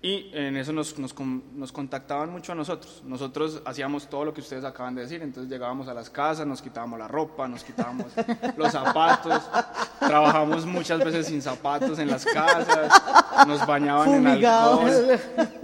y 0.00 0.30
en 0.32 0.56
eso 0.56 0.72
nos, 0.72 0.96
nos, 0.96 1.12
nos, 1.18 1.72
contactaban 1.72 2.30
mucho 2.30 2.52
a 2.52 2.54
nosotros. 2.54 3.02
Nosotros 3.04 3.60
hacíamos 3.64 4.08
todo 4.08 4.26
lo 4.26 4.32
que 4.32 4.40
ustedes 4.40 4.64
acaban 4.64 4.94
de 4.94 5.02
decir, 5.02 5.20
entonces 5.22 5.50
llegábamos 5.50 5.88
a 5.88 5.94
las 5.94 6.08
casas, 6.08 6.46
nos 6.46 6.62
quitábamos 6.62 7.00
la 7.00 7.08
ropa, 7.08 7.48
nos 7.48 7.64
quitábamos 7.64 8.06
los 8.56 8.70
zapatos, 8.70 9.42
trabajamos 9.98 10.64
muchas 10.66 11.04
veces 11.04 11.26
sin 11.26 11.42
zapatos 11.42 11.98
en 11.98 12.08
las 12.08 12.24
casas, 12.24 12.92
nos 13.44 13.66
bañaban 13.66 14.14
en 14.14 14.26
alcohol, 14.28 15.20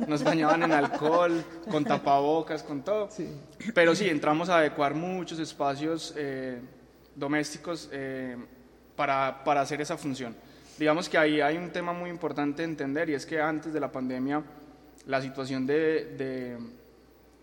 nos 0.09 0.25
bañaban 0.25 0.65
en 0.65 0.73
alcohol, 0.73 1.45
con 1.71 1.85
tapabocas, 1.85 2.65
con 2.65 2.83
todo. 2.83 3.09
Pero 3.73 3.95
sí, 3.95 4.09
entramos 4.09 4.49
a 4.49 4.59
adecuar 4.59 4.95
muchos 4.95 5.39
espacios 5.39 6.13
eh, 6.17 6.61
domésticos 7.15 7.89
eh, 7.93 8.37
para, 8.97 9.45
para 9.45 9.61
hacer 9.61 9.81
esa 9.81 9.97
función 9.97 10.35
digamos 10.79 11.09
que 11.09 11.19
ahí 11.19 11.41
hay 11.41 11.57
un 11.57 11.71
tema 11.71 11.93
muy 11.93 12.11
importante 12.11 12.63
de 12.63 12.69
entender 12.69 13.11
y 13.11 13.15
es 13.15 13.27
que 13.27 13.41
antes 13.41 13.73
de 13.73 13.81
la 13.81 13.91
pandemia 13.93 14.43
la 15.07 15.21
situación 15.21 15.67
de, 15.67 16.59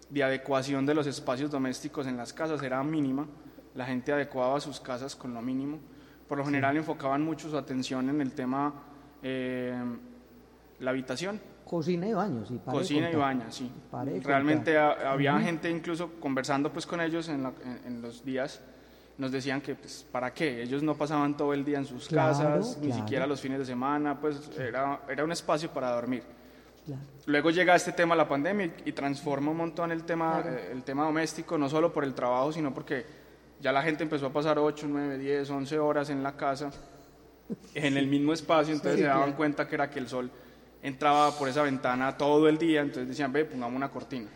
de, 0.10 0.24
adecuación 0.24 0.86
de 0.86 0.94
los 0.94 1.08
espacios 1.08 1.52
domésticos 1.52 2.08
en 2.08 2.18
las 2.18 2.34
casas 2.34 2.62
era 2.64 2.84
mínima, 2.84 3.28
la 3.76 3.86
gente 3.86 4.12
adecuaba 4.12 4.60
sus 4.60 4.80
casas 4.80 5.16
con 5.16 5.34
lo 5.34 5.42
mínimo, 5.42 5.80
por 6.28 6.38
lo 6.38 6.46
general 6.46 6.76
enfocaban 6.78 7.24
mucho 7.24 7.50
su 7.50 7.58
atención 7.58 8.10
en 8.10 8.22
el 8.22 8.34
tema 8.34 8.74
eh, 9.22 9.80
la 10.80 10.92
habitación. 10.92 11.40
Cocina 11.64 12.08
y 12.08 12.14
baño, 12.14 12.46
sí. 12.46 12.60
Cocina 12.66 13.12
y 13.12 13.16
baño, 13.16 13.46
sí. 13.50 13.72
Realmente 14.24 14.78
había 14.78 15.40
gente 15.40 15.70
incluso 15.70 16.20
conversando 16.20 16.74
pues 16.74 16.86
con 16.86 17.00
ellos 17.00 17.30
en, 17.30 17.46
en 17.86 18.02
los 18.02 18.26
días 18.26 18.62
nos 19.18 19.32
decían 19.32 19.62
que, 19.62 19.76
pues, 19.76 20.06
¿para 20.12 20.34
qué? 20.34 20.64
Ellos 20.64 20.82
no 20.84 20.96
pasaban 20.96 21.38
todo 21.38 21.54
el 21.54 21.64
día 21.64 21.78
en 21.78 21.86
sus 21.86 22.08
casas, 22.08 22.78
ni 22.82 22.92
siquiera 22.92 23.28
los 23.28 23.40
fines 23.40 23.60
de 23.60 23.66
semana, 23.66 24.20
pues 24.20 24.52
era, 24.58 25.02
era 25.10 25.24
un 25.24 25.32
espacio 25.32 25.70
para 25.70 25.92
dormir. 25.92 26.24
Luego 27.26 27.52
llega 27.52 27.76
este 27.76 27.92
tema, 27.92 28.16
la 28.16 28.28
pandemia, 28.28 28.74
y 28.86 28.92
transforma 28.92 29.52
un 29.52 29.58
montón 29.58 29.92
el 29.92 30.04
tema, 30.04 30.44
eh, 30.46 30.70
el 30.72 30.84
tema 30.84 31.06
doméstico, 31.06 31.58
no 31.58 31.70
solo 31.70 31.94
por 31.94 32.04
el 32.04 32.14
trabajo, 32.14 32.52
sino 32.52 32.74
porque 32.74 33.06
ya 33.62 33.72
la 33.72 33.84
gente 33.84 34.04
empezó 34.04 34.28
a 34.28 34.34
pasar 34.34 34.58
8, 34.58 34.88
9, 34.90 35.18
10, 35.18 35.50
11 35.50 35.80
horas 35.80 36.10
en 36.10 36.24
la 36.24 36.36
casa, 36.36 36.72
en 37.76 37.98
el 37.98 38.08
mismo 38.08 38.34
espacio, 38.34 38.74
entonces 38.74 39.02
se 39.02 39.06
daban 39.06 39.34
cuenta 39.34 39.68
que 39.68 39.76
era 39.76 39.90
que 39.90 40.00
el 40.00 40.08
sol 40.08 40.32
entraba 40.84 41.38
por 41.38 41.48
esa 41.48 41.64
ventana 41.64 42.18
todo 42.18 42.48
el 42.48 42.58
día, 42.58 42.82
entonces 42.82 43.08
decían, 43.08 43.32
ve, 43.32 43.46
pongamos 43.46 43.76
una 43.76 43.90
cortina. 43.90 44.28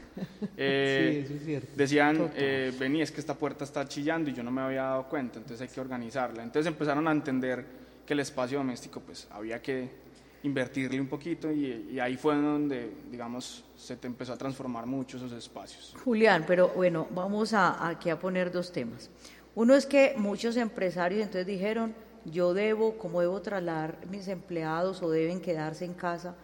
Eh, 0.55 1.23
sí, 1.27 1.33
eso 1.33 1.33
es 1.33 1.45
cierto. 1.45 1.67
Decían, 1.75 2.31
eh, 2.35 2.73
vení, 2.79 3.01
es 3.01 3.11
que 3.11 3.19
esta 3.19 3.33
puerta 3.33 3.63
está 3.63 3.87
chillando 3.87 4.29
y 4.29 4.33
yo 4.33 4.43
no 4.43 4.51
me 4.51 4.61
había 4.61 4.83
dado 4.83 5.03
cuenta, 5.09 5.39
entonces 5.39 5.67
hay 5.67 5.73
que 5.73 5.81
organizarla. 5.81 6.43
Entonces 6.43 6.71
empezaron 6.71 7.07
a 7.07 7.11
entender 7.11 7.65
que 8.05 8.13
el 8.13 8.19
espacio 8.19 8.59
doméstico, 8.59 8.99
pues 8.99 9.27
había 9.31 9.61
que 9.61 10.05
invertirle 10.43 11.01
un 11.01 11.07
poquito 11.07 11.51
y, 11.51 11.87
y 11.91 11.99
ahí 11.99 12.17
fue 12.17 12.35
donde, 12.35 12.91
digamos, 13.09 13.65
se 13.75 13.97
te 13.97 14.05
empezó 14.05 14.33
a 14.33 14.37
transformar 14.37 14.85
mucho 14.85 15.17
esos 15.17 15.31
espacios. 15.31 15.95
Julián, 16.03 16.43
pero 16.45 16.69
bueno, 16.69 17.07
vamos 17.11 17.53
a, 17.53 17.87
aquí 17.87 18.11
a 18.11 18.19
poner 18.19 18.51
dos 18.51 18.71
temas. 18.71 19.09
Uno 19.55 19.73
es 19.73 19.85
que 19.85 20.13
muchos 20.17 20.57
empresarios 20.57 21.23
entonces 21.23 21.47
dijeron, 21.47 21.95
yo 22.25 22.53
debo, 22.53 22.97
como 22.97 23.21
debo 23.21 23.41
trasladar 23.41 23.97
mis 24.09 24.27
empleados 24.27 25.01
o 25.01 25.09
deben 25.09 25.41
quedarse 25.41 25.85
en 25.85 25.93
casa, 25.93 26.35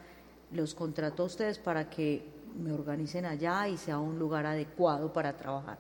los 0.51 0.73
contrato 0.73 1.23
a 1.23 1.25
ustedes 1.25 1.59
para 1.59 1.89
que 1.89 2.23
me 2.59 2.71
organicen 2.71 3.25
allá 3.25 3.67
y 3.67 3.77
sea 3.77 3.99
un 3.99 4.19
lugar 4.19 4.45
adecuado 4.45 5.11
para 5.11 5.34
trabajar. 5.38 5.77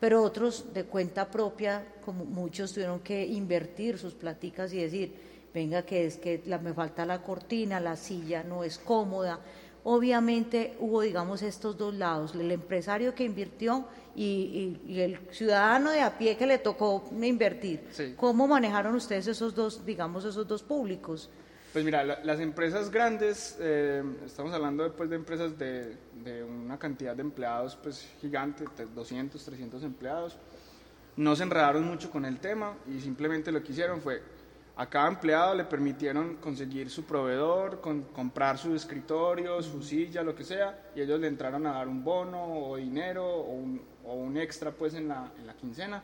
Pero 0.00 0.22
otros 0.22 0.72
de 0.72 0.84
cuenta 0.84 1.30
propia, 1.30 1.86
como 2.04 2.24
muchos 2.24 2.72
tuvieron 2.72 3.00
que 3.00 3.24
invertir 3.24 3.98
sus 3.98 4.14
platicas 4.14 4.72
y 4.72 4.78
decir, 4.78 5.14
venga 5.54 5.82
que 5.82 6.06
es 6.06 6.16
que 6.16 6.42
me 6.62 6.72
falta 6.72 7.06
la 7.06 7.22
cortina, 7.22 7.78
la 7.78 7.96
silla 7.96 8.42
no 8.42 8.64
es 8.64 8.78
cómoda. 8.78 9.38
Obviamente 9.84 10.76
hubo, 10.78 11.00
digamos, 11.00 11.42
estos 11.42 11.76
dos 11.76 11.94
lados, 11.94 12.34
el 12.34 12.50
empresario 12.52 13.14
que 13.14 13.24
invirtió 13.24 13.86
y, 14.14 14.78
el 14.88 15.18
ciudadano 15.32 15.90
de 15.90 16.00
a 16.00 16.16
pie 16.16 16.36
que 16.36 16.46
le 16.46 16.58
tocó 16.58 17.10
invertir. 17.20 17.88
¿Cómo 18.16 18.46
manejaron 18.46 18.94
ustedes 18.94 19.26
esos 19.26 19.54
dos, 19.54 19.84
digamos, 19.84 20.24
esos 20.24 20.46
dos 20.46 20.62
públicos? 20.62 21.28
Pues 21.72 21.84
mira, 21.84 22.04
las 22.04 22.38
empresas 22.38 22.90
grandes, 22.90 23.56
eh, 23.58 24.04
estamos 24.26 24.52
hablando 24.52 24.84
después 24.84 25.08
de 25.08 25.16
empresas 25.16 25.58
de, 25.58 25.96
de, 26.22 26.44
una 26.44 26.78
cantidad 26.78 27.16
de 27.16 27.22
empleados 27.22 27.76
pues 27.82 28.06
gigante, 28.20 28.66
200, 28.94 29.42
300 29.42 29.82
empleados, 29.82 30.36
no 31.16 31.34
se 31.34 31.42
enredaron 31.42 31.84
mucho 31.84 32.10
con 32.10 32.26
el 32.26 32.38
tema 32.40 32.76
y 32.86 33.00
simplemente 33.00 33.50
lo 33.50 33.62
que 33.62 33.72
hicieron 33.72 34.02
fue 34.02 34.22
a 34.76 34.88
cada 34.88 35.08
empleado 35.08 35.54
le 35.54 35.64
permitieron 35.64 36.36
conseguir 36.36 36.88
su 36.88 37.04
proveedor, 37.04 37.80
con, 37.80 38.02
comprar 38.04 38.56
su 38.56 38.74
escritorio, 38.74 39.62
su 39.62 39.82
silla, 39.82 40.22
lo 40.22 40.34
que 40.34 40.44
sea, 40.44 40.90
y 40.96 41.02
ellos 41.02 41.20
le 41.20 41.28
entraron 41.28 41.66
a 41.66 41.72
dar 41.72 41.88
un 41.88 42.02
bono 42.02 42.42
o 42.42 42.76
dinero 42.76 43.26
o 43.26 43.52
un, 43.52 43.82
o 44.04 44.14
un 44.14 44.36
extra 44.38 44.70
pues 44.70 44.94
en 44.94 45.08
la, 45.08 45.30
en 45.38 45.46
la 45.46 45.54
quincena. 45.54 46.02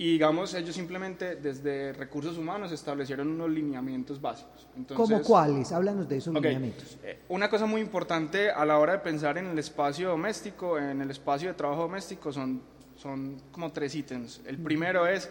Y 0.00 0.12
digamos, 0.12 0.54
ellos 0.54 0.76
simplemente 0.76 1.34
desde 1.34 1.92
recursos 1.92 2.38
humanos 2.38 2.70
establecieron 2.70 3.26
unos 3.26 3.50
lineamientos 3.50 4.20
básicos. 4.20 4.68
Entonces, 4.76 4.96
¿Cómo 4.96 5.24
cuáles? 5.24 5.72
Háblanos 5.72 6.08
de 6.08 6.18
esos 6.18 6.32
lineamientos. 6.32 6.98
Eh, 7.02 7.18
una 7.28 7.50
cosa 7.50 7.66
muy 7.66 7.80
importante 7.80 8.48
a 8.52 8.64
la 8.64 8.78
hora 8.78 8.92
de 8.92 8.98
pensar 9.00 9.38
en 9.38 9.46
el 9.46 9.58
espacio 9.58 10.10
doméstico, 10.10 10.78
en 10.78 11.00
el 11.00 11.10
espacio 11.10 11.48
de 11.48 11.54
trabajo 11.54 11.82
doméstico, 11.82 12.32
son, 12.32 12.62
son 12.94 13.42
como 13.50 13.72
tres 13.72 13.92
ítems. 13.96 14.40
El 14.46 14.58
primero 14.58 15.04
es 15.04 15.28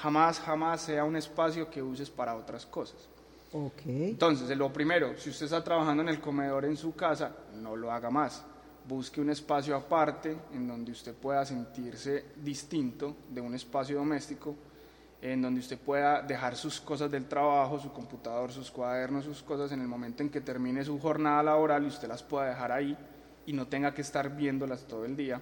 jamás, 0.00 0.40
jamás 0.40 0.80
sea 0.82 1.04
un 1.04 1.16
espacio 1.16 1.68
que 1.70 1.82
uses 1.82 2.10
para 2.10 2.36
otras 2.36 2.64
cosas. 2.66 3.08
Okay. 3.52 4.10
Entonces, 4.10 4.56
lo 4.56 4.72
primero, 4.72 5.16
si 5.16 5.30
usted 5.30 5.46
está 5.46 5.64
trabajando 5.64 6.02
en 6.02 6.08
el 6.10 6.20
comedor 6.20 6.64
en 6.64 6.76
su 6.76 6.94
casa, 6.94 7.32
no 7.54 7.76
lo 7.76 7.90
haga 7.90 8.10
más. 8.10 8.44
Busque 8.86 9.20
un 9.20 9.30
espacio 9.30 9.74
aparte 9.74 10.36
en 10.52 10.66
donde 10.66 10.92
usted 10.92 11.14
pueda 11.14 11.44
sentirse 11.44 12.26
distinto 12.36 13.16
de 13.28 13.40
un 13.40 13.54
espacio 13.54 13.96
doméstico, 13.96 14.54
en 15.20 15.42
donde 15.42 15.60
usted 15.60 15.78
pueda 15.78 16.22
dejar 16.22 16.54
sus 16.56 16.80
cosas 16.80 17.10
del 17.10 17.26
trabajo, 17.26 17.80
su 17.80 17.92
computador, 17.92 18.52
sus 18.52 18.70
cuadernos, 18.70 19.24
sus 19.24 19.42
cosas 19.42 19.72
en 19.72 19.80
el 19.80 19.88
momento 19.88 20.22
en 20.22 20.30
que 20.30 20.40
termine 20.40 20.84
su 20.84 20.98
jornada 21.00 21.42
laboral 21.42 21.84
y 21.84 21.88
usted 21.88 22.06
las 22.06 22.22
pueda 22.22 22.48
dejar 22.48 22.70
ahí 22.70 22.96
y 23.46 23.52
no 23.52 23.66
tenga 23.66 23.92
que 23.92 24.02
estar 24.02 24.34
viéndolas 24.36 24.86
todo 24.86 25.04
el 25.04 25.16
día. 25.16 25.40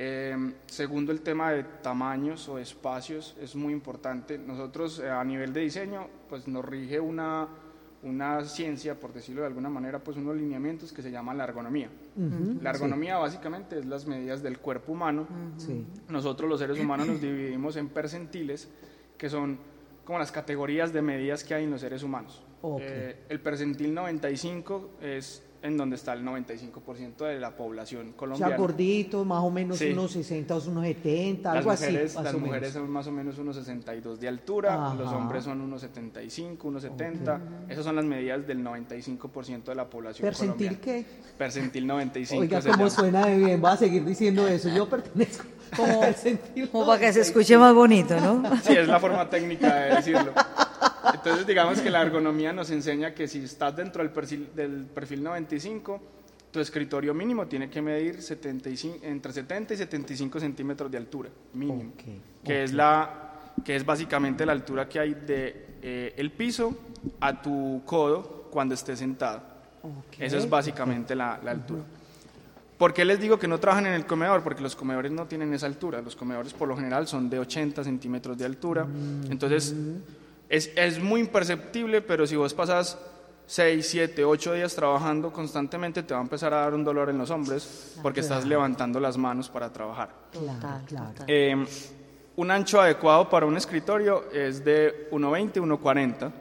Em, 0.00 0.54
segundo, 0.66 1.10
el 1.10 1.22
tema 1.22 1.50
de 1.50 1.64
tamaños 1.82 2.48
o 2.48 2.56
espacios 2.56 3.36
es 3.40 3.56
muy 3.56 3.72
importante. 3.72 4.38
Nosotros 4.38 5.00
eh, 5.00 5.10
a 5.10 5.24
nivel 5.24 5.52
de 5.52 5.62
diseño, 5.62 6.06
pues 6.28 6.46
nos 6.46 6.64
rige 6.64 7.00
una, 7.00 7.48
una 8.04 8.44
ciencia, 8.44 8.94
por 8.94 9.12
decirlo 9.12 9.40
de 9.40 9.48
alguna 9.48 9.68
manera, 9.68 9.98
pues 9.98 10.16
unos 10.16 10.36
lineamientos 10.36 10.92
que 10.92 11.02
se 11.02 11.10
llaman 11.10 11.36
la 11.36 11.44
ergonomía. 11.44 11.90
la 12.62 12.70
ergonomía 12.70 13.16
básicamente 13.18 13.80
es 13.80 13.86
las 13.86 14.06
medidas 14.06 14.40
del 14.40 14.60
cuerpo 14.60 14.92
humano. 14.92 15.26
Nosotros 16.08 16.48
los 16.48 16.60
seres 16.60 16.78
humanos 16.78 17.08
nos 17.08 17.20
dividimos 17.20 17.74
en 17.74 17.88
percentiles, 17.88 18.68
que 19.16 19.28
son 19.28 19.58
como 20.04 20.20
las 20.20 20.30
categorías 20.30 20.92
de 20.92 21.02
medidas 21.02 21.42
que 21.42 21.54
hay 21.54 21.64
en 21.64 21.72
los 21.72 21.80
seres 21.80 22.04
humanos. 22.04 22.44
Eh, 22.80 23.24
el 23.28 23.40
percentil 23.40 23.92
95 23.92 24.92
es 25.02 25.42
en 25.62 25.76
donde 25.76 25.96
está 25.96 26.12
el 26.12 26.24
95% 26.24 27.26
de 27.26 27.40
la 27.40 27.56
población 27.56 28.12
colombiana. 28.12 28.54
O 28.54 28.56
sea, 28.56 28.58
gorditos, 28.58 29.26
más 29.26 29.42
o 29.42 29.50
menos 29.50 29.80
unos 29.80 30.12
60 30.12 30.54
o 30.56 30.68
unos 30.68 30.84
70, 30.84 31.52
algo 31.52 31.70
así. 31.70 31.92
las 31.92 32.34
mujeres 32.34 32.72
son 32.72 32.90
más 32.90 33.06
o 33.06 33.12
menos 33.12 33.38
unos 33.38 33.56
62 33.56 34.20
de 34.20 34.28
altura, 34.28 34.94
los 34.94 35.12
hombres 35.12 35.44
son 35.44 35.60
unos 35.60 35.80
75, 35.80 36.68
unos 36.68 36.82
70. 36.82 37.40
Esas 37.68 37.84
son 37.84 37.96
las 37.96 38.04
medidas 38.04 38.46
del 38.46 38.64
95% 38.64 39.64
de 39.64 39.74
la 39.74 39.88
población 39.88 40.26
¿Percentil 40.26 40.78
qué? 40.78 41.04
Percentil 41.36 41.86
95. 41.86 42.40
Oiga, 42.40 42.60
cómo 42.60 42.88
suena 42.90 43.26
de 43.26 43.38
bien, 43.38 43.60
voy 43.60 43.70
a 43.70 43.76
seguir 43.76 44.04
diciendo 44.04 44.46
eso. 44.46 44.68
Yo 44.68 44.88
pertenezco 44.88 45.44
como, 45.76 46.00
percentil 46.00 46.68
como 46.70 46.86
para 46.86 47.00
que 47.00 47.12
se 47.12 47.20
escuche 47.20 47.58
más 47.58 47.74
bonito, 47.74 48.18
¿no? 48.20 48.42
Sí, 48.62 48.74
es 48.74 48.88
la 48.88 49.00
forma 49.00 49.28
técnica 49.28 49.74
de 49.74 49.96
decirlo. 49.96 50.32
Entonces, 51.14 51.46
digamos 51.46 51.80
que 51.80 51.90
la 51.90 52.02
ergonomía 52.02 52.52
nos 52.52 52.70
enseña 52.70 53.14
que 53.14 53.28
si 53.28 53.44
estás 53.44 53.74
dentro 53.76 54.02
del 54.02 54.12
perfil, 54.12 54.48
del 54.54 54.86
perfil 54.86 55.22
95, 55.22 56.00
tu 56.50 56.60
escritorio 56.60 57.14
mínimo 57.14 57.46
tiene 57.46 57.68
que 57.68 57.82
medir 57.82 58.22
75, 58.22 58.98
entre 59.02 59.32
70 59.32 59.74
y 59.74 59.76
75 59.76 60.40
centímetros 60.40 60.90
de 60.90 60.98
altura, 60.98 61.30
mínimo, 61.54 61.92
que, 62.44 62.64
Es 62.64 62.72
la, 62.72 63.52
que 63.64 63.76
es 63.76 63.84
básicamente 63.84 64.46
la 64.46 64.52
altura 64.52 64.88
que 64.88 64.98
hay 64.98 65.14
de 65.14 65.66
eh, 65.82 66.14
el 66.16 66.32
piso 66.32 66.76
a 67.20 67.40
tu 67.40 67.82
codo 67.84 68.48
cuando 68.50 68.74
estés 68.74 68.98
sentado. 68.98 69.42
Eso 70.18 70.38
es 70.38 70.48
básicamente 70.48 71.14
la, 71.14 71.38
la 71.42 71.52
altura. 71.52 71.82
¿Por 72.78 72.94
qué 72.94 73.04
les 73.04 73.20
digo 73.20 73.38
que 73.38 73.48
no 73.48 73.58
trabajan 73.58 73.86
en 73.86 73.94
el 73.94 74.06
comedor? 74.06 74.42
Porque 74.42 74.62
los 74.62 74.76
comedores 74.76 75.10
no 75.10 75.26
tienen 75.26 75.52
esa 75.52 75.66
altura. 75.66 76.00
Los 76.00 76.14
comedores 76.14 76.54
por 76.54 76.68
lo 76.68 76.76
general 76.76 77.08
son 77.08 77.28
de 77.28 77.40
80 77.40 77.82
centímetros 77.82 78.38
de 78.38 78.44
altura. 78.44 78.84
Mm. 78.84 79.32
Entonces, 79.32 79.74
es, 80.48 80.70
es 80.76 81.00
muy 81.00 81.20
imperceptible, 81.20 82.00
pero 82.02 82.26
si 82.26 82.36
vos 82.36 82.54
pasas 82.54 82.98
6, 83.48 83.86
7, 83.88 84.24
8 84.24 84.52
días 84.54 84.74
trabajando 84.74 85.32
constantemente, 85.32 86.02
te 86.02 86.12
va 86.12 86.20
a 86.20 86.22
empezar 86.22 86.52
a 86.52 86.60
dar 86.60 86.74
un 86.74 86.84
dolor 86.84 87.08
en 87.08 87.16
los 87.16 87.30
hombros 87.30 87.96
porque 88.02 88.20
estás 88.20 88.44
levantando 88.44 89.00
las 89.00 89.16
manos 89.16 89.48
para 89.48 89.72
trabajar. 89.72 90.10
Eh, 91.26 91.56
un 92.36 92.50
ancho 92.50 92.80
adecuado 92.80 93.28
para 93.28 93.46
un 93.46 93.56
escritorio 93.56 94.30
es 94.32 94.64
de 94.64 95.08
1,20, 95.10 95.54
1,40. 95.54 96.32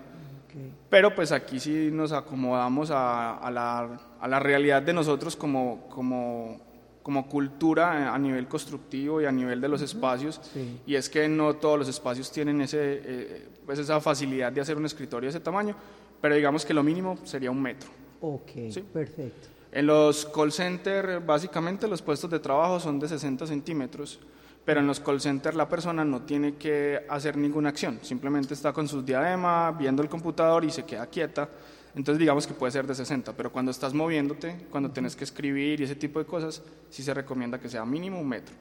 Pero 0.90 1.16
pues 1.16 1.32
aquí 1.32 1.60
sí 1.60 1.90
nos 1.92 2.12
acomodamos 2.12 2.92
a, 2.92 3.38
a, 3.38 3.52
la, 3.52 4.00
a 4.20 4.28
la, 4.28 4.40
realidad 4.40 4.82
de 4.82 4.94
nosotros 4.94 5.36
como, 5.36 5.88
como, 5.90 6.60
como, 7.04 7.28
cultura 7.28 8.14
a 8.14 8.18
nivel 8.18 8.48
constructivo 8.48 9.22
y 9.22 9.26
a 9.26 9.32
nivel 9.32 9.62
de 9.62 9.68
los 9.68 9.82
espacios. 9.82 10.42
Y 10.86 10.96
es 10.96 11.10
que 11.10 11.28
no 11.30 11.56
todos 11.56 11.80
los 11.80 11.88
espacios 11.88 12.32
tienen 12.32 12.62
ese, 12.62 13.02
eh, 13.04 13.48
pues 13.68 13.78
esa 13.80 14.00
facilidad 14.00 14.52
de 14.52 14.62
hacer 14.62 14.78
un 14.78 14.86
escritorio 14.86 15.28
de 15.28 15.32
ese 15.32 15.42
tamaño, 15.42 15.76
pero 16.22 16.34
digamos 16.34 16.66
que 16.66 16.74
lo 16.74 16.82
mínimo 16.82 17.20
sería 17.26 17.52
un 17.52 17.62
metro. 17.62 17.90
Ok, 18.22 18.52
perfecto. 18.94 19.50
En 19.74 19.86
los 19.86 20.26
call 20.26 20.54
centers, 20.54 21.24
básicamente 21.24 21.86
los 21.86 22.02
puestos 22.02 22.32
de 22.32 22.40
trabajo 22.40 22.80
son 22.80 22.98
de 22.98 23.10
60 23.10 23.46
centímetros, 23.46 24.20
pero 24.64 24.80
en 24.80 24.88
los 24.88 25.02
call 25.02 25.20
centers 25.20 25.56
la 25.58 25.68
persona 25.68 26.06
no 26.06 26.22
tiene 26.22 26.56
que 26.56 27.04
hacer 27.10 27.36
ninguna 27.36 27.68
acción, 27.68 28.00
simplemente 28.02 28.54
está 28.54 28.72
con 28.72 28.88
sus 28.88 29.06
diadema, 29.06 29.72
viendo 29.72 30.02
el 30.02 30.08
computador 30.08 30.64
y 30.64 30.72
se 30.72 30.86
queda 30.86 31.06
quieta. 31.08 31.50
Entonces 31.94 32.20
digamos 32.20 32.48
que 32.48 32.54
puede 32.54 32.72
ser 32.72 32.88
de 32.88 32.96
60, 32.96 33.34
pero 33.34 33.52
cuando 33.52 33.72
estás 33.72 33.94
moviéndote, 33.94 34.68
cuando 34.72 34.92
tienes 34.92 35.14
que 35.16 35.26
escribir 35.26 35.82
y 35.82 35.84
ese 35.84 35.96
tipo 35.96 36.20
de 36.20 36.26
cosas, 36.26 36.62
sí 36.90 37.04
se 37.04 37.14
recomienda 37.14 37.60
que 37.60 37.68
sea 37.68 37.84
mínimo 37.86 38.22
un 38.22 38.30
metro. 38.30 38.56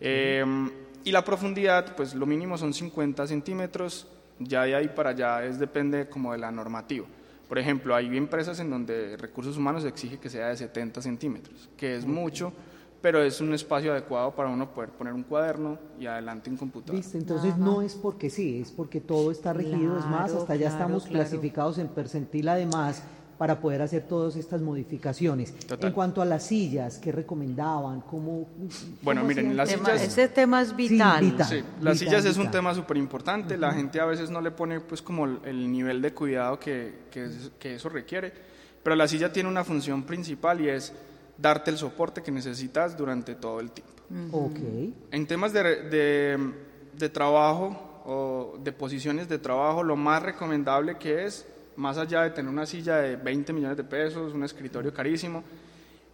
Em, 0.00 0.70
y 1.02 1.10
la 1.10 1.24
profundidad, 1.24 1.96
pues 1.96 2.14
lo 2.14 2.26
mínimo 2.26 2.56
son 2.56 2.74
50 2.74 3.26
centímetros, 3.26 4.06
ya 4.38 4.64
de 4.64 4.74
ahí 4.74 4.88
para 4.88 5.10
allá 5.10 5.44
es 5.44 5.58
depende 5.58 6.08
como 6.08 6.32
de 6.32 6.38
la 6.38 6.50
normativa. 6.50 7.06
Por 7.48 7.58
ejemplo, 7.58 7.94
hay 7.94 8.14
empresas 8.16 8.60
en 8.60 8.70
donde 8.70 9.16
recursos 9.16 9.56
humanos 9.56 9.84
exige 9.84 10.18
que 10.18 10.28
sea 10.28 10.48
de 10.48 10.56
70 10.56 11.00
centímetros, 11.00 11.70
que 11.76 11.96
es 11.96 12.04
mucho, 12.04 12.52
pero 13.00 13.22
es 13.22 13.40
un 13.40 13.54
espacio 13.54 13.92
adecuado 13.92 14.32
para 14.32 14.50
uno 14.50 14.68
poder 14.70 14.90
poner 14.90 15.14
un 15.14 15.22
cuaderno 15.22 15.78
y 15.98 16.06
adelante 16.06 16.50
un 16.50 16.56
computador. 16.56 17.00
Entonces 17.14 17.56
no 17.56 17.80
es 17.80 17.94
porque 17.94 18.28
sí, 18.28 18.60
es 18.60 18.70
porque 18.70 19.00
todo 19.00 19.30
está 19.30 19.52
regido, 19.52 19.98
es 19.98 20.06
más, 20.06 20.32
hasta 20.32 20.56
ya 20.56 20.68
estamos 20.68 21.06
clasificados 21.06 21.78
en 21.78 21.88
percentil 21.88 22.48
además 22.48 23.02
para 23.38 23.60
poder 23.60 23.80
hacer 23.82 24.02
todas 24.02 24.34
estas 24.34 24.60
modificaciones. 24.60 25.54
En 25.80 25.92
cuanto 25.92 26.20
a 26.20 26.24
las 26.24 26.44
sillas, 26.46 26.98
¿qué 26.98 27.12
recomendaban? 27.12 28.00
¿Cómo, 28.00 28.48
bueno, 29.00 29.22
miren, 29.22 29.56
las 29.56 29.70
sillas... 29.70 30.02
Ese 30.02 30.28
tema 30.28 30.60
es 30.60 30.74
vital. 30.74 31.36
Sí, 31.48 31.62
las 31.80 32.00
sillas 32.00 32.24
es 32.24 32.36
un 32.36 32.50
tema 32.50 32.74
súper 32.74 32.96
importante. 32.96 33.56
La 33.56 33.72
gente 33.72 34.00
a 34.00 34.06
veces 34.06 34.28
no 34.28 34.40
le 34.40 34.50
pone 34.50 34.80
pues 34.80 35.00
como 35.00 35.24
el 35.24 35.70
nivel 35.70 36.02
de 36.02 36.12
cuidado 36.12 36.58
que, 36.58 37.06
que, 37.10 37.74
eso 37.74 37.88
requiere. 37.88 38.32
Pero 38.82 38.96
la 38.96 39.06
silla 39.06 39.32
tiene 39.32 39.48
una 39.48 39.62
función 39.62 40.02
principal 40.02 40.60
y 40.60 40.68
es 40.68 40.92
darte 41.36 41.70
el 41.70 41.78
soporte 41.78 42.22
que 42.22 42.32
necesitas 42.32 42.96
durante 42.98 43.36
todo 43.36 43.60
el 43.60 43.70
tiempo. 43.70 44.50
En 45.12 45.26
temas 45.28 45.52
de, 45.52 45.62
de, 45.62 46.52
de 46.98 47.08
trabajo 47.08 48.02
o 48.04 48.58
de 48.64 48.72
posiciones 48.72 49.28
de 49.28 49.38
trabajo, 49.38 49.84
lo 49.84 49.94
más 49.94 50.22
recomendable 50.22 50.96
que 50.96 51.26
es, 51.26 51.46
más 51.78 51.96
allá 51.96 52.22
de 52.22 52.30
tener 52.30 52.50
una 52.50 52.66
silla 52.66 52.96
de 52.96 53.16
20 53.16 53.52
millones 53.52 53.76
de 53.76 53.84
pesos, 53.84 54.34
un 54.34 54.42
escritorio 54.42 54.92
carísimo, 54.92 55.44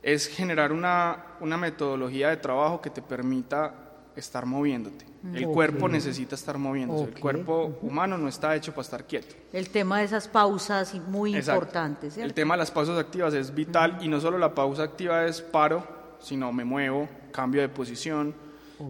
es 0.02 0.28
generar 0.28 0.70
una, 0.72 1.36
una 1.40 1.56
metodología 1.56 2.28
de 2.28 2.36
trabajo 2.36 2.82
que 2.82 2.90
te 2.90 3.00
permita 3.00 3.72
estar 4.14 4.44
moviéndote. 4.44 5.06
El 5.32 5.46
cuerpo 5.46 5.88
necesita 5.88 6.34
estar 6.34 6.58
moviéndose. 6.58 7.04
El 7.04 7.18
cuerpo 7.18 7.78
humano 7.80 8.18
no 8.18 8.28
está 8.28 8.54
hecho 8.54 8.72
para 8.72 8.82
estar 8.82 9.06
quieto. 9.06 9.34
El 9.54 9.70
tema 9.70 10.00
de 10.00 10.04
esas 10.04 10.28
pausas 10.28 10.94
muy 11.08 11.34
importantes. 11.34 12.18
El 12.18 12.34
tema 12.34 12.54
de 12.54 12.58
las 12.58 12.70
pausas 12.70 12.98
activas 12.98 13.32
es 13.32 13.54
vital 13.54 13.96
y 14.02 14.08
no 14.08 14.20
solo 14.20 14.36
la 14.36 14.54
pausa 14.54 14.82
activa 14.82 15.24
es 15.24 15.40
paro, 15.40 15.82
sino 16.20 16.52
me 16.52 16.64
muevo, 16.64 17.08
cambio 17.32 17.62
de 17.62 17.70
posición. 17.70 18.34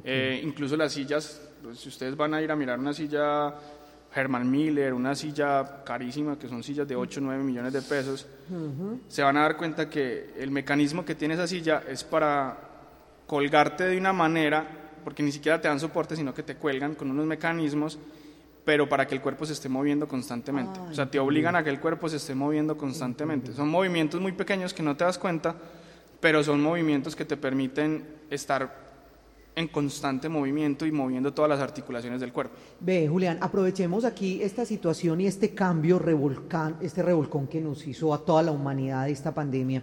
Eh, 0.03 0.41
incluso 0.43 0.77
las 0.77 0.93
sillas, 0.93 1.41
pues, 1.62 1.79
si 1.79 1.89
ustedes 1.89 2.16
van 2.16 2.35
a 2.35 2.43
ir 2.43 2.51
a 2.51 2.57
mirar 2.57 2.81
una 2.81 2.93
silla 2.93 3.55
Herman 4.15 4.51
Miller, 4.51 4.95
una 4.95 5.15
silla 5.15 5.83
carísima, 5.85 6.39
que 6.39 6.49
son 6.49 6.62
sillas 6.62 6.87
de 6.87 6.95
8 6.97 7.21
o 7.21 7.23
9 7.25 7.43
millones 7.43 7.73
de 7.73 7.83
pesos, 7.83 8.27
se 9.09 9.23
van 9.23 9.37
a 9.37 9.43
dar 9.43 9.57
cuenta 9.57 9.91
que 9.91 10.35
el 10.39 10.51
mecanismo 10.51 11.05
que 11.05 11.15
tiene 11.15 11.35
esa 11.35 11.47
silla 11.47 11.83
es 11.89 12.05
para 12.05 12.57
colgarte 13.27 13.85
de 13.85 13.99
una 13.99 14.12
manera 14.12 14.83
porque 15.05 15.23
ni 15.23 15.31
siquiera 15.31 15.61
te 15.61 15.69
dan 15.69 15.79
soporte, 15.79 16.17
sino 16.17 16.33
que 16.35 16.43
te 16.43 16.57
cuelgan 16.57 16.95
con 16.95 17.11
unos 17.11 17.27
mecanismos, 17.27 17.99
pero 18.65 18.89
para 18.89 19.07
que 19.07 19.15
el 19.15 19.21
cuerpo 19.21 19.45
se 19.45 19.53
esté 19.53 19.69
moviendo 19.69 20.09
constantemente. 20.09 20.81
o 20.81 20.95
sea, 20.95 21.11
te 21.11 21.19
obligan 21.19 21.55
a 21.55 21.62
que 21.62 21.71
el 21.71 21.79
cuerpo 21.79 22.09
se 22.09 22.17
esté 22.17 22.35
moviendo 22.35 22.77
constantemente. 22.77 23.53
Son 23.53 23.69
movimientos 23.69 24.21
muy 24.21 24.33
pequeños 24.33 24.73
que 24.73 24.83
no 24.83 24.97
te 24.97 25.05
das 25.05 25.19
cuenta, 25.19 25.55
pero 26.21 26.43
son 26.43 26.62
movimientos 26.62 27.15
que 27.15 27.27
te 27.27 27.37
permiten 27.37 28.07
estar 28.31 28.84
en 29.57 29.69
constante 29.69 30.29
movimiento 30.29 30.85
y 30.87 30.93
moviendo 30.93 31.33
todas 31.33 31.49
las 31.49 31.61
articulaciones 31.61 32.21
del 32.21 32.33
cuerpo. 32.33 32.57
Ve, 32.81 33.07
Julián, 33.09 33.39
aprovechemos 33.41 34.05
aquí 34.05 34.43
esta 34.43 34.65
situación 34.65 35.21
y 35.21 35.27
este 35.27 35.55
cambio 35.55 35.99
revolcán, 35.99 36.77
este 36.81 37.03
revolcón 37.03 37.47
que 37.47 37.61
nos 37.61 37.87
hizo 37.87 38.13
a 38.13 38.25
toda 38.25 38.43
la 38.43 38.53
humanidad 38.53 39.09
esta 39.09 39.33
pandemia 39.33 39.83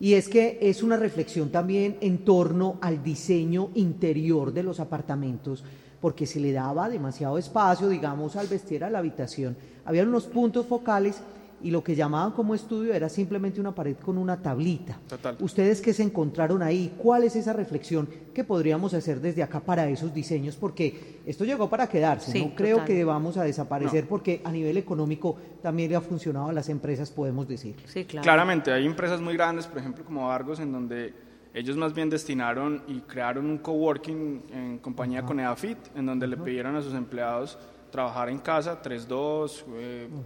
y 0.00 0.14
es 0.14 0.28
que 0.28 0.58
es 0.62 0.82
una 0.82 0.96
reflexión 0.96 1.50
también 1.50 1.98
en 2.00 2.24
torno 2.24 2.78
al 2.80 3.04
diseño 3.04 3.68
interior 3.74 4.50
de 4.50 4.62
los 4.62 4.80
apartamentos, 4.80 5.62
porque 6.00 6.24
se 6.26 6.40
le 6.40 6.52
daba 6.52 6.88
demasiado 6.88 7.36
espacio, 7.36 7.86
digamos, 7.90 8.34
al 8.34 8.46
vestir 8.46 8.82
a 8.82 8.88
la 8.88 9.00
habitación. 9.00 9.58
Había 9.84 10.04
unos 10.04 10.24
puntos 10.24 10.64
focales 10.64 11.20
y 11.62 11.70
lo 11.70 11.82
que 11.82 11.94
llamaban 11.94 12.32
como 12.32 12.54
estudio 12.54 12.94
era 12.94 13.08
simplemente 13.08 13.60
una 13.60 13.74
pared 13.74 13.96
con 13.96 14.18
una 14.18 14.40
tablita. 14.40 14.98
Total. 15.08 15.36
¿Ustedes 15.40 15.80
qué 15.80 15.92
se 15.92 16.02
encontraron 16.02 16.62
ahí? 16.62 16.94
¿Cuál 16.96 17.24
es 17.24 17.36
esa 17.36 17.52
reflexión 17.52 18.08
que 18.34 18.44
podríamos 18.44 18.94
hacer 18.94 19.20
desde 19.20 19.42
acá 19.42 19.60
para 19.60 19.88
esos 19.88 20.12
diseños? 20.14 20.56
Porque 20.56 21.20
esto 21.26 21.44
llegó 21.44 21.68
para 21.68 21.88
quedarse, 21.88 22.38
no 22.38 22.54
creo 22.54 22.84
que 22.84 23.04
vamos 23.04 23.36
a 23.36 23.44
desaparecer 23.44 24.06
porque 24.06 24.40
a 24.44 24.50
nivel 24.50 24.76
económico 24.76 25.36
también 25.62 25.90
le 25.90 25.96
ha 25.96 26.00
funcionado 26.00 26.48
a 26.48 26.52
las 26.52 26.68
empresas, 26.68 27.10
podemos 27.10 27.46
decir. 27.46 27.76
Sí, 27.86 28.04
claro. 28.04 28.22
Claramente, 28.22 28.72
hay 28.72 28.86
empresas 28.86 29.20
muy 29.20 29.34
grandes, 29.34 29.66
por 29.66 29.78
ejemplo 29.78 30.04
como 30.04 30.30
Argos, 30.30 30.60
en 30.60 30.72
donde 30.72 31.14
ellos 31.52 31.76
más 31.76 31.92
bien 31.92 32.08
destinaron 32.08 32.82
y 32.86 33.00
crearon 33.00 33.46
un 33.46 33.58
coworking 33.58 34.42
en 34.52 34.78
compañía 34.78 35.22
con 35.22 35.40
EAFIT, 35.40 35.78
en 35.96 36.06
donde 36.06 36.26
le 36.26 36.36
pidieron 36.36 36.76
a 36.76 36.82
sus 36.82 36.94
empleados 36.94 37.58
trabajar 37.90 38.28
en 38.28 38.38
casa, 38.38 38.80
3-2, 38.80 39.64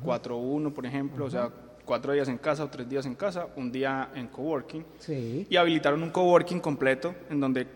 4-1, 0.02 0.68
eh, 0.68 0.70
por 0.70 0.86
ejemplo, 0.86 1.24
o 1.24 1.30
sea, 1.30 1.50
cuatro 1.84 2.12
días 2.12 2.28
en 2.28 2.38
casa 2.38 2.64
o 2.64 2.68
tres 2.68 2.88
días 2.88 3.06
en 3.06 3.14
casa, 3.14 3.48
un 3.56 3.70
día 3.70 4.10
en 4.14 4.28
coworking. 4.28 4.84
Sí. 4.98 5.46
Y 5.48 5.56
habilitaron 5.56 6.02
un 6.02 6.10
coworking 6.10 6.60
completo 6.60 7.14
en 7.30 7.40
donde 7.40 7.66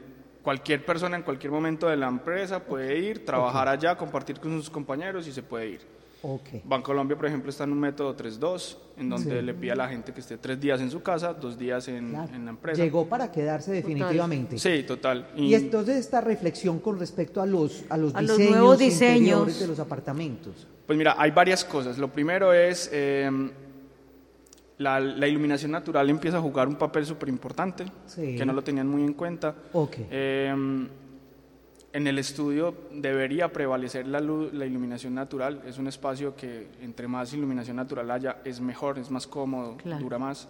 cualquier 0.43 0.85
persona 0.85 1.17
en 1.17 1.23
cualquier 1.23 1.53
momento 1.53 1.89
de 1.89 1.97
la 1.97 2.09
empresa 2.09 2.65
puede 2.65 2.99
ir, 2.99 3.25
trabajar 3.25 3.69
allá, 3.69 3.97
compartir 3.97 4.41
con 4.41 4.53
sus 4.53 4.71
compañeros 4.71 5.27
y 5.27 5.33
se 5.33 5.43
puede 5.43 5.69
ir. 5.69 5.98
Okay. 6.21 6.63
Bancolombia, 6.65 7.17
por 7.17 7.27
ejemplo, 7.27 7.51
está 7.51 7.65
en 7.65 7.73
un 7.73 7.79
método 7.79 8.17
3-2, 8.17 8.77
en 8.97 9.09
donde 9.09 9.41
le 9.41 9.55
pide 9.55 9.73
a 9.73 9.77
la 9.77 9.89
gente 9.89 10.13
que 10.13 10.21
esté 10.21 10.37
tres 10.37 10.61
días 10.61 10.81
en 10.81 10.91
su 10.91 11.01
casa, 11.01 11.33
dos 11.33 11.57
días 11.57 11.87
en, 11.87 12.15
en 12.15 12.45
la 12.45 12.51
empresa. 12.51 12.83
Llegó 12.83 13.07
para 13.09 13.31
quedarse 13.31 13.71
definitivamente. 13.71 14.59
Sí, 14.59 14.83
total. 14.83 15.29
Y, 15.37 15.55
entonces 15.55 15.97
esta 15.97 16.21
reflexión 16.21 16.81
con 16.81 16.99
respecto 16.99 17.41
a 17.41 17.47
los, 17.47 17.85
a 17.89 17.97
los, 17.97 18.13
diseños 18.13 18.39
los 18.39 18.51
nuevos 18.51 18.79
diseños 18.79 19.61
de 19.61 19.67
los 19.69 19.79
apartamentos. 19.79 20.67
Pues 20.87 20.99
mira, 20.99 21.15
hay 21.17 21.31
varias 21.31 21.65
cosas. 21.65 21.99
Lo 21.99 22.13
primero 22.13 22.53
es... 22.53 22.91
Eh, 22.93 23.51
la, 24.79 25.01
la, 25.01 25.27
iluminación 25.27 25.73
natural 25.73 26.09
empieza 26.09 26.39
a 26.39 26.41
jugar 26.41 26.69
un 26.69 26.77
papel 26.77 27.05
súper 27.05 27.29
importante, 27.29 27.85
que 28.15 28.47
no 28.47 28.53
lo 28.53 28.63
tenían 28.63 28.87
muy 28.87 29.03
en 29.03 29.13
cuenta. 29.13 29.53
Okay. 29.73 30.07
Eh, 30.09 30.55
en 31.99 32.07
el 32.07 32.19
estudio 32.19 32.75
debería 32.93 33.53
prevalecer 33.53 34.07
la, 34.07 34.21
luz, 34.21 34.53
la 34.55 34.65
iluminación 34.65 35.15
natural. 35.15 35.63
Es 35.67 35.79
un 35.79 35.89
espacio 35.89 36.35
que 36.35 36.69
entre 36.81 37.07
más 37.07 37.33
iluminación 37.35 37.77
natural 37.77 38.11
haya 38.11 38.39
es 38.45 38.61
mejor, 38.61 38.99
es 38.99 39.11
más 39.11 39.27
cómodo, 39.27 39.77
dura 40.01 40.19
más. 40.19 40.49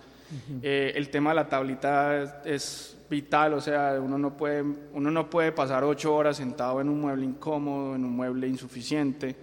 Eh, 0.63 0.93
el 0.95 1.09
tema 1.09 1.31
de 1.31 1.37
la 1.37 1.49
tablita 1.49 2.43
es, 2.45 2.97
vital, 3.09 3.55
o 3.55 3.61
sea, 3.63 3.99
uno 3.99 4.19
no, 4.19 4.37
puede, 4.37 4.63
uno 4.93 5.11
no 5.11 5.31
puede 5.31 5.51
pasar 5.51 5.83
ocho 5.83 6.15
horas 6.15 6.37
sentado 6.37 6.81
en 6.83 6.91
un 6.91 7.01
mueble 7.01 7.25
incómodo, 7.25 7.97
en 7.97 8.05
un 8.05 8.15
mueble 8.15 8.47
insuficiente. 8.47 9.35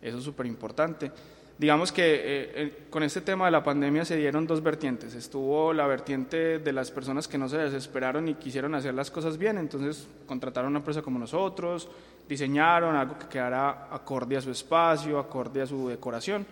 Eso 0.00 0.16
es 0.16 0.24
súper 0.24 0.46
importante 0.46 1.12
digamos 1.60 1.92
que 1.92 2.14
eh, 2.14 2.20
eh, 2.54 2.72
con 2.88 3.02
este 3.02 3.20
tema 3.20 3.44
de 3.44 3.50
la 3.50 3.62
pandemia 3.62 4.06
se 4.06 4.16
dieron 4.16 4.46
dos 4.46 4.62
vertientes. 4.62 5.14
Estuvo 5.14 5.74
la 5.74 5.86
vertiente 5.86 6.58
de 6.58 6.72
las 6.72 6.90
personas 6.90 7.28
que 7.28 7.36
no 7.36 7.50
se 7.50 7.58
desesperaron 7.58 8.28
y 8.28 8.34
quisieron 8.34 8.74
hacer 8.74 8.94
las 8.94 9.10
cosas 9.10 9.36
bien, 9.36 9.58
entonces 9.58 10.08
contrataron 10.26 10.68
a 10.68 10.70
una 10.70 10.78
empresa 10.78 11.02
como 11.02 11.18
nosotros, 11.18 11.86
diseñaron 12.26 12.96
algo 12.96 13.18
que 13.18 13.26
quedara 13.26 13.88
acorde 13.94 14.38
a 14.38 14.40
su 14.40 14.50
espacio, 14.50 15.18
acorde 15.18 15.60
a 15.60 15.66
su 15.66 15.88
decoración. 15.88 16.46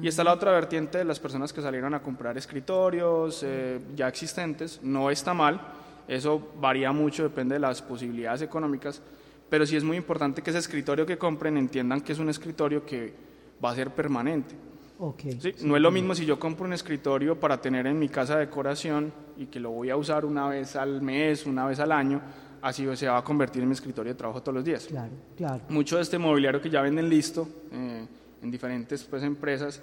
Y 0.00 0.06
está 0.06 0.22
la 0.22 0.32
otra 0.32 0.52
vertiente 0.52 0.98
de 0.98 1.04
las 1.04 1.18
personas 1.18 1.52
que 1.52 1.60
salieron 1.60 1.92
a 1.94 2.00
comprar 2.00 2.38
escritorios 2.38 3.42
eh, 3.42 3.80
ya 3.96 4.06
existentes. 4.06 4.78
No 4.80 5.10
está 5.10 5.34
mal, 5.34 5.60
eso 6.06 6.50
varía 6.60 6.92
mucho, 6.92 7.24
depende 7.24 7.56
de 7.56 7.60
las 7.60 7.82
posibilidades 7.82 8.42
económicas, 8.42 9.02
pero 9.50 9.66
sí 9.66 9.74
es 9.74 9.82
muy 9.82 9.96
importante 9.96 10.40
que 10.40 10.50
ese 10.50 10.60
escritorio 10.60 11.04
que 11.04 11.18
compren 11.18 11.56
entiendan 11.56 12.00
que 12.00 12.12
es 12.12 12.20
un 12.20 12.28
escritorio 12.28 12.86
que 12.86 13.31
va 13.62 13.70
a 13.70 13.74
ser 13.74 13.90
permanente. 13.90 14.54
Okay. 14.98 15.38
¿Sí? 15.40 15.54
No 15.62 15.74
es 15.74 15.82
lo 15.82 15.90
mismo 15.90 16.14
si 16.14 16.24
yo 16.24 16.38
compro 16.38 16.64
un 16.64 16.72
escritorio 16.72 17.38
para 17.38 17.60
tener 17.60 17.86
en 17.86 17.98
mi 17.98 18.08
casa 18.08 18.38
decoración 18.38 19.12
y 19.36 19.46
que 19.46 19.58
lo 19.58 19.70
voy 19.70 19.90
a 19.90 19.96
usar 19.96 20.24
una 20.24 20.48
vez 20.48 20.76
al 20.76 21.02
mes, 21.02 21.44
una 21.44 21.66
vez 21.66 21.80
al 21.80 21.90
año, 21.90 22.20
así 22.60 22.86
se 22.96 23.08
va 23.08 23.18
a 23.18 23.24
convertir 23.24 23.62
en 23.62 23.68
mi 23.68 23.74
escritorio 23.74 24.12
de 24.12 24.18
trabajo 24.18 24.40
todos 24.42 24.54
los 24.54 24.64
días. 24.64 24.86
Claro, 24.86 25.10
claro. 25.36 25.62
Mucho 25.68 25.96
de 25.96 26.02
este 26.02 26.18
mobiliario 26.18 26.60
que 26.60 26.70
ya 26.70 26.82
venden 26.82 27.08
listo 27.08 27.48
eh, 27.72 28.06
en 28.42 28.50
diferentes 28.50 29.02
pues, 29.04 29.22
empresas 29.24 29.82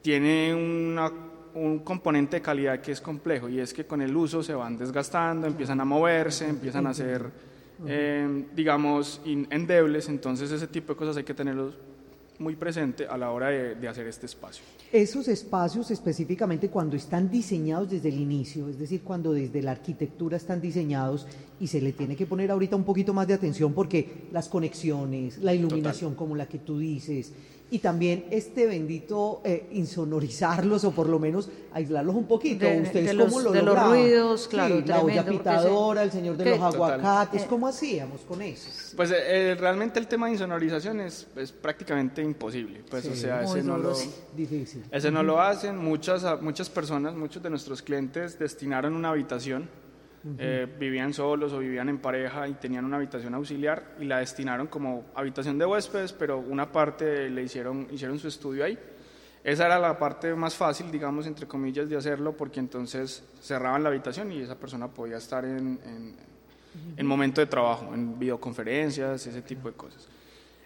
tiene 0.00 0.54
una, 0.54 1.10
un 1.54 1.80
componente 1.80 2.36
de 2.36 2.42
calidad 2.42 2.80
que 2.80 2.92
es 2.92 3.00
complejo 3.00 3.48
y 3.48 3.58
es 3.58 3.72
que 3.72 3.86
con 3.86 4.02
el 4.02 4.14
uso 4.14 4.42
se 4.42 4.54
van 4.54 4.76
desgastando, 4.76 5.46
empiezan 5.46 5.80
a 5.80 5.84
moverse, 5.84 6.48
empiezan 6.48 6.86
a 6.86 6.94
ser, 6.94 7.30
eh, 7.86 8.46
digamos, 8.54 9.20
endebles, 9.24 10.08
entonces 10.08 10.50
ese 10.50 10.66
tipo 10.68 10.92
de 10.92 10.96
cosas 10.96 11.16
hay 11.16 11.24
que 11.24 11.34
tenerlos 11.34 11.74
muy 12.38 12.56
presente 12.56 13.06
a 13.06 13.16
la 13.16 13.30
hora 13.30 13.48
de, 13.48 13.88
hacer 13.88 14.06
este 14.06 14.26
espacio. 14.26 14.64
Esos 14.92 15.28
espacios 15.28 15.90
específicamente 15.90 16.68
cuando 16.68 16.96
están 16.96 17.30
diseñados 17.30 17.90
desde 17.90 18.08
el 18.08 18.18
inicio, 18.18 18.68
es 18.68 18.78
decir, 18.78 19.02
cuando 19.02 19.32
desde 19.32 19.62
la 19.62 19.72
arquitectura 19.72 20.36
están 20.36 20.60
diseñados 20.60 21.26
y 21.60 21.66
se 21.66 21.80
le 21.80 21.92
tiene 21.92 22.16
que 22.16 22.26
poner 22.26 22.50
ahorita 22.50 22.76
un 22.76 22.84
poquito 22.84 23.14
más 23.14 23.28
de 23.28 23.34
atención 23.34 23.72
porque 23.72 24.26
las 24.32 24.48
conexiones, 24.48 25.38
la 25.38 25.54
iluminación 25.54 26.14
como 26.14 26.34
la 26.34 26.46
que 26.46 26.58
tú 26.58 26.78
dices, 26.78 27.32
y 27.74 27.80
también 27.80 28.26
este 28.30 28.66
bendito 28.66 29.40
eh, 29.42 29.66
insonorizarlos 29.72 30.84
o 30.84 30.92
por 30.92 31.08
lo 31.08 31.18
menos 31.18 31.50
aislarlos 31.72 32.14
un 32.14 32.28
poquito. 32.28 32.64
De, 32.64 32.82
¿Ustedes 32.82 33.16
cómo 33.16 33.40
lo 33.40 33.50
de 33.50 33.62
los 33.62 33.88
ruidos, 33.88 34.46
claro, 34.46 34.80
la 34.86 35.00
olla 35.02 35.26
pitadora, 35.26 36.04
el 36.04 36.12
señor 36.12 36.36
de 36.36 36.50
los 36.50 36.60
aguacates, 36.60 37.42
eh, 37.42 37.46
¿cómo 37.48 37.66
hacíamos 37.66 38.20
con 38.20 38.42
eso? 38.42 38.94
Pues 38.94 39.12
eh, 39.12 39.56
realmente 39.58 39.98
el 39.98 40.06
tema 40.06 40.26
de 40.26 40.34
insonorización 40.34 41.00
es, 41.00 41.26
es 41.34 41.50
prácticamente 41.50 42.22
imposible. 42.22 42.84
Pues, 42.88 43.06
o 43.06 43.16
sea, 43.16 43.42
ese 43.42 43.64
no, 43.64 43.76
lo, 43.76 43.92
difícil. 44.36 44.84
ese 44.92 45.10
no 45.10 45.24
lo 45.24 45.40
hacen. 45.40 45.76
Muchas, 45.76 46.24
muchas 46.40 46.70
personas, 46.70 47.16
muchos 47.16 47.42
de 47.42 47.50
nuestros 47.50 47.82
clientes 47.82 48.38
destinaron 48.38 48.94
una 48.94 49.08
habitación 49.08 49.68
eh, 50.38 50.66
vivían 50.78 51.12
solos 51.12 51.52
o 51.52 51.58
vivían 51.58 51.90
en 51.90 51.98
pareja 51.98 52.48
y 52.48 52.54
tenían 52.54 52.86
una 52.86 52.96
habitación 52.96 53.34
auxiliar 53.34 53.96
y 54.00 54.04
la 54.04 54.20
destinaron 54.20 54.68
como 54.68 55.04
habitación 55.14 55.58
de 55.58 55.66
huéspedes, 55.66 56.14
pero 56.14 56.38
una 56.38 56.72
parte 56.72 57.28
le 57.28 57.42
hicieron, 57.42 57.88
hicieron 57.90 58.18
su 58.18 58.28
estudio 58.28 58.64
ahí. 58.64 58.78
Esa 59.42 59.66
era 59.66 59.78
la 59.78 59.98
parte 59.98 60.34
más 60.34 60.54
fácil, 60.54 60.90
digamos, 60.90 61.26
entre 61.26 61.46
comillas, 61.46 61.90
de 61.90 61.98
hacerlo, 61.98 62.34
porque 62.34 62.58
entonces 62.60 63.22
cerraban 63.42 63.82
la 63.82 63.90
habitación 63.90 64.32
y 64.32 64.40
esa 64.40 64.58
persona 64.58 64.88
podía 64.88 65.18
estar 65.18 65.44
en, 65.44 65.78
en, 66.96 67.06
momento 67.06 67.42
de 67.42 67.46
trabajo, 67.46 67.92
en 67.92 68.18
videoconferencias, 68.18 69.26
ese 69.26 69.42
tipo 69.42 69.68
de 69.70 69.76
cosas. 69.76 70.08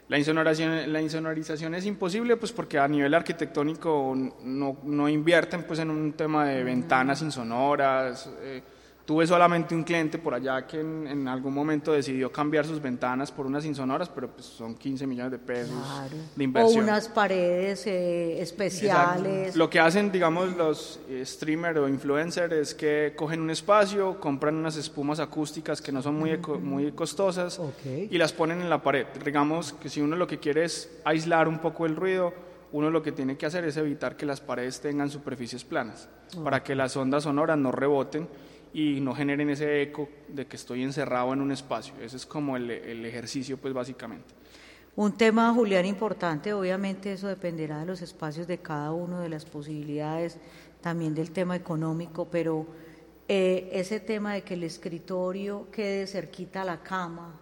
La 0.07 0.17
insonorización, 0.17 0.93
la 0.93 1.03
insonorización 1.03 1.75
es 1.75 1.85
imposible 1.85 2.37
pues 2.37 2.53
porque 2.53 2.79
a 2.79 2.87
nivel 2.87 3.13
arquitectónico 3.13 4.15
no, 4.45 4.79
no 4.85 5.09
invierten 5.09 5.65
pues 5.65 5.81
en 5.81 5.91
un 5.91 6.13
tema 6.13 6.47
de 6.47 6.63
ventanas 6.63 7.21
insonoras, 7.21 8.31
eh, 8.41 8.63
Tuve 9.09 9.27
solamente 9.27 9.75
un 9.75 9.85
cliente 9.85 10.19
por 10.19 10.35
allá 10.35 10.67
que 10.67 10.81
en, 10.81 11.27
algún 11.29 11.55
momento 11.55 11.95
decidió 11.95 12.31
cambiar 12.31 12.67
sus 12.67 12.79
ventanas 12.79 13.33
por 13.33 13.47
unas 13.47 13.65
insonoras, 13.65 14.11
pero 14.11 14.29
pues 14.29 14.45
son 14.45 14.75
15 14.75 15.07
millones 15.07 15.33
de 15.33 15.39
pesos 15.39 15.75
de 16.37 16.45
inversión. 16.45 16.81
O 16.81 16.85
unas 16.85 17.09
paredes 17.09 17.87
eh, 17.87 18.39
especiales. 18.43 19.57
Lo 19.57 19.71
que 19.71 19.81
hacen, 19.81 20.13
digamos, 20.13 20.55
los 20.59 21.01
eh, 21.09 21.25
streamers 21.25 21.79
o 21.79 21.89
influencers 21.89 22.53
es 22.53 22.75
que 22.75 23.15
cogen 23.17 23.41
un 23.41 23.49
espacio, 23.49 24.21
compran 24.21 24.57
unas 24.57 24.77
espumas 24.77 25.21
acústicas 25.21 25.81
que 25.81 25.91
no 25.91 26.03
son 26.03 26.17
muy, 26.17 26.37
muy 26.61 26.93
costosas 26.93 27.59
y 27.87 28.19
las 28.19 28.35
ponen 28.35 28.61
en 28.61 28.69
la 28.69 28.83
pared. 28.83 29.07
Digamos 29.25 29.73
que 29.73 29.89
si 29.89 30.03
uno 30.03 30.17
lo 30.17 30.27
que 30.27 30.39
quiere 30.39 30.65
es 30.65 31.01
aislar 31.07 31.49
un 31.49 31.61
poco 31.61 31.87
el 31.87 31.97
ruido, 31.97 32.35
uno 32.73 32.91
lo 32.91 33.03
que 33.03 33.13
tiene 33.13 33.39
que 33.39 33.47
hacer 33.47 33.65
es 33.65 33.79
evitar 33.79 34.19
que 34.19 34.27
las 34.27 34.43
paredes 34.43 34.83
tengan 34.83 35.09
superficies 35.09 35.65
planas, 35.65 36.11
para 36.45 36.63
que 36.63 36.75
las 36.75 36.95
ondas 36.95 37.23
sonoras 37.23 37.57
no 37.57 37.73
reboten 37.73 38.29
y 38.73 39.01
no 39.01 39.14
generen 39.14 39.51
ese 39.51 39.83
eco 39.83 40.09
de 40.29 40.47
que 40.47 40.57
estoy 40.57 40.83
encerrado 40.83 41.33
en 41.33 41.41
un 41.41 41.53
espacio. 41.53 41.95
Ese 42.01 42.16
es 42.16 42.27
como 42.27 42.57
el, 42.57 42.71
el 42.71 43.05
ejercicio, 43.05 43.57
pues 43.57 43.75
básicamente. 43.75 44.35
Un 44.97 45.12
tema, 45.12 45.53
Julián, 45.55 45.87
importante, 45.87 46.53
obviamente 46.53 47.12
eso 47.12 47.29
dependerá 47.29 47.81
de 47.81 47.87
los 47.87 48.03
espacios 48.03 48.47
de 48.47 48.59
cada 48.59 48.93
uno, 48.93 49.21
de 49.21 49.29
las 49.29 49.45
posibilidades, 49.45 50.39
también 50.81 51.14
del 51.14 51.31
tema 51.31 51.55
económico, 51.57 52.29
pero 52.31 52.66
eh, 53.29 53.69
ese 53.73 54.01
tema 54.01 54.35
de 54.35 54.43
que 54.43 54.55
el 54.55 54.64
escritorio 54.64 55.69
quede 55.71 56.07
cerquita 56.07 56.62
a 56.62 56.64
la 56.64 56.83
cama, 56.83 57.39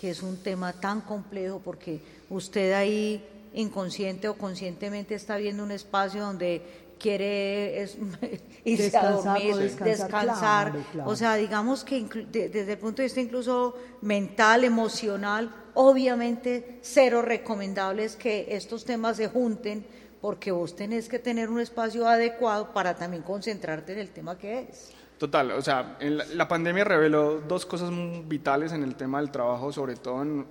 que 0.00 0.10
es 0.10 0.22
un 0.22 0.36
tema 0.36 0.72
tan 0.72 1.00
complejo 1.00 1.60
porque 1.64 2.00
usted 2.30 2.72
ahí 2.72 3.24
inconsciente 3.52 4.28
o 4.28 4.38
conscientemente 4.38 5.16
está 5.16 5.36
viendo 5.36 5.64
un 5.64 5.72
espacio 5.72 6.20
donde 6.20 6.85
quiere 6.98 7.82
es, 7.82 7.98
irse 8.64 8.96
a 8.96 9.10
dormir, 9.10 9.56
descansar. 9.56 10.72
O 11.04 11.16
sea, 11.16 11.34
digamos 11.36 11.84
que 11.84 12.04
desde 12.30 12.72
el 12.72 12.78
punto 12.78 13.02
de 13.02 13.04
vista 13.04 13.20
incluso 13.20 13.76
mental, 14.02 14.64
emocional, 14.64 15.54
obviamente 15.74 16.78
cero 16.82 17.22
recomendable 17.22 18.04
es 18.04 18.16
que 18.16 18.46
estos 18.50 18.84
temas 18.84 19.16
se 19.16 19.28
junten 19.28 19.86
porque 20.20 20.50
vos 20.50 20.74
tenés 20.74 21.08
que 21.08 21.18
tener 21.18 21.50
un 21.50 21.60
espacio 21.60 22.08
adecuado 22.08 22.72
para 22.72 22.96
también 22.96 23.22
concentrarte 23.22 23.92
en 23.92 23.98
el 24.00 24.10
tema 24.10 24.36
que 24.36 24.60
es. 24.60 24.92
Total, 25.18 25.52
o 25.52 25.62
sea, 25.62 25.96
la, 26.00 26.46
pandemia 26.46 26.84
reveló 26.84 27.40
dos 27.40 27.64
cosas 27.64 27.90
muy 27.90 28.22
vitales 28.22 28.72
en 28.72 28.82
el 28.82 28.96
tema 28.96 29.18
del 29.18 29.30
trabajo, 29.30 29.72
sobre 29.72 29.96
todo 29.96 30.20
en, 30.22 30.46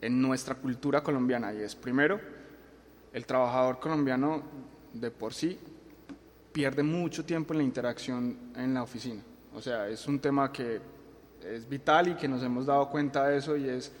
en 0.00 0.22
nuestra 0.22 0.54
cultura 0.54 1.02
colombiana, 1.02 1.52
y 1.52 1.60
es 1.60 1.74
primero, 1.74 2.18
el 3.12 3.26
trabajador 3.26 3.80
colombiano 3.80 4.42
de 4.94 5.10
por 5.10 5.34
sí 5.34 5.58
pierde 6.52 6.82
mucho 6.82 7.24
tiempo 7.24 7.54
en 7.54 7.58
la 7.58 7.64
interacción 7.64 8.36
en 8.56 8.74
la 8.74 8.82
oficina. 8.82 9.22
O 9.54 9.60
sea, 9.60 9.88
es 9.88 10.06
un 10.06 10.18
tema 10.20 10.52
que 10.52 10.80
es 11.44 11.68
vital 11.68 12.08
y 12.08 12.14
que 12.14 12.28
nos 12.28 12.42
hemos 12.42 12.66
dado 12.66 12.88
cuenta 12.88 13.28
de 13.28 13.38
eso 13.38 13.56
y 13.56 13.68
es, 13.68 13.92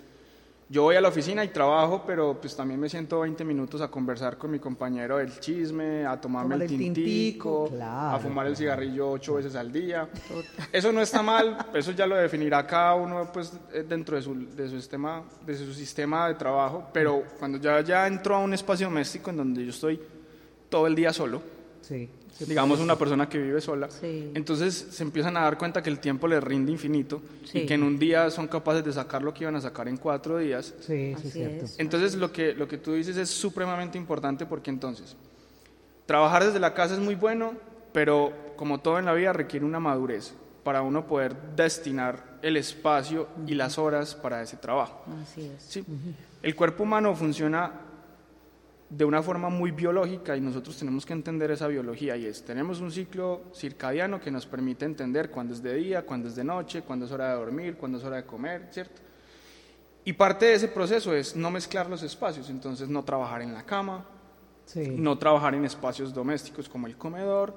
yo 0.68 0.82
voy 0.82 0.96
a 0.96 1.00
la 1.00 1.08
oficina 1.08 1.42
y 1.44 1.48
trabajo, 1.48 2.04
pero 2.06 2.38
pues 2.38 2.54
también 2.54 2.78
me 2.78 2.88
siento 2.88 3.20
20 3.20 3.42
minutos 3.44 3.80
a 3.80 3.88
conversar 3.88 4.36
con 4.36 4.50
mi 4.50 4.58
compañero 4.58 5.16
del 5.16 5.40
chisme, 5.40 6.04
a 6.04 6.20
tomarme 6.20 6.56
el, 6.56 6.66
tintico, 6.66 7.70
a 7.80 8.18
fumar 8.20 8.46
el 8.46 8.56
cigarrillo 8.56 9.12
ocho 9.12 9.34
veces 9.34 9.54
al 9.56 9.72
día. 9.72 10.08
Eso 10.70 10.92
no 10.92 11.00
está 11.00 11.22
mal, 11.22 11.56
eso 11.74 11.92
ya 11.92 12.06
lo 12.06 12.16
definirá 12.16 12.66
cada 12.66 12.94
uno 12.94 13.30
pues 13.32 13.52
dentro 13.88 14.16
de 14.16 14.22
su, 14.22 14.54
de 14.54 14.68
su, 14.68 14.76
sistema, 14.76 15.24
de 15.46 15.56
su 15.56 15.72
sistema 15.72 16.28
de 16.28 16.34
trabajo, 16.34 16.88
pero 16.92 17.24
cuando 17.38 17.58
ya, 17.58 17.80
ya 17.80 18.06
entro 18.06 18.36
a 18.36 18.38
un 18.38 18.52
espacio 18.52 18.88
doméstico 18.88 19.30
en 19.30 19.38
donde 19.38 19.64
yo 19.64 19.70
estoy 19.70 20.00
todo 20.68 20.86
el 20.86 20.94
día 20.94 21.14
solo, 21.14 21.40
sí 21.88 22.08
digamos 22.46 22.78
una 22.80 22.96
persona 22.96 23.28
que 23.28 23.38
vive 23.38 23.60
sola, 23.60 23.88
entonces 24.02 24.88
se 24.90 25.02
empiezan 25.02 25.36
a 25.36 25.40
dar 25.40 25.58
cuenta 25.58 25.82
que 25.82 25.90
el 25.90 25.98
tiempo 25.98 26.28
les 26.28 26.42
rinde 26.42 26.70
infinito 26.70 27.20
y 27.52 27.66
que 27.66 27.74
en 27.74 27.82
un 27.82 27.98
día 27.98 28.30
son 28.30 28.46
capaces 28.46 28.84
de 28.84 28.92
sacar 28.92 29.22
lo 29.22 29.34
que 29.34 29.44
iban 29.44 29.56
a 29.56 29.60
sacar 29.60 29.88
en 29.88 29.96
cuatro 29.96 30.38
días. 30.38 30.74
Sí, 30.80 31.14
sí, 31.20 31.30
cierto. 31.30 31.66
Entonces 31.78 32.14
lo 32.14 32.30
que, 32.30 32.54
lo 32.54 32.68
que 32.68 32.78
tú 32.78 32.92
dices 32.92 33.16
es 33.16 33.28
supremamente 33.28 33.98
importante 33.98 34.46
porque 34.46 34.70
entonces 34.70 35.16
trabajar 36.06 36.44
desde 36.44 36.60
la 36.60 36.74
casa 36.74 36.94
es 36.94 37.00
muy 37.00 37.14
bueno, 37.14 37.54
pero 37.92 38.32
como 38.56 38.78
todo 38.78 38.98
en 38.98 39.04
la 39.04 39.14
vida 39.14 39.32
requiere 39.32 39.66
una 39.66 39.80
madurez 39.80 40.34
para 40.62 40.82
uno 40.82 41.06
poder 41.06 41.34
destinar 41.56 42.38
el 42.42 42.56
espacio 42.56 43.28
y 43.46 43.54
las 43.54 43.78
horas 43.78 44.14
para 44.14 44.42
ese 44.42 44.56
trabajo. 44.56 45.04
Así 45.22 45.46
es. 45.46 45.62
¿Sí? 45.62 45.84
El 46.42 46.54
cuerpo 46.54 46.84
humano 46.84 47.16
funciona 47.16 47.87
de 48.90 49.04
una 49.04 49.22
forma 49.22 49.50
muy 49.50 49.70
biológica 49.70 50.36
y 50.36 50.40
nosotros 50.40 50.78
tenemos 50.78 51.04
que 51.04 51.12
entender 51.12 51.50
esa 51.50 51.66
biología 51.66 52.16
y 52.16 52.24
es, 52.26 52.42
tenemos 52.42 52.80
un 52.80 52.90
ciclo 52.90 53.42
circadiano 53.54 54.18
que 54.20 54.30
nos 54.30 54.46
permite 54.46 54.86
entender 54.86 55.30
cuándo 55.30 55.52
es 55.52 55.62
de 55.62 55.74
día, 55.74 56.06
cuándo 56.06 56.28
es 56.28 56.34
de 56.34 56.44
noche, 56.44 56.82
cuándo 56.82 57.04
es 57.04 57.12
hora 57.12 57.30
de 57.30 57.36
dormir, 57.36 57.76
cuándo 57.76 57.98
es 57.98 58.04
hora 58.04 58.16
de 58.16 58.24
comer, 58.24 58.68
¿cierto? 58.70 59.02
Y 60.04 60.14
parte 60.14 60.46
de 60.46 60.54
ese 60.54 60.68
proceso 60.68 61.14
es 61.14 61.36
no 61.36 61.50
mezclar 61.50 61.90
los 61.90 62.02
espacios, 62.02 62.48
entonces 62.48 62.88
no 62.88 63.04
trabajar 63.04 63.42
en 63.42 63.52
la 63.52 63.64
cama, 63.64 64.06
no 64.74 65.18
trabajar 65.18 65.54
en 65.54 65.66
espacios 65.66 66.14
domésticos 66.14 66.66
como 66.66 66.86
el 66.86 66.96
comedor, 66.96 67.54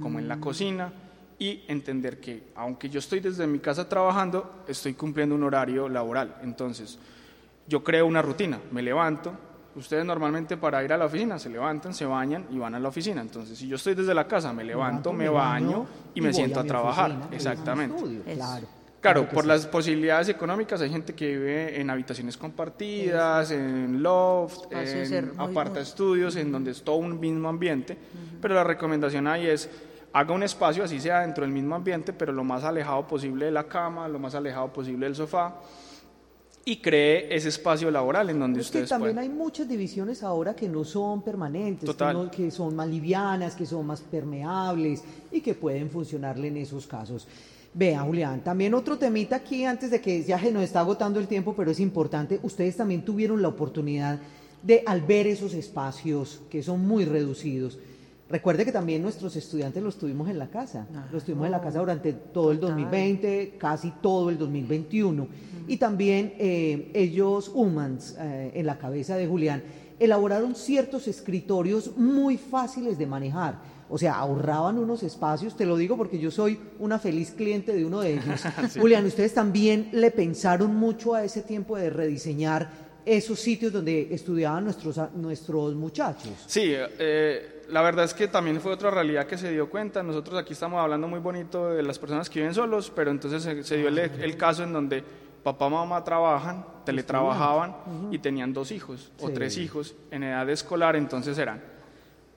como 0.00 0.18
en 0.18 0.26
la 0.26 0.40
cocina, 0.40 0.92
y 1.38 1.64
entender 1.68 2.20
que 2.20 2.44
aunque 2.54 2.88
yo 2.88 2.98
estoy 2.98 3.20
desde 3.20 3.46
mi 3.46 3.58
casa 3.58 3.88
trabajando, 3.88 4.64
estoy 4.66 4.94
cumpliendo 4.94 5.34
un 5.34 5.44
horario 5.44 5.88
laboral. 5.88 6.36
Entonces, 6.42 6.98
yo 7.68 7.84
creo 7.84 8.06
una 8.06 8.22
rutina, 8.22 8.60
me 8.70 8.82
levanto, 8.82 9.32
Ustedes 9.74 10.04
normalmente 10.04 10.56
para 10.56 10.84
ir 10.84 10.92
a 10.92 10.98
la 10.98 11.06
oficina 11.06 11.38
se 11.38 11.48
levantan, 11.48 11.94
se 11.94 12.04
bañan 12.04 12.46
y 12.50 12.58
van 12.58 12.74
a 12.74 12.80
la 12.80 12.88
oficina. 12.88 13.20
Entonces, 13.20 13.58
si 13.58 13.68
yo 13.68 13.76
estoy 13.76 13.94
desde 13.94 14.12
la 14.12 14.26
casa, 14.26 14.52
me 14.52 14.64
levanto, 14.64 15.12
me, 15.12 15.28
baño 15.28 15.86
y, 16.14 16.20
me 16.20 16.32
siento 16.32 16.60
a, 16.60 16.64
trabajar. 16.64 17.28
Exactamente. 17.32 18.22
Claro. 19.00 19.28
por 19.28 19.46
las 19.46 19.66
posibilidades 19.66 20.28
económicas 20.28 20.80
hay 20.80 20.88
gente 20.88 21.12
que 21.12 21.26
vive 21.26 21.80
en 21.80 21.90
habitaciones 21.90 22.36
compartidas, 22.36 23.50
en 23.50 24.00
loft, 24.00 24.70
en 24.70 25.32
aparta 25.38 25.80
estudios, 25.80 26.36
en 26.36 26.52
donde 26.52 26.70
es 26.70 26.82
todo 26.82 26.96
un 26.96 27.18
mismo 27.18 27.48
ambiente, 27.48 27.96
pero 28.40 28.54
la 28.54 28.62
recomendación 28.62 29.26
ahí 29.26 29.46
es 29.46 29.68
haga 30.12 30.34
un 30.34 30.42
espacio, 30.42 30.84
así 30.84 31.00
sea 31.00 31.20
dentro 31.20 31.44
del 31.44 31.52
mismo 31.52 31.74
ambiente, 31.74 32.12
pero 32.12 32.32
lo 32.32 32.44
más 32.44 32.64
alejado 32.64 33.06
posible 33.06 33.46
de 33.46 33.50
la 33.50 33.64
cama, 33.64 34.08
lo 34.08 34.18
más 34.18 34.34
alejado 34.34 34.72
posible 34.72 35.06
del 35.06 35.16
sofá, 35.16 35.54
y 36.64 36.76
cree 36.76 37.34
ese 37.34 37.48
espacio 37.48 37.90
laboral 37.90 38.30
en 38.30 38.38
donde 38.38 38.60
es 38.60 38.66
ustedes 38.66 38.84
que 38.84 38.90
también 38.90 39.18
hay 39.18 39.28
muchas 39.28 39.68
divisiones 39.68 40.22
ahora 40.22 40.54
que 40.54 40.68
no 40.68 40.84
son 40.84 41.22
permanentes, 41.22 41.90
que, 42.30 42.50
son 42.50 42.76
más 42.76 42.88
livianas, 42.88 43.56
que 43.56 43.66
son 43.66 43.86
más 43.86 44.00
permeables 44.00 45.02
y 45.32 45.40
que 45.40 45.54
pueden 45.54 45.90
funcionarle 45.90 46.48
en 46.48 46.58
esos 46.58 46.86
casos. 46.86 47.26
Vea, 47.74 48.02
Julián, 48.02 48.44
también 48.44 48.74
otro 48.74 48.98
temita 48.98 49.36
aquí 49.36 49.64
antes 49.64 49.90
de 49.90 50.00
que 50.00 50.22
ya 50.22 50.38
se 50.38 50.52
nos 50.52 50.62
está 50.62 50.80
agotando 50.80 51.18
el 51.18 51.26
tiempo, 51.26 51.54
pero 51.56 51.70
es 51.70 51.80
importante, 51.80 52.38
ustedes 52.42 52.76
también 52.76 53.04
tuvieron 53.04 53.40
la 53.40 53.48
oportunidad 53.48 54.20
de 54.62 54.84
al 54.86 55.00
ver 55.00 55.26
esos 55.26 55.54
espacios 55.54 56.42
que 56.50 56.62
son 56.62 56.86
muy 56.86 57.04
reducidos, 57.04 57.78
Recuerde 58.32 58.64
que 58.64 58.72
también 58.72 59.02
nuestros 59.02 59.36
estudiantes 59.36 59.82
los 59.82 59.98
tuvimos 59.98 60.26
en 60.30 60.38
la 60.38 60.48
casa, 60.48 60.86
los 61.12 61.22
tuvimos 61.22 61.44
en 61.44 61.52
la 61.52 61.60
casa 61.60 61.80
durante 61.80 62.14
todo 62.14 62.50
el 62.50 62.60
2020, 62.60 63.56
casi 63.58 63.92
todo 64.00 64.30
el 64.30 64.38
2021. 64.38 65.28
Y 65.68 65.76
también 65.76 66.32
eh, 66.38 66.90
ellos, 66.94 67.50
Humans, 67.52 68.16
eh, 68.18 68.52
en 68.54 68.64
la 68.64 68.78
cabeza 68.78 69.16
de 69.16 69.26
Julián, 69.26 69.62
elaboraron 69.98 70.54
ciertos 70.54 71.08
escritorios 71.08 71.94
muy 71.98 72.38
fáciles 72.38 72.96
de 72.96 73.06
manejar. 73.06 73.58
O 73.90 73.98
sea, 73.98 74.14
ahorraban 74.14 74.78
unos 74.78 75.02
espacios, 75.02 75.54
te 75.54 75.66
lo 75.66 75.76
digo 75.76 75.98
porque 75.98 76.18
yo 76.18 76.30
soy 76.30 76.58
una 76.78 76.98
feliz 76.98 77.32
cliente 77.32 77.74
de 77.74 77.84
uno 77.84 78.00
de 78.00 78.14
ellos. 78.14 78.40
Julián, 78.80 79.04
ustedes 79.04 79.34
también 79.34 79.90
le 79.92 80.10
pensaron 80.10 80.74
mucho 80.74 81.14
a 81.14 81.22
ese 81.22 81.42
tiempo 81.42 81.76
de 81.76 81.90
rediseñar 81.90 82.70
esos 83.04 83.40
sitios 83.40 83.72
donde 83.72 84.08
estudiaban 84.14 84.64
nuestros, 84.64 84.98
nuestros 85.16 85.74
muchachos. 85.74 86.32
Sí, 86.46 86.72
eh, 86.74 87.51
la 87.72 87.80
verdad 87.80 88.04
es 88.04 88.12
que 88.12 88.28
también 88.28 88.60
fue 88.60 88.72
otra 88.72 88.90
realidad 88.90 89.26
que 89.26 89.38
se 89.38 89.50
dio 89.50 89.70
cuenta. 89.70 90.02
Nosotros 90.02 90.38
aquí 90.38 90.52
estamos 90.52 90.78
hablando 90.78 91.08
muy 91.08 91.20
bonito 91.20 91.70
de 91.70 91.82
las 91.82 91.98
personas 91.98 92.28
que 92.28 92.40
viven 92.40 92.54
solos, 92.54 92.92
pero 92.94 93.10
entonces 93.10 93.66
se, 93.66 93.76
dio 93.78 93.88
el, 93.88 94.36
caso 94.36 94.62
en 94.62 94.74
donde 94.74 95.02
papá 95.42 95.68
y 95.68 95.70
mamá 95.70 96.04
trabajan, 96.04 96.66
teletrabajaban 96.84 97.74
y 98.10 98.18
tenían 98.18 98.52
dos 98.52 98.70
hijos 98.72 99.10
o 99.20 99.30
tres 99.30 99.56
hijos 99.56 99.94
en 100.10 100.22
edad 100.24 100.48
escolar, 100.50 100.96
entonces 100.96 101.38
eran. 101.38 101.62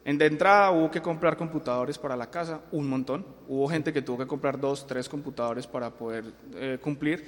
En 0.05 0.17
de 0.17 0.27
entrada 0.27 0.71
hubo 0.71 0.89
que 0.89 1.01
comprar 1.01 1.35
computadores 1.35 1.97
para 1.97 2.15
la 2.15 2.29
casa, 2.29 2.61
un 2.71 2.87
montón. 2.87 3.25
Hubo 3.47 3.67
gente 3.67 3.91
que 3.91 4.01
tuvo 4.03 4.19
que 4.19 4.27
comprar 4.27 4.59
dos, 4.59 4.87
tres 4.87 5.09
computadores 5.09 5.67
para 5.67 5.89
poder 5.89 6.25
eh, 6.55 6.77
cumplir. 6.81 7.25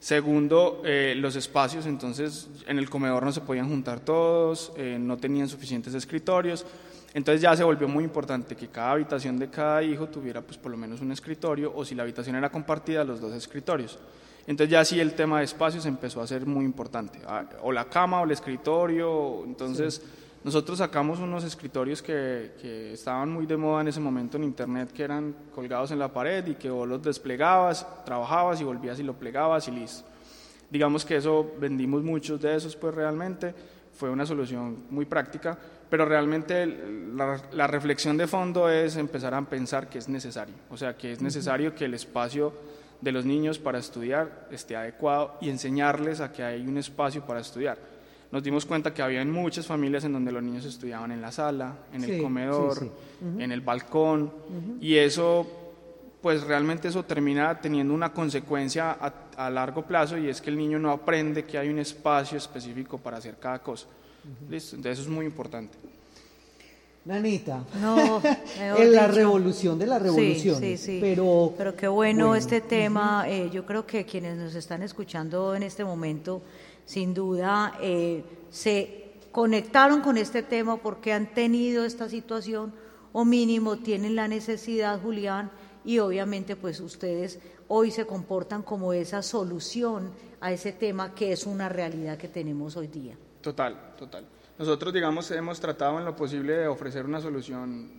Segundo, 0.00 0.82
eh, 0.84 1.14
los 1.16 1.34
espacios, 1.34 1.86
entonces 1.86 2.48
en 2.66 2.78
el 2.78 2.90
comedor 2.90 3.24
no 3.24 3.32
se 3.32 3.40
podían 3.40 3.68
juntar 3.68 4.00
todos, 4.00 4.72
eh, 4.76 4.96
no 5.00 5.16
tenían 5.16 5.48
suficientes 5.48 5.94
escritorios. 5.94 6.66
Entonces 7.14 7.40
ya 7.40 7.56
se 7.56 7.64
volvió 7.64 7.88
muy 7.88 8.04
importante 8.04 8.54
que 8.54 8.68
cada 8.68 8.92
habitación 8.92 9.38
de 9.38 9.48
cada 9.48 9.82
hijo 9.82 10.08
tuviera 10.08 10.42
pues 10.42 10.58
por 10.58 10.70
lo 10.70 10.76
menos 10.76 11.00
un 11.00 11.10
escritorio 11.10 11.72
o 11.74 11.84
si 11.84 11.94
la 11.94 12.02
habitación 12.02 12.36
era 12.36 12.50
compartida 12.50 13.04
los 13.04 13.20
dos 13.20 13.32
escritorios. 13.32 13.98
Entonces 14.46 14.70
ya 14.70 14.84
sí 14.84 14.98
el 15.00 15.14
tema 15.14 15.38
de 15.38 15.44
espacios 15.44 15.84
empezó 15.86 16.22
a 16.22 16.26
ser 16.26 16.46
muy 16.46 16.64
importante, 16.64 17.20
ah, 17.26 17.44
o 17.62 17.70
la 17.72 17.84
cama 17.84 18.22
o 18.22 18.24
el 18.24 18.30
escritorio, 18.30 19.44
entonces 19.44 20.02
nosotros 20.42 20.78
sacamos 20.78 21.18
unos 21.18 21.44
escritorios 21.44 22.00
que, 22.00 22.52
que, 22.60 22.94
estaban 22.94 23.30
muy 23.30 23.44
de 23.44 23.58
moda 23.58 23.82
en 23.82 23.88
ese 23.88 24.00
momento 24.00 24.38
en 24.38 24.44
internet, 24.44 24.90
que 24.92 25.02
eran 25.02 25.34
colgados 25.54 25.90
en 25.90 25.98
la 25.98 26.10
pared 26.10 26.46
y 26.46 26.54
que 26.54 26.70
vos 26.70 26.88
los 26.88 27.02
desplegabas, 27.02 27.86
trabajabas 28.06 28.60
y 28.60 28.64
volvías 28.64 28.98
y 28.98 29.02
lo 29.02 29.14
plegabas 29.14 29.68
y 29.68 29.72
listo. 29.72 30.04
Digamos 30.70 31.04
que 31.04 31.16
eso 31.16 31.54
vendimos 31.58 32.02
muchos 32.02 32.40
de 32.40 32.54
esos 32.54 32.76
pues 32.76 32.94
realmente, 32.94 33.54
fue 33.92 34.08
una 34.08 34.24
solución 34.24 34.84
muy 34.88 35.04
práctica, 35.04 35.58
pero 35.90 36.04
realmente 36.04 36.66
la, 36.66 37.40
la 37.52 37.66
reflexión 37.66 38.16
de 38.16 38.26
fondo 38.26 38.68
es 38.68 38.96
empezar 38.96 39.34
a 39.34 39.42
pensar 39.42 39.88
que 39.88 39.98
es 39.98 40.08
necesario, 40.08 40.54
o 40.70 40.76
sea, 40.76 40.96
que 40.96 41.12
es 41.12 41.20
necesario 41.20 41.74
que 41.74 41.86
el 41.86 41.94
espacio 41.94 42.52
de 43.00 43.12
los 43.12 43.24
niños 43.24 43.58
para 43.58 43.78
estudiar 43.78 44.48
esté 44.50 44.76
adecuado 44.76 45.36
y 45.40 45.50
enseñarles 45.50 46.20
a 46.20 46.32
que 46.32 46.42
hay 46.42 46.66
un 46.66 46.78
espacio 46.78 47.24
para 47.24 47.40
estudiar. 47.40 47.78
Nos 48.30 48.42
dimos 48.42 48.66
cuenta 48.66 48.92
que 48.92 49.00
había 49.00 49.24
muchas 49.24 49.66
familias 49.66 50.04
en 50.04 50.12
donde 50.12 50.30
los 50.32 50.42
niños 50.42 50.64
estudiaban 50.64 51.12
en 51.12 51.22
la 51.22 51.32
sala, 51.32 51.74
en 51.92 52.04
el 52.04 52.22
comedor, 52.22 52.90
en 53.38 53.50
el 53.52 53.62
balcón, 53.62 54.30
y 54.80 54.96
eso, 54.96 55.46
pues 56.20 56.42
realmente 56.42 56.88
eso 56.88 57.04
termina 57.04 57.58
teniendo 57.58 57.94
una 57.94 58.12
consecuencia 58.12 58.98
a, 59.00 59.50
largo 59.50 59.82
plazo 59.82 60.18
y 60.18 60.28
es 60.28 60.42
que 60.42 60.50
el 60.50 60.58
niño 60.58 60.78
no 60.78 60.90
aprende 60.90 61.44
que 61.44 61.56
hay 61.56 61.68
un 61.68 61.78
espacio 61.78 62.36
específico 62.36 62.98
para 62.98 63.16
hacer 63.16 63.36
cada 63.38 63.60
cosa. 63.60 63.86
¿Listo? 64.48 64.76
Entonces 64.76 65.00
eso 65.00 65.08
es 65.08 65.14
muy 65.14 65.26
importante. 65.26 65.76
Nanita. 67.04 67.64
No, 67.80 68.20
en 68.58 68.92
la 68.92 69.06
revolución 69.06 69.78
de 69.78 69.86
la 69.86 69.98
revolución. 69.98 70.58
Sí, 70.60 70.76
sí, 70.76 70.84
sí. 70.84 70.98
Pero, 71.00 71.54
pero 71.56 71.74
qué 71.74 71.88
bueno, 71.88 72.34
este 72.34 72.60
tema. 72.60 73.24
Eh, 73.26 73.48
yo 73.50 73.64
creo 73.64 73.86
que 73.86 74.04
quienes 74.04 74.36
nos 74.36 74.54
están 74.54 74.82
escuchando 74.82 75.54
en 75.54 75.62
este 75.62 75.84
momento, 75.84 76.42
sin 76.84 77.14
duda, 77.14 77.78
eh, 77.80 78.22
se 78.50 79.12
conectaron 79.32 80.02
con 80.02 80.18
este 80.18 80.42
tema 80.42 80.76
porque 80.76 81.12
han 81.12 81.32
tenido 81.32 81.84
esta 81.84 82.08
situación 82.08 82.74
o 83.12 83.24
mínimo 83.24 83.78
tienen 83.78 84.14
la 84.14 84.28
necesidad, 84.28 85.00
Julián, 85.00 85.50
y 85.84 86.00
obviamente 86.00 86.56
pues 86.56 86.80
ustedes 86.80 87.38
hoy 87.68 87.90
se 87.90 88.06
comportan 88.06 88.62
como 88.62 88.92
esa 88.92 89.22
solución 89.22 90.10
a 90.40 90.52
ese 90.52 90.72
tema 90.72 91.14
que 91.14 91.32
es 91.32 91.46
una 91.46 91.68
realidad 91.68 92.18
que 92.18 92.28
tenemos 92.28 92.76
hoy 92.76 92.88
día. 92.88 93.16
Total, 93.48 93.94
total. 93.96 94.26
Nosotros, 94.58 94.92
digamos, 94.92 95.30
hemos 95.30 95.58
tratado 95.58 95.98
en 95.98 96.04
lo 96.04 96.14
posible 96.14 96.52
de 96.52 96.66
ofrecer 96.66 97.06
una 97.06 97.18
solución 97.18 97.90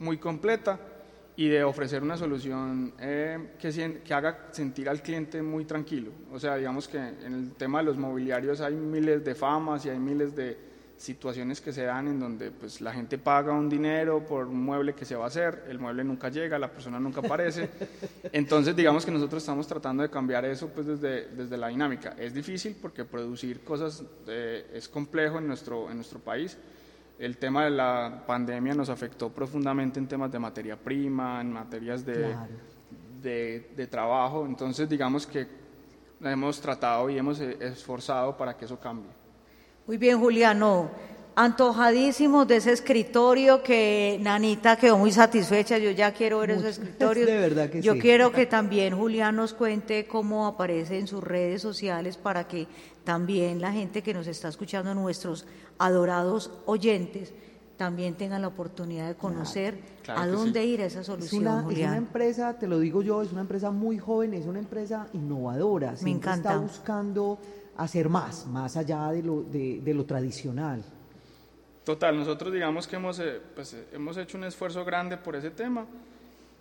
muy 0.00 0.18
completa 0.18 0.76
y 1.36 1.46
de 1.46 1.62
ofrecer 1.62 2.02
una 2.02 2.16
solución 2.16 2.92
eh, 2.98 3.54
que, 3.60 4.00
que 4.04 4.12
haga 4.12 4.48
sentir 4.50 4.88
al 4.88 5.00
cliente 5.00 5.40
muy 5.40 5.64
tranquilo. 5.66 6.10
O 6.32 6.40
sea, 6.40 6.56
digamos 6.56 6.88
que 6.88 6.98
en 6.98 7.32
el 7.32 7.52
tema 7.52 7.78
de 7.78 7.84
los 7.84 7.96
mobiliarios 7.96 8.60
hay 8.60 8.74
miles 8.74 9.24
de 9.24 9.36
famas 9.36 9.86
y 9.86 9.90
hay 9.90 10.00
miles 10.00 10.34
de 10.34 10.58
situaciones 10.98 11.60
que 11.60 11.72
se 11.72 11.84
dan 11.84 12.08
en 12.08 12.18
donde 12.18 12.50
pues 12.50 12.80
la 12.80 12.92
gente 12.92 13.18
paga 13.18 13.52
un 13.52 13.68
dinero 13.68 14.26
por 14.26 14.46
un 14.46 14.62
mueble 14.64 14.94
que 14.94 15.04
se 15.04 15.14
va 15.14 15.24
a 15.24 15.28
hacer, 15.28 15.64
el 15.68 15.78
mueble 15.78 16.02
nunca 16.02 16.28
llega, 16.28 16.58
la 16.58 16.70
persona 16.70 16.98
nunca 16.98 17.20
aparece. 17.20 17.70
Entonces, 18.32 18.74
digamos 18.74 19.06
que 19.06 19.12
nosotros 19.12 19.42
estamos 19.42 19.66
tratando 19.66 20.02
de 20.02 20.10
cambiar 20.10 20.44
eso 20.44 20.68
pues 20.68 20.86
desde, 20.86 21.28
desde 21.28 21.56
la 21.56 21.68
dinámica. 21.68 22.16
Es 22.18 22.34
difícil 22.34 22.76
porque 22.82 23.04
producir 23.04 23.60
cosas 23.60 24.02
eh, 24.26 24.68
es 24.74 24.88
complejo 24.88 25.38
en 25.38 25.46
nuestro, 25.46 25.88
en 25.88 25.96
nuestro 25.96 26.18
país. 26.18 26.58
El 27.16 27.38
tema 27.38 27.64
de 27.64 27.70
la 27.70 28.24
pandemia 28.26 28.74
nos 28.74 28.88
afectó 28.88 29.30
profundamente 29.30 30.00
en 30.00 30.08
temas 30.08 30.32
de 30.32 30.38
materia 30.40 30.76
prima, 30.76 31.40
en 31.40 31.52
materias 31.52 32.04
de, 32.04 32.34
de, 33.22 33.70
de 33.76 33.86
trabajo. 33.86 34.44
Entonces, 34.46 34.88
digamos 34.88 35.26
que 35.26 35.46
hemos 36.20 36.60
tratado 36.60 37.08
y 37.08 37.18
hemos 37.18 37.38
esforzado 37.38 38.36
para 38.36 38.56
que 38.56 38.64
eso 38.64 38.78
cambie. 38.80 39.17
Muy 39.88 39.96
bien, 39.96 40.20
Juliano. 40.20 40.90
Antojadísimos 41.34 42.46
de 42.46 42.56
ese 42.56 42.72
escritorio 42.72 43.62
que 43.62 44.18
Nanita 44.20 44.76
quedó 44.76 44.98
muy 44.98 45.10
satisfecha. 45.12 45.78
Yo 45.78 45.90
ya 45.92 46.12
quiero 46.12 46.40
ver 46.40 46.50
esos 46.50 46.64
escritorios. 46.78 47.26
De 47.26 47.38
verdad 47.38 47.70
que 47.70 47.80
Yo 47.80 47.98
quiero 47.98 48.30
que 48.30 48.44
también 48.44 48.94
Julián 48.94 49.36
nos 49.36 49.54
cuente 49.54 50.06
cómo 50.06 50.46
aparece 50.46 50.98
en 50.98 51.06
sus 51.06 51.24
redes 51.24 51.62
sociales 51.62 52.18
para 52.18 52.46
que 52.46 52.66
también 53.02 53.62
la 53.62 53.72
gente 53.72 54.02
que 54.02 54.12
nos 54.12 54.26
está 54.26 54.48
escuchando, 54.48 54.94
nuestros 54.94 55.46
adorados 55.78 56.50
oyentes, 56.66 57.32
también 57.78 58.14
tengan 58.14 58.42
la 58.42 58.48
oportunidad 58.48 59.08
de 59.08 59.14
conocer 59.14 59.78
a 60.06 60.26
dónde 60.26 60.66
ir 60.66 60.82
a 60.82 60.84
esa 60.84 61.02
solución. 61.02 61.46
Es 61.46 61.48
una, 61.48 61.72
es 61.72 61.78
una, 61.78 61.96
empresa, 61.96 62.58
te 62.58 62.66
lo 62.66 62.78
digo 62.78 63.00
yo, 63.00 63.22
es 63.22 63.32
una 63.32 63.40
empresa 63.40 63.70
muy 63.70 63.98
joven, 63.98 64.34
es 64.34 64.44
una 64.44 64.58
empresa 64.58 65.06
innovadora. 65.14 65.94
Me 66.02 66.10
encanta. 66.10 66.50
Está 66.50 66.60
buscando 66.60 67.38
hacer 67.78 68.08
más, 68.08 68.46
más 68.46 68.76
allá 68.76 69.10
de 69.12 69.22
lo, 69.22 69.42
de, 69.42 69.80
de 69.80 69.94
lo 69.94 70.04
tradicional. 70.04 70.84
Total, 71.84 72.14
nosotros 72.14 72.52
digamos 72.52 72.86
que 72.86 72.96
hemos, 72.96 73.18
eh, 73.20 73.40
pues, 73.54 73.72
eh, 73.72 73.86
hemos 73.92 74.16
hecho 74.18 74.36
un 74.36 74.44
esfuerzo 74.44 74.84
grande 74.84 75.16
por 75.16 75.34
ese 75.36 75.50
tema. 75.50 75.86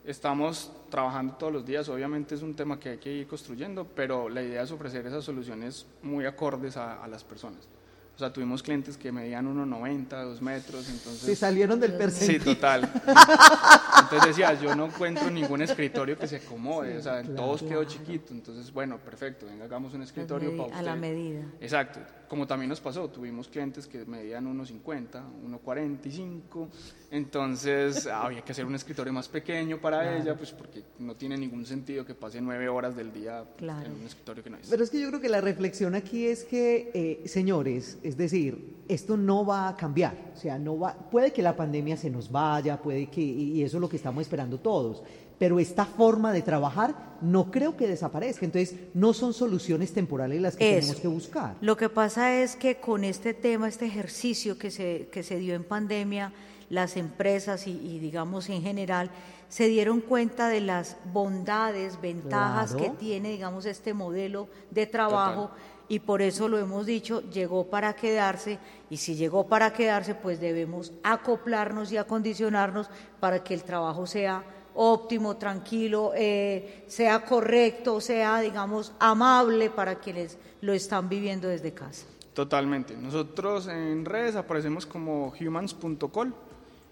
Estamos 0.05 0.71
trabajando 0.89 1.33
todos 1.33 1.51
los 1.51 1.65
días, 1.65 1.89
obviamente 1.89 2.35
es 2.35 2.41
un 2.41 2.55
tema 2.55 2.79
que 2.79 2.89
hay 2.91 2.97
que 2.97 3.11
ir 3.11 3.27
construyendo, 3.27 3.85
pero 3.85 4.29
la 4.29 4.41
idea 4.41 4.61
es 4.61 4.71
ofrecer 4.71 5.05
esas 5.05 5.25
soluciones 5.25 5.85
muy 6.01 6.25
acordes 6.25 6.77
a, 6.77 7.03
a 7.03 7.07
las 7.07 7.25
personas. 7.25 7.67
O 8.15 8.19
sea, 8.19 8.31
tuvimos 8.31 8.63
clientes 8.63 8.97
que 8.97 9.11
medían 9.11 9.45
1,90, 9.45 10.23
2 10.23 10.41
metros, 10.41 10.89
entonces... 10.89 11.21
Se 11.21 11.35
salieron 11.35 11.79
del 11.79 11.93
percentil. 11.93 12.39
Sí, 12.39 12.45
total. 12.45 12.89
Entonces 14.09 14.37
decía, 14.37 14.53
yo 14.53 14.73
no 14.73 14.85
encuentro 14.85 15.29
ningún 15.29 15.61
escritorio 15.61 16.17
que 16.17 16.27
se 16.27 16.37
acomode, 16.37 16.97
o 16.97 17.01
sea, 17.01 17.21
todos 17.23 17.61
quedó 17.61 17.83
chiquito, 17.83 18.33
entonces, 18.33 18.71
bueno, 18.71 18.97
perfecto, 18.97 19.45
venga, 19.45 19.65
hagamos 19.65 19.93
un 19.93 20.03
escritorio 20.03 20.51
para 20.51 20.63
usted. 20.63 20.77
A 20.77 20.81
la 20.81 20.95
medida. 20.95 21.43
Exacto, 21.59 21.99
como 22.29 22.47
también 22.47 22.69
nos 22.69 22.79
pasó, 22.79 23.09
tuvimos 23.09 23.49
clientes 23.49 23.85
que 23.85 24.05
medían 24.05 24.45
1,50, 24.45 25.21
1,45, 25.45 26.67
entonces 27.11 28.07
había 28.07 28.41
que 28.41 28.53
hacer 28.53 28.65
un 28.65 28.75
escritorio 28.75 29.11
más 29.11 29.27
pequeño 29.27 29.79
para 29.79 30.17
ella, 30.17 30.35
pues 30.35 30.51
porque 30.51 30.83
no 30.99 31.15
tiene 31.15 31.37
ningún 31.37 31.65
sentido 31.65 32.05
que 32.05 32.15
pase 32.15 32.39
nueve 32.39 32.69
horas 32.69 32.95
del 32.95 33.11
día 33.11 33.43
en 33.59 33.91
un 33.91 34.05
escritorio 34.05 34.43
que 34.43 34.49
no 34.49 34.57
es. 34.57 34.67
Pero 34.69 34.83
es 34.83 34.89
que 34.89 35.01
yo 35.01 35.09
creo 35.09 35.19
que 35.19 35.29
la 35.29 35.41
reflexión 35.41 35.95
aquí 35.95 36.27
es 36.27 36.45
que, 36.45 36.91
eh, 36.93 37.27
señores, 37.27 37.97
es 38.03 38.15
decir, 38.15 38.77
esto 38.87 39.17
no 39.17 39.45
va 39.45 39.67
a 39.67 39.75
cambiar, 39.75 40.31
o 40.33 40.37
sea, 40.37 40.57
no 40.57 40.79
va, 40.79 40.93
puede 40.93 41.33
que 41.33 41.41
la 41.41 41.55
pandemia 41.55 41.97
se 41.97 42.09
nos 42.09 42.31
vaya, 42.31 42.77
puede 42.81 43.07
que, 43.07 43.21
y 43.21 43.63
eso 43.63 43.77
es 43.77 43.81
lo 43.81 43.89
que 43.89 43.96
estamos 43.97 44.21
esperando 44.21 44.57
todos, 44.59 45.03
pero 45.37 45.59
esta 45.59 45.85
forma 45.85 46.31
de 46.31 46.41
trabajar 46.41 47.17
no 47.21 47.51
creo 47.51 47.75
que 47.77 47.87
desaparezca, 47.87 48.45
entonces 48.45 48.75
no 48.93 49.13
son 49.13 49.33
soluciones 49.33 49.93
temporales 49.93 50.41
las 50.41 50.55
que 50.55 50.75
tenemos 50.79 50.99
que 50.99 51.07
buscar. 51.07 51.55
Lo 51.61 51.75
que 51.77 51.89
pasa 51.89 52.33
es 52.33 52.55
que 52.55 52.77
con 52.77 53.03
este 53.03 53.33
tema, 53.33 53.67
este 53.67 53.85
ejercicio 53.85 54.57
que 54.57 54.71
se, 54.71 55.09
que 55.11 55.21
se 55.23 55.37
dio 55.37 55.53
en 55.55 55.63
pandemia, 55.63 56.33
las 56.69 56.97
empresas 56.97 57.67
y, 57.67 57.71
y 57.71 57.99
digamos 57.99 58.49
en 58.49 58.61
general, 58.61 59.09
se 59.49 59.67
dieron 59.67 60.01
cuenta 60.01 60.49
de 60.49 60.59
las 60.59 60.97
bondades, 61.13 62.01
ventajas 62.01 62.71
Claro. 62.73 62.83
que 62.93 62.97
tiene, 62.99 63.29
digamos, 63.29 63.65
este 63.65 63.93
modelo 63.93 64.49
de 64.71 64.85
trabajo 64.85 65.51
y 65.89 65.99
por 65.99 66.21
eso 66.21 66.47
lo 66.47 66.57
hemos 66.57 66.85
dicho, 66.85 67.21
llegó 67.29 67.69
para 67.69 67.95
quedarse 67.95 68.59
y 68.89 68.97
si 68.97 69.15
llegó 69.15 69.47
para 69.47 69.71
quedarse, 69.73 70.15
pues 70.15 70.39
debemos 70.39 70.93
acoplarnos 71.03 71.91
y 71.91 71.97
acondicionarnos 71.97 72.89
para 73.19 73.43
que 73.43 73.53
el 73.53 73.63
trabajo 73.63 74.05
sea 74.05 74.43
óptimo, 74.75 75.37
tranquilo, 75.37 76.11
eh, 76.15 76.83
sea 76.87 77.25
correcto, 77.25 77.99
sea, 77.99 78.39
digamos, 78.41 78.93
amable 78.99 79.69
para 79.69 79.95
quienes 79.95 80.37
lo 80.61 80.73
están 80.73 81.09
viviendo 81.09 81.47
desde 81.47 81.73
casa. 81.73 82.05
Totalmente. 82.33 82.95
Nosotros 82.95 83.67
en 83.67 84.05
redes 84.05 84.35
aparecemos 84.35 84.85
como 84.85 85.33
humans.col. 85.39 86.33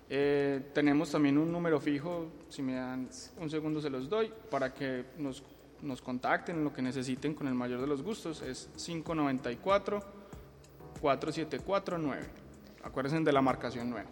Eh, 0.09 0.71
tenemos 0.73 1.11
también 1.11 1.37
un 1.37 1.51
número 1.51 1.79
fijo, 1.79 2.27
si 2.49 2.63
me 2.63 2.73
dan 2.75 3.09
un 3.39 3.49
segundo 3.49 3.81
se 3.81 3.89
los 3.89 4.09
doy, 4.09 4.31
para 4.49 4.73
que 4.73 5.05
nos, 5.17 5.43
nos 5.81 6.01
contacten 6.01 6.57
en 6.57 6.63
lo 6.63 6.73
que 6.73 6.81
necesiten 6.81 7.33
con 7.33 7.47
el 7.47 7.53
mayor 7.55 7.81
de 7.81 7.87
los 7.87 8.01
gustos. 8.03 8.41
Es 8.41 8.69
594-4749. 11.01 12.19
Acuérdense 12.83 13.19
de 13.23 13.31
la 13.33 13.41
marcación 13.41 13.89
9. 13.89 14.05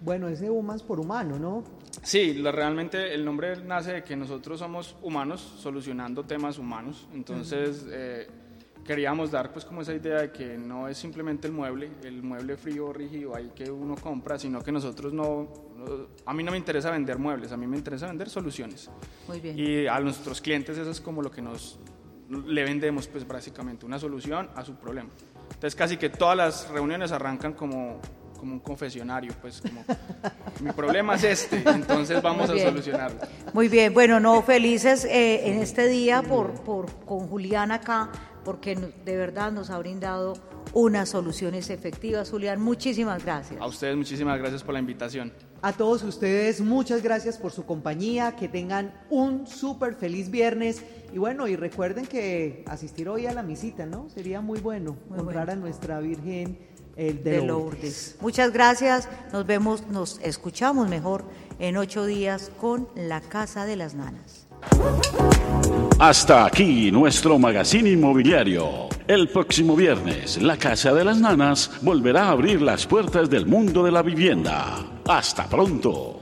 Bueno, 0.00 0.28
ese 0.28 0.48
humans 0.50 0.82
por 0.82 1.00
humano, 1.00 1.38
¿no? 1.38 1.64
Sí, 2.02 2.34
la- 2.34 2.52
realmente 2.52 3.12
el 3.14 3.24
nombre 3.24 3.56
nace 3.64 3.92
de 3.94 4.04
que 4.04 4.14
nosotros 4.16 4.60
somos 4.60 4.94
humanos 5.02 5.40
solucionando 5.58 6.24
temas 6.24 6.58
humanos. 6.58 7.08
Entonces 7.12 7.84
eh, 7.90 8.28
queríamos 8.88 9.30
dar 9.30 9.52
pues 9.52 9.66
como 9.66 9.82
esa 9.82 9.92
idea 9.92 10.22
de 10.22 10.32
que 10.32 10.56
no 10.56 10.88
es 10.88 10.96
simplemente 10.96 11.46
el 11.46 11.52
mueble, 11.52 11.90
el 12.04 12.22
mueble 12.22 12.56
frío, 12.56 12.90
rígido, 12.90 13.36
ahí 13.36 13.52
que 13.54 13.70
uno 13.70 13.94
compra, 13.96 14.38
sino 14.38 14.62
que 14.62 14.72
nosotros 14.72 15.12
no, 15.12 15.46
no- 15.76 16.06
a 16.24 16.32
mí 16.32 16.42
no 16.42 16.50
me 16.52 16.56
interesa 16.56 16.90
vender 16.90 17.18
muebles, 17.18 17.52
a 17.52 17.58
mí 17.58 17.66
me 17.66 17.76
interesa 17.76 18.06
vender 18.06 18.30
soluciones. 18.30 18.88
Muy 19.28 19.40
bien. 19.40 19.58
Y 19.58 19.86
a 19.86 20.00
nuestros 20.00 20.40
clientes 20.40 20.78
eso 20.78 20.90
es 20.90 21.02
como 21.02 21.20
lo 21.20 21.30
que 21.30 21.42
nos 21.42 21.78
le 22.46 22.64
vendemos 22.64 23.06
pues 23.08 23.28
básicamente 23.28 23.84
una 23.84 23.98
solución 23.98 24.48
a 24.56 24.64
su 24.64 24.74
problema. 24.76 25.10
Entonces 25.52 25.76
casi 25.76 25.98
que 25.98 26.08
todas 26.08 26.36
las 26.38 26.70
reuniones 26.70 27.12
arrancan 27.12 27.52
como 27.52 28.00
como 28.38 28.52
un 28.52 28.60
confesionario, 28.60 29.32
pues 29.42 29.60
como 29.60 29.84
mi 30.60 30.70
problema 30.70 31.16
es 31.16 31.24
este, 31.24 31.56
entonces 31.68 32.22
vamos 32.22 32.48
a 32.48 32.56
solucionarlo. 32.56 33.18
Muy 33.52 33.66
bien, 33.66 33.92
bueno, 33.92 34.20
no, 34.20 34.40
felices 34.42 35.04
eh, 35.06 35.48
en 35.48 35.58
este 35.60 35.88
día 35.88 36.22
por, 36.22 36.52
por, 36.62 36.86
con 37.04 37.26
Julián 37.26 37.72
acá, 37.72 38.08
porque 38.44 38.76
de 38.76 39.16
verdad 39.16 39.52
nos 39.52 39.70
ha 39.70 39.78
brindado 39.78 40.34
unas 40.72 41.08
soluciones 41.08 41.70
efectivas. 41.70 42.30
Julián, 42.30 42.60
muchísimas 42.60 43.24
gracias. 43.24 43.60
A 43.60 43.66
ustedes 43.66 43.96
muchísimas 43.96 44.38
gracias 44.38 44.62
por 44.62 44.74
la 44.74 44.80
invitación. 44.80 45.32
A 45.60 45.72
todos 45.72 46.04
ustedes, 46.04 46.60
muchas 46.60 47.02
gracias 47.02 47.36
por 47.36 47.50
su 47.50 47.66
compañía, 47.66 48.36
que 48.36 48.46
tengan 48.48 48.94
un 49.10 49.48
súper 49.48 49.94
feliz 49.94 50.30
viernes 50.30 50.84
y 51.12 51.18
bueno, 51.18 51.48
y 51.48 51.56
recuerden 51.56 52.06
que 52.06 52.62
asistir 52.68 53.08
hoy 53.08 53.26
a 53.26 53.32
la 53.32 53.42
misita, 53.42 53.84
¿no? 53.84 54.08
Sería 54.08 54.40
muy 54.40 54.60
bueno 54.60 54.96
honrar 55.10 55.50
a 55.50 55.56
nuestra 55.56 55.98
Virgen 55.98 56.58
el 56.94 57.24
de, 57.24 57.42
Lourdes. 57.42 58.16
Muchas 58.20 58.52
gracias, 58.52 59.08
nos 59.32 59.46
vemos, 59.46 59.86
nos 59.88 60.20
escuchamos 60.22 60.88
mejor 60.88 61.24
en 61.58 61.76
ocho 61.76 62.04
días 62.04 62.52
con 62.60 62.88
La 62.94 63.20
Casa 63.20 63.66
de 63.66 63.76
las 63.76 63.94
Nanas. 63.94 64.37
Hasta 65.98 66.46
aquí 66.46 66.92
nuestro 66.92 67.38
magazine 67.38 67.90
inmobiliario. 67.90 68.88
El 69.08 69.28
próximo 69.28 69.74
viernes, 69.74 70.40
la 70.40 70.56
Casa 70.56 70.92
de 70.94 71.04
las 71.04 71.18
Nanas 71.18 71.72
volverá 71.82 72.26
a 72.26 72.30
abrir 72.30 72.62
las 72.62 72.86
puertas 72.86 73.28
del 73.28 73.46
mundo 73.46 73.82
de 73.82 73.90
la 73.90 74.02
vivienda. 74.02 74.76
Hasta 75.08 75.48
pronto. 75.48 76.20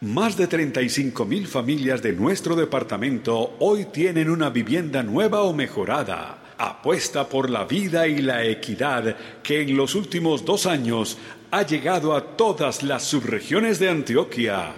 Más 0.00 0.36
de 0.36 0.46
35 0.46 1.24
mil 1.24 1.46
familias 1.46 2.02
de 2.02 2.12
nuestro 2.12 2.54
departamento 2.54 3.56
hoy 3.60 3.86
tienen 3.86 4.28
una 4.28 4.50
vivienda 4.50 5.02
nueva 5.02 5.42
o 5.42 5.54
mejorada. 5.54 6.54
Apuesta 6.58 7.26
por 7.28 7.48
la 7.48 7.64
vida 7.64 8.06
y 8.06 8.18
la 8.20 8.44
equidad 8.44 9.16
que 9.42 9.62
en 9.62 9.74
los 9.74 9.94
últimos 9.94 10.44
dos 10.44 10.66
años 10.66 11.16
ha 11.50 11.62
llegado 11.62 12.14
a 12.14 12.36
todas 12.36 12.82
las 12.82 13.04
subregiones 13.04 13.78
de 13.78 13.88
Antioquia. 13.88 14.74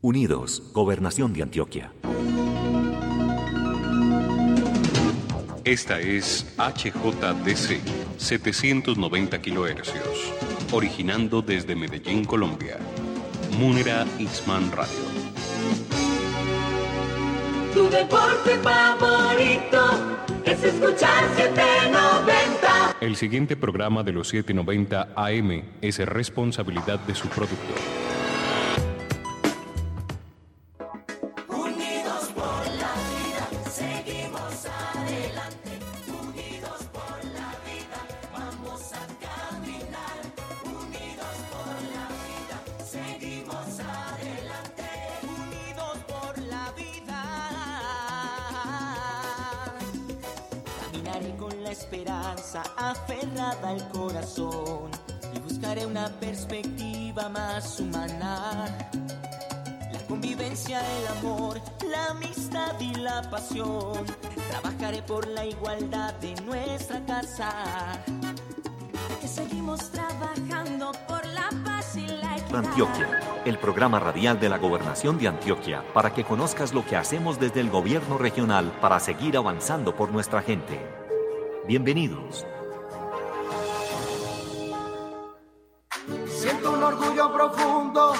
Unidos, 0.00 0.62
Gobernación 0.72 1.32
de 1.32 1.42
Antioquia. 1.42 1.92
Esta 5.64 6.00
es 6.00 6.46
HJDC 6.56 7.80
790 8.16 9.42
kHz, 9.42 9.92
originando 10.72 11.42
desde 11.42 11.74
Medellín, 11.74 12.24
Colombia. 12.24 12.78
Munera 13.58 14.06
Isman 14.20 14.70
Radio. 14.70 14.96
Tu 17.74 17.90
deporte 17.90 18.56
favorito 18.62 19.80
es 20.44 20.62
escuchar 20.62 21.24
790. 21.36 22.96
El 23.00 23.16
siguiente 23.16 23.56
programa 23.56 24.04
de 24.04 24.12
los 24.12 24.28
790 24.28 25.08
AM 25.16 25.64
es 25.82 25.98
responsabilidad 25.98 27.00
de 27.00 27.14
su 27.16 27.28
productor. 27.28 28.07
Y 62.80 62.94
la 62.94 63.22
pasión. 63.30 64.04
Trabajaré 64.50 65.02
por 65.02 65.26
la 65.26 65.44
igualdad 65.44 66.14
de 66.14 66.34
nuestra 66.42 67.04
casa. 67.04 67.52
Que 69.20 69.28
seguimos 69.28 69.90
trabajando 69.90 70.92
por 71.06 71.24
la 71.26 71.48
paz 71.64 71.96
y 71.96 72.06
la 72.06 72.36
equidad. 72.36 72.64
Antioquia, 72.64 73.20
el 73.44 73.58
programa 73.58 74.00
radial 74.00 74.38
de 74.40 74.48
la 74.48 74.58
Gobernación 74.58 75.18
de 75.18 75.28
Antioquia, 75.28 75.84
para 75.92 76.12
que 76.12 76.24
conozcas 76.24 76.72
lo 76.72 76.84
que 76.84 76.96
hacemos 76.96 77.38
desde 77.38 77.60
el 77.60 77.70
gobierno 77.70 78.18
regional 78.18 78.72
para 78.80 79.00
seguir 79.00 79.36
avanzando 79.36 79.94
por 79.94 80.10
nuestra 80.10 80.42
gente. 80.42 80.80
Bienvenidos. 81.66 82.46
orgullo 86.88 87.32
profundo 87.32 88.12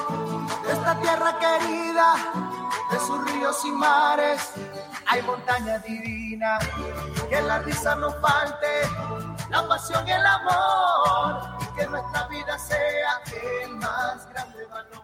de 0.65 0.73
esta 0.73 1.01
tierra 1.01 1.39
querida, 1.39 2.15
de 2.91 2.99
sus 3.01 3.33
ríos 3.33 3.65
y 3.65 3.71
mares. 3.71 4.53
Hay 5.07 5.23
montaña 5.23 5.79
divina, 5.79 6.59
que 7.29 7.41
la 7.41 7.61
risa 7.61 7.95
no 7.97 8.11
falte, 8.13 8.67
la 9.51 9.67
pasión 9.67 10.07
y 10.07 10.11
el 10.13 10.27
amor, 10.27 11.59
que 11.77 11.87
nuestra 11.87 12.29
vida 12.29 12.59
sea 12.59 13.23
el 13.65 13.77
más 13.77 14.29
grande 14.31 14.67
valor. 14.67 15.03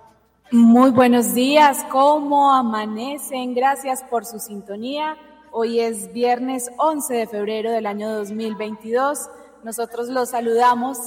Muy 0.50 0.90
buenos 0.90 1.34
días, 1.34 1.84
¿cómo 1.90 2.52
amanecen? 2.52 3.54
Gracias 3.54 4.02
por 4.04 4.24
su 4.24 4.38
sintonía. 4.38 5.16
Hoy 5.50 5.80
es 5.80 6.12
viernes 6.12 6.70
11 6.78 7.14
de 7.14 7.26
febrero 7.26 7.70
del 7.70 7.86
año 7.86 8.12
2022. 8.12 9.30
Nosotros 9.62 10.08
los 10.08 10.30
saludamos 10.30 10.98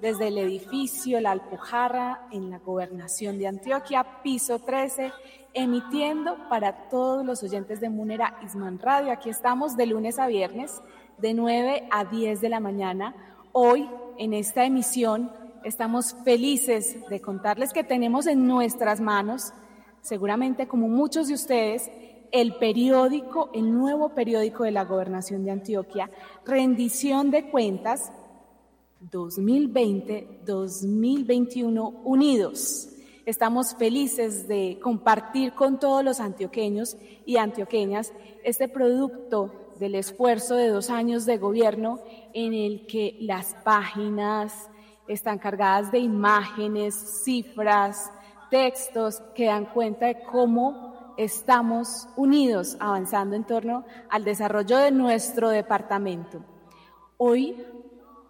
desde 0.00 0.28
el 0.28 0.38
edificio 0.38 1.20
La 1.20 1.30
Alpujarra 1.30 2.28
en 2.30 2.50
la 2.50 2.58
gobernación 2.58 3.38
de 3.38 3.46
Antioquia, 3.46 4.22
piso 4.22 4.58
13, 4.58 5.12
emitiendo 5.54 6.36
para 6.48 6.88
todos 6.88 7.24
los 7.24 7.42
oyentes 7.42 7.80
de 7.80 7.88
Munera 7.88 8.38
Isman 8.44 8.78
Radio. 8.80 9.12
Aquí 9.12 9.30
estamos 9.30 9.76
de 9.76 9.86
lunes 9.86 10.18
a 10.18 10.26
viernes, 10.26 10.82
de 11.18 11.32
9 11.32 11.88
a 11.90 12.04
10 12.04 12.40
de 12.40 12.48
la 12.48 12.60
mañana. 12.60 13.14
Hoy, 13.52 13.88
en 14.18 14.34
esta 14.34 14.64
emisión, 14.64 15.30
estamos 15.62 16.16
felices 16.24 16.96
de 17.08 17.20
contarles 17.20 17.72
que 17.72 17.84
tenemos 17.84 18.26
en 18.26 18.46
nuestras 18.46 19.00
manos, 19.00 19.52
seguramente 20.02 20.66
como 20.66 20.88
muchos 20.88 21.28
de 21.28 21.34
ustedes, 21.34 21.88
el 22.32 22.56
periódico, 22.56 23.50
el 23.54 23.72
nuevo 23.72 24.08
periódico 24.08 24.64
de 24.64 24.72
la 24.72 24.84
gobernación 24.84 25.44
de 25.44 25.52
Antioquia, 25.52 26.10
rendición 26.44 27.30
de 27.30 27.48
cuentas 27.48 28.10
2020-2021 29.10 32.00
unidos. 32.02 32.93
Estamos 33.26 33.74
felices 33.74 34.48
de 34.48 34.78
compartir 34.82 35.54
con 35.54 35.78
todos 35.78 36.04
los 36.04 36.20
antioqueños 36.20 36.98
y 37.24 37.38
antioqueñas 37.38 38.12
este 38.42 38.68
producto 38.68 39.72
del 39.78 39.94
esfuerzo 39.94 40.56
de 40.56 40.68
dos 40.68 40.90
años 40.90 41.24
de 41.24 41.38
gobierno 41.38 42.00
en 42.34 42.52
el 42.52 42.86
que 42.86 43.16
las 43.20 43.54
páginas 43.64 44.68
están 45.08 45.38
cargadas 45.38 45.90
de 45.90 46.00
imágenes, 46.00 47.22
cifras, 47.24 48.12
textos 48.50 49.22
que 49.34 49.46
dan 49.46 49.66
cuenta 49.66 50.04
de 50.06 50.22
cómo 50.30 51.14
estamos 51.16 52.06
unidos 52.16 52.76
avanzando 52.78 53.36
en 53.36 53.44
torno 53.44 53.86
al 54.10 54.24
desarrollo 54.24 54.76
de 54.76 54.90
nuestro 54.90 55.48
departamento. 55.48 56.44
Hoy 57.16 57.56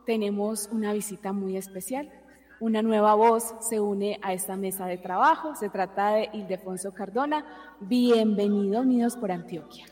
tenemos 0.06 0.68
una 0.70 0.92
visita 0.92 1.32
muy 1.32 1.56
especial. 1.56 2.12
Una 2.60 2.82
nueva 2.82 3.14
voz 3.14 3.54
se 3.60 3.80
une 3.80 4.18
a 4.22 4.32
esta 4.32 4.56
mesa 4.56 4.86
de 4.86 4.96
trabajo. 4.96 5.56
Se 5.56 5.68
trata 5.68 6.10
de 6.10 6.30
Ildefonso 6.32 6.94
Cardona. 6.94 7.44
Bienvenido, 7.80 8.80
Unidos 8.80 9.16
por 9.16 9.32
Antioquia. 9.32 9.86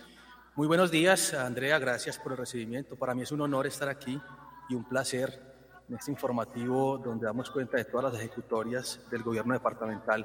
Muy 0.54 0.68
buenos 0.68 0.90
días, 0.90 1.34
Andrea. 1.34 1.78
Gracias 1.80 2.18
por 2.18 2.32
el 2.32 2.38
recibimiento. 2.38 2.94
Para 2.94 3.14
mí 3.14 3.22
es 3.22 3.32
un 3.32 3.40
honor 3.40 3.66
estar 3.66 3.88
aquí 3.88 4.20
y 4.68 4.74
un 4.74 4.84
placer 4.84 5.42
en 5.88 5.96
este 5.96 6.12
informativo 6.12 6.98
donde 6.98 7.26
damos 7.26 7.50
cuenta 7.50 7.78
de 7.78 7.84
todas 7.84 8.12
las 8.12 8.22
ejecutorias 8.22 9.00
del 9.10 9.22
gobierno 9.22 9.54
departamental 9.54 10.24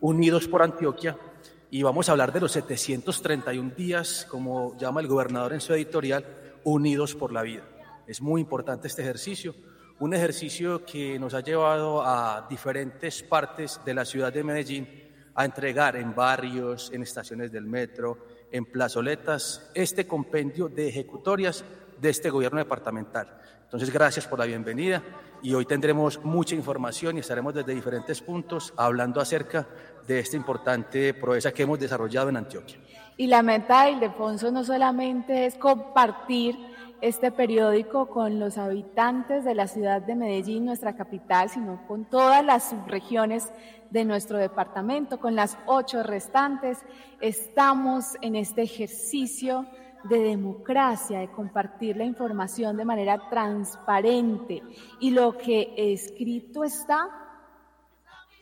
Unidos 0.00 0.48
por 0.48 0.62
Antioquia. 0.62 1.18
Y 1.70 1.82
vamos 1.82 2.08
a 2.08 2.12
hablar 2.12 2.32
de 2.32 2.40
los 2.40 2.52
731 2.52 3.72
días, 3.76 4.26
como 4.30 4.74
llama 4.78 5.02
el 5.02 5.06
gobernador 5.06 5.52
en 5.52 5.60
su 5.60 5.74
editorial, 5.74 6.24
Unidos 6.64 7.14
por 7.14 7.30
la 7.30 7.42
Vida. 7.42 7.64
Es 8.06 8.22
muy 8.22 8.40
importante 8.40 8.88
este 8.88 9.02
ejercicio, 9.02 9.54
un 10.00 10.14
ejercicio 10.14 10.84
que 10.84 11.18
nos 11.18 11.34
ha 11.34 11.40
llevado 11.40 12.02
a 12.02 12.46
diferentes 12.48 13.22
partes 13.22 13.80
de 13.84 13.94
la 13.94 14.04
ciudad 14.04 14.32
de 14.32 14.44
Medellín 14.44 14.88
a 15.34 15.44
entregar 15.44 15.96
en 15.96 16.14
barrios, 16.14 16.90
en 16.92 17.02
estaciones 17.02 17.50
del 17.50 17.64
metro, 17.64 18.18
en 18.50 18.64
plazoletas, 18.66 19.70
este 19.74 20.06
compendio 20.06 20.68
de 20.68 20.88
ejecutorias 20.88 21.64
de 22.00 22.10
este 22.10 22.30
gobierno 22.30 22.58
departamental. 22.58 23.38
Entonces, 23.64 23.92
gracias 23.92 24.26
por 24.26 24.38
la 24.38 24.46
bienvenida 24.46 25.02
y 25.42 25.52
hoy 25.52 25.66
tendremos 25.66 26.24
mucha 26.24 26.54
información 26.54 27.16
y 27.16 27.20
estaremos 27.20 27.54
desde 27.54 27.74
diferentes 27.74 28.20
puntos 28.20 28.72
hablando 28.76 29.20
acerca 29.20 29.66
de 30.06 30.20
esta 30.20 30.36
importante 30.36 31.12
proeza 31.14 31.52
que 31.52 31.64
hemos 31.64 31.78
desarrollado 31.78 32.28
en 32.28 32.36
Antioquia. 32.36 32.78
Y 33.16 33.26
la 33.26 33.42
meta 33.42 33.84
de 33.84 33.92
Ildefonso 33.92 34.50
no 34.50 34.64
solamente 34.64 35.46
es 35.46 35.56
compartir 35.56 36.56
este 37.00 37.30
periódico 37.30 38.08
con 38.08 38.40
los 38.40 38.58
habitantes 38.58 39.44
de 39.44 39.54
la 39.54 39.66
ciudad 39.68 40.02
de 40.02 40.16
Medellín, 40.16 40.64
nuestra 40.64 40.96
capital, 40.96 41.48
sino 41.48 41.86
con 41.86 42.04
todas 42.04 42.44
las 42.44 42.70
subregiones 42.70 43.52
de 43.90 44.04
nuestro 44.04 44.38
departamento, 44.38 45.20
con 45.20 45.34
las 45.34 45.56
ocho 45.66 46.02
restantes. 46.02 46.78
Estamos 47.20 48.16
en 48.20 48.36
este 48.36 48.62
ejercicio 48.62 49.66
de 50.04 50.18
democracia, 50.18 51.20
de 51.20 51.30
compartir 51.30 51.96
la 51.96 52.04
información 52.04 52.76
de 52.76 52.84
manera 52.84 53.28
transparente 53.28 54.62
y 55.00 55.10
lo 55.10 55.36
que 55.36 55.74
escrito 55.76 56.64
está 56.64 57.27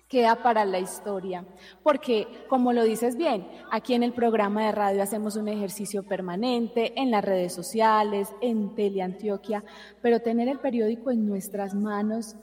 queda 0.08 0.42
para 0.42 0.64
la 0.64 0.78
historia. 0.78 1.44
Porque, 1.82 2.26
como 2.48 2.72
lo 2.72 2.84
dices 2.84 3.16
bien, 3.16 3.46
aquí 3.70 3.94
en 3.94 4.02
el 4.02 4.12
programa 4.12 4.66
de 4.66 4.72
radio 4.72 5.02
hacemos 5.02 5.36
un 5.36 5.48
ejercicio 5.48 6.02
permanente 6.02 6.92
en 7.00 7.10
las 7.10 7.24
redes 7.24 7.52
sociales, 7.52 8.28
en 8.40 8.74
Teleantioquia, 8.74 9.64
pero 10.02 10.20
tener 10.20 10.48
el 10.48 10.58
periódico 10.58 11.10
en 11.10 11.26
nuestras 11.26 11.74
manos 11.74 12.36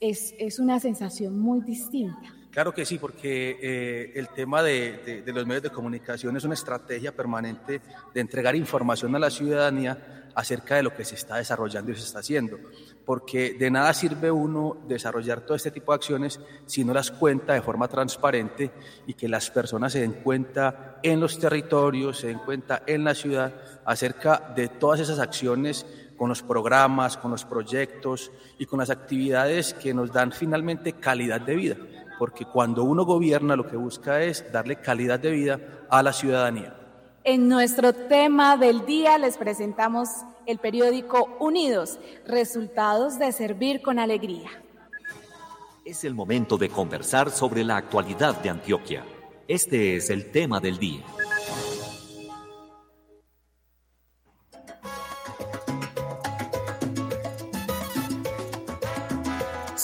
es, 0.00 0.34
es 0.38 0.58
una 0.58 0.78
sensación 0.80 1.38
muy 1.38 1.60
distinta. 1.60 2.34
Claro 2.50 2.72
que 2.72 2.86
sí, 2.86 2.98
porque 2.98 3.58
eh, 3.60 4.12
el 4.14 4.28
tema 4.30 4.62
de, 4.62 5.22
de, 5.24 5.32
los 5.32 5.46
medios 5.46 5.64
de 5.64 5.70
comunicación 5.70 6.38
es 6.38 6.44
una 6.44 6.54
estrategia 6.54 7.14
permanente 7.14 7.82
de 8.14 8.20
entregar 8.20 8.56
información 8.56 9.14
a 9.14 9.18
la 9.18 9.28
ciudadanía 9.28 10.30
acerca 10.34 10.76
de 10.76 10.82
lo 10.82 10.94
que 10.94 11.04
se 11.04 11.16
está 11.16 11.36
desarrollando 11.36 11.92
y 11.92 11.96
se 11.96 12.04
está 12.04 12.20
haciendo. 12.20 12.58
Porque 13.06 13.54
de 13.54 13.70
nada 13.70 13.94
sirve 13.94 14.30
uno 14.30 14.76
desarrollar 14.86 15.40
todo 15.40 15.56
este 15.56 15.70
tipo 15.70 15.92
de 15.92 15.96
acciones 15.96 16.40
si 16.66 16.84
no 16.84 16.92
las 16.92 17.10
cuenta 17.10 17.54
de 17.54 17.62
forma 17.62 17.88
transparente 17.88 18.70
y 19.06 19.14
que 19.14 19.28
las 19.28 19.48
personas 19.50 19.92
se 19.92 20.00
den 20.00 20.20
cuenta 20.24 20.98
en 21.02 21.20
los 21.20 21.38
territorios, 21.38 22.18
se 22.18 22.26
den 22.26 22.40
cuenta 22.40 22.82
en 22.84 23.04
la 23.04 23.14
ciudad 23.14 23.54
acerca 23.84 24.52
de 24.54 24.68
todas 24.68 25.00
esas 25.00 25.20
acciones 25.20 25.86
con 26.18 26.28
los 26.28 26.42
programas, 26.42 27.16
con 27.16 27.30
los 27.30 27.44
proyectos 27.44 28.30
y 28.58 28.66
con 28.66 28.80
las 28.80 28.90
actividades 28.90 29.72
que 29.72 29.94
nos 29.94 30.12
dan 30.12 30.32
finalmente 30.32 30.94
calidad 30.94 31.40
de 31.40 31.54
vida 31.54 31.76
porque 32.18 32.44
cuando 32.44 32.84
uno 32.84 33.04
gobierna 33.04 33.56
lo 33.56 33.66
que 33.66 33.76
busca 33.76 34.22
es 34.22 34.50
darle 34.52 34.76
calidad 34.76 35.20
de 35.20 35.30
vida 35.30 35.60
a 35.90 36.02
la 36.02 36.12
ciudadanía. 36.12 36.74
En 37.24 37.48
nuestro 37.48 37.92
tema 37.92 38.56
del 38.56 38.86
día 38.86 39.18
les 39.18 39.36
presentamos 39.36 40.08
el 40.46 40.58
periódico 40.58 41.36
Unidos, 41.40 41.98
resultados 42.26 43.18
de 43.18 43.32
servir 43.32 43.82
con 43.82 43.98
alegría. 43.98 44.50
Es 45.84 46.04
el 46.04 46.14
momento 46.14 46.56
de 46.56 46.68
conversar 46.68 47.30
sobre 47.30 47.64
la 47.64 47.76
actualidad 47.76 48.40
de 48.42 48.50
Antioquia. 48.50 49.04
Este 49.46 49.96
es 49.96 50.10
el 50.10 50.30
tema 50.30 50.60
del 50.60 50.78
día. 50.78 51.04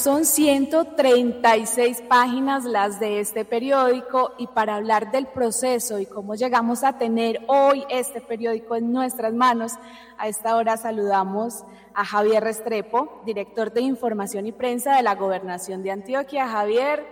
Son 0.02 0.24
136 0.24 2.02
páginas 2.08 2.64
las 2.64 2.98
de 2.98 3.20
este 3.20 3.44
periódico 3.44 4.32
y 4.36 4.48
para 4.48 4.74
hablar 4.74 5.12
del 5.12 5.28
proceso 5.28 6.00
y 6.00 6.06
cómo 6.06 6.34
llegamos 6.34 6.82
a 6.82 6.98
tener 6.98 7.44
hoy 7.46 7.84
este 7.88 8.20
periódico 8.20 8.74
en 8.74 8.92
nuestras 8.92 9.32
manos, 9.32 9.74
a 10.18 10.26
esta 10.26 10.56
hora 10.56 10.76
saludamos 10.76 11.62
a 11.94 12.04
Javier 12.04 12.42
Restrepo, 12.42 13.22
director 13.24 13.72
de 13.72 13.82
Información 13.82 14.44
y 14.44 14.50
Prensa 14.50 14.96
de 14.96 15.04
la 15.04 15.14
Gobernación 15.14 15.84
de 15.84 15.92
Antioquia. 15.92 16.48
Javier, 16.48 17.06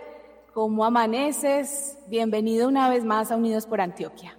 ¿cómo 0.53 0.83
amaneces? 0.83 1.97
Bienvenido 2.07 2.67
una 2.67 2.89
vez 2.89 3.05
más 3.05 3.31
a 3.31 3.37
Unidos 3.37 3.67
por 3.67 3.79
Antioquia. 3.79 4.37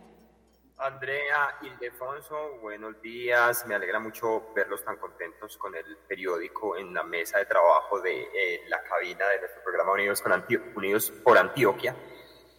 Andrea 0.82 1.58
Ildefonso, 1.62 2.58
buenos 2.60 3.00
días. 3.00 3.64
Me 3.68 3.76
alegra 3.76 4.00
mucho 4.00 4.52
verlos 4.52 4.84
tan 4.84 4.96
contentos 4.96 5.56
con 5.56 5.76
el 5.76 5.96
periódico 6.08 6.76
en 6.76 6.92
la 6.92 7.04
mesa 7.04 7.38
de 7.38 7.46
trabajo 7.46 8.00
de 8.00 8.22
eh, 8.22 8.62
la 8.66 8.82
cabina 8.82 9.28
de 9.28 9.38
nuestro 9.38 9.62
programa 9.62 9.92
Unidos, 9.92 11.12
por 11.22 11.38
Antioquia. 11.38 11.94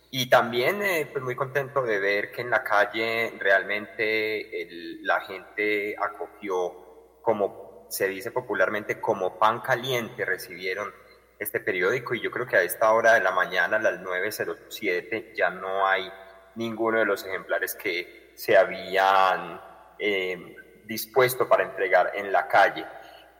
Y 0.09 0.29
también 0.29 0.81
eh, 0.81 1.09
pues 1.11 1.21
muy 1.21 1.35
contento 1.35 1.81
de 1.81 1.99
ver 1.99 2.31
que 2.31 2.43
en 2.43 2.49
la 2.49 2.63
calle 2.63 3.33
realmente 3.39 4.69
la 5.01 5.19
gente 5.19 5.93
acogió, 6.01 7.19
como 7.21 7.87
se 7.89 8.07
dice 8.07 8.31
popularmente, 8.31 9.01
como 9.01 9.37
pan 9.37 9.59
caliente 9.59 10.23
recibieron 10.23 10.93
este 11.39 11.59
periódico 11.59 12.15
y 12.15 12.21
yo 12.21 12.31
creo 12.31 12.47
que 12.47 12.55
a 12.55 12.61
esta 12.61 12.93
hora 12.93 13.15
de 13.15 13.19
la 13.19 13.31
mañana, 13.31 13.75
a 13.75 13.81
las 13.81 13.99
9.07, 13.99 15.35
ya 15.35 15.49
no 15.49 15.85
hay 15.85 16.09
ninguno 16.55 16.99
de 16.99 17.05
los 17.05 17.25
ejemplares 17.25 17.75
que 17.75 18.31
se 18.35 18.57
habían 18.57 19.59
eh, 19.99 20.55
dispuesto 20.85 21.47
para 21.47 21.63
entregar 21.63 22.11
en 22.15 22.31
la 22.31 22.47
calle. 22.47 22.85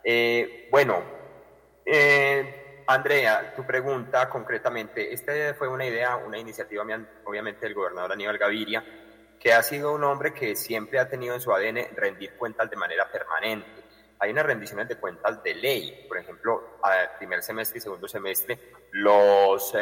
Eh, 0.04 0.68
bueno, 0.72 1.04
eh, 1.86 2.84
Andrea, 2.88 3.54
tu 3.56 3.66
pregunta 3.66 4.30
concretamente, 4.30 5.14
esta 5.14 5.54
fue 5.54 5.68
una 5.68 5.86
idea, 5.86 6.18
una 6.18 6.38
iniciativa 6.38 6.84
obviamente 7.26 7.66
del 7.66 7.74
gobernador 7.74 8.12
Aníbal 8.12 8.38
Gaviria, 8.38 8.84
que 9.40 9.54
ha 9.54 9.64
sido 9.64 9.94
un 9.94 10.04
hombre 10.04 10.34
que 10.34 10.56
siempre 10.56 11.00
ha 11.00 11.08
tenido 11.08 11.36
en 11.36 11.42
su 11.42 11.54
ADN 11.54 11.96
rendir 11.96 12.34
cuentas 12.36 12.70
de 12.70 12.76
manera 12.76 13.10
permanente 13.12 13.83
hay 14.24 14.32
unas 14.32 14.46
rendiciones 14.46 14.88
de 14.88 14.96
cuentas 14.96 15.44
de 15.44 15.54
ley. 15.54 16.06
Por 16.08 16.18
ejemplo, 16.18 16.80
primer 17.18 17.44
semestre 17.44 17.80
y 17.80 17.82
segundo 17.82 18.08
semestre, 18.08 18.58
los 18.92 19.76
em, 19.76 19.82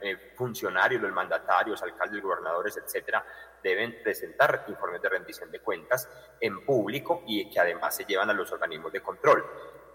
eh, 0.00 0.32
funcionarios, 0.36 1.02
los 1.02 1.10
mandatarios, 1.10 1.82
alcaldes, 1.82 2.22
gobernadores, 2.22 2.76
etcétera, 2.76 3.26
deben 3.60 4.00
presentar 4.00 4.66
informes 4.68 5.02
de 5.02 5.08
rendición 5.08 5.50
de 5.50 5.58
cuentas 5.58 6.08
en 6.40 6.64
público 6.64 7.24
y 7.26 7.50
que 7.50 7.58
además 7.58 7.96
se 7.96 8.04
llevan 8.04 8.30
a 8.30 8.32
los 8.32 8.52
organismos 8.52 8.92
de 8.92 9.00
control. 9.00 9.44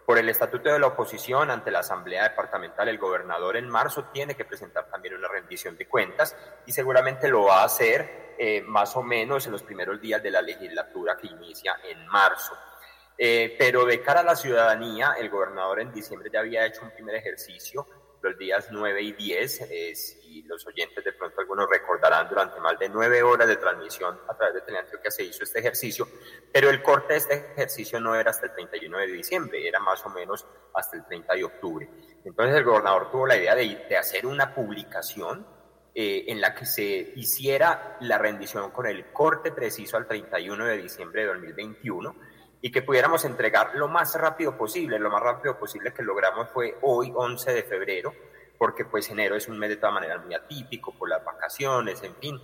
Por 0.06 0.18
el 0.18 0.28
estatuto 0.28 0.70
de 0.70 0.80
la 0.80 0.88
oposición 0.88 1.50
ante 1.50 1.72
la 1.72 1.80
Asamblea 1.80 2.24
Departamental, 2.24 2.90
el 2.90 2.98
gobernador 2.98 3.56
en 3.56 3.70
marzo 3.70 4.10
tiene 4.12 4.36
que 4.36 4.44
presentar 4.44 4.90
también 4.90 5.16
una 5.16 5.30
rendición 5.30 5.78
de 5.78 5.88
cuentas 5.88 6.36
y 6.66 6.74
seguramente 6.74 7.30
lo 7.30 7.46
va 7.46 7.62
a 7.62 7.66
hacer 7.66 8.36
eh, 8.38 8.62
más 8.64 8.98
o 8.98 9.04
menos 9.04 9.46
en 9.46 9.54
los 9.54 9.64
primeros 9.64 10.02
días 10.02 10.22
de 10.22 10.32
la 10.32 10.42
legislatura 10.42 11.16
que 11.16 11.28
inicia 11.28 11.78
en 11.90 12.06
marzo. 12.08 12.54
Eh, 13.18 13.56
pero 13.58 13.86
de 13.86 14.02
cara 14.02 14.20
a 14.20 14.24
la 14.24 14.36
ciudadanía, 14.36 15.16
el 15.18 15.30
gobernador 15.30 15.80
en 15.80 15.92
diciembre 15.92 16.30
ya 16.32 16.42
había 16.42 16.66
hecho 16.66 16.84
un 16.84 16.92
primer 16.92 17.16
ejercicio 17.16 17.88
los 18.22 18.38
días 18.38 18.68
9 18.72 19.02
y 19.02 19.12
10, 19.14 19.62
eh, 19.70 19.96
si 19.96 20.44
los 20.44 20.66
oyentes 20.68 21.04
de 21.04 21.14
pronto 21.14 21.40
algunos 21.40 21.70
recordarán, 21.70 22.28
durante 22.30 22.60
más 22.60 22.78
de 22.80 22.90
nueve 22.90 23.22
horas 23.22 23.48
de 23.48 23.58
transmisión 23.58 24.20
a 24.28 24.36
través 24.36 24.56
de 24.56 24.62
Teleantioquia 24.62 25.12
se 25.12 25.24
hizo 25.24 25.44
este 25.44 25.60
ejercicio, 25.60 26.08
pero 26.52 26.70
el 26.70 26.82
corte 26.82 27.14
de 27.14 27.20
este 27.20 27.36
ejercicio 27.54 28.00
no 28.00 28.16
era 28.16 28.32
hasta 28.32 28.48
el 28.48 28.54
31 28.54 28.98
de 28.98 29.08
diciembre, 29.08 29.68
era 29.68 29.80
más 29.80 30.06
o 30.06 30.10
menos 30.10 30.46
hasta 30.74 30.98
el 30.98 31.06
30 31.06 31.34
de 31.34 31.44
octubre. 31.44 31.90
Entonces 32.24 32.56
el 32.56 32.64
gobernador 32.64 33.12
tuvo 33.12 33.28
la 33.28 33.38
idea 33.38 33.56
de, 33.56 33.98
hacer 33.98 34.26
una 34.26 34.54
publicación 34.54 35.46
eh, 35.94 36.26
en 36.28 36.42
la 36.42 36.54
que 36.54 36.66
se 36.66 37.14
hiciera 37.16 37.98
la 38.02 38.18
rendición 38.18 38.72
con 38.72 38.86
el 38.86 39.12
corte 39.12 39.52
preciso 39.52 39.98
al 39.98 40.08
31 40.08 40.66
de 40.66 40.78
diciembre 40.78 41.22
de 41.22 41.28
2021 41.28 42.16
y 42.68 42.70
que 42.70 42.82
pudiéramos 42.82 43.24
entregar 43.24 43.76
lo 43.76 43.88
más 43.88 44.14
rápido 44.16 44.58
posible. 44.58 45.00
Lo 45.00 45.10
más 45.10 45.24
rápido 45.24 45.58
posible 45.58 45.94
que 45.94 46.04
logramos 46.04 46.50
fue 46.50 46.78
hoy, 46.82 47.14
11 47.16 47.54
de 47.54 47.64
febrero, 47.64 48.14
porque 48.58 48.84
pues 48.84 49.10
enero 49.10 49.38
es 49.38 49.48
un 49.48 49.58
mes 49.58 49.70
de 49.70 49.78
todas 49.78 49.94
maneras 49.94 50.26
muy 50.26 50.36
atípico 50.36 50.94
por 50.94 51.08
las 51.08 51.24
vacaciones, 51.24 52.04
en 52.04 52.14
fin. 52.18 52.38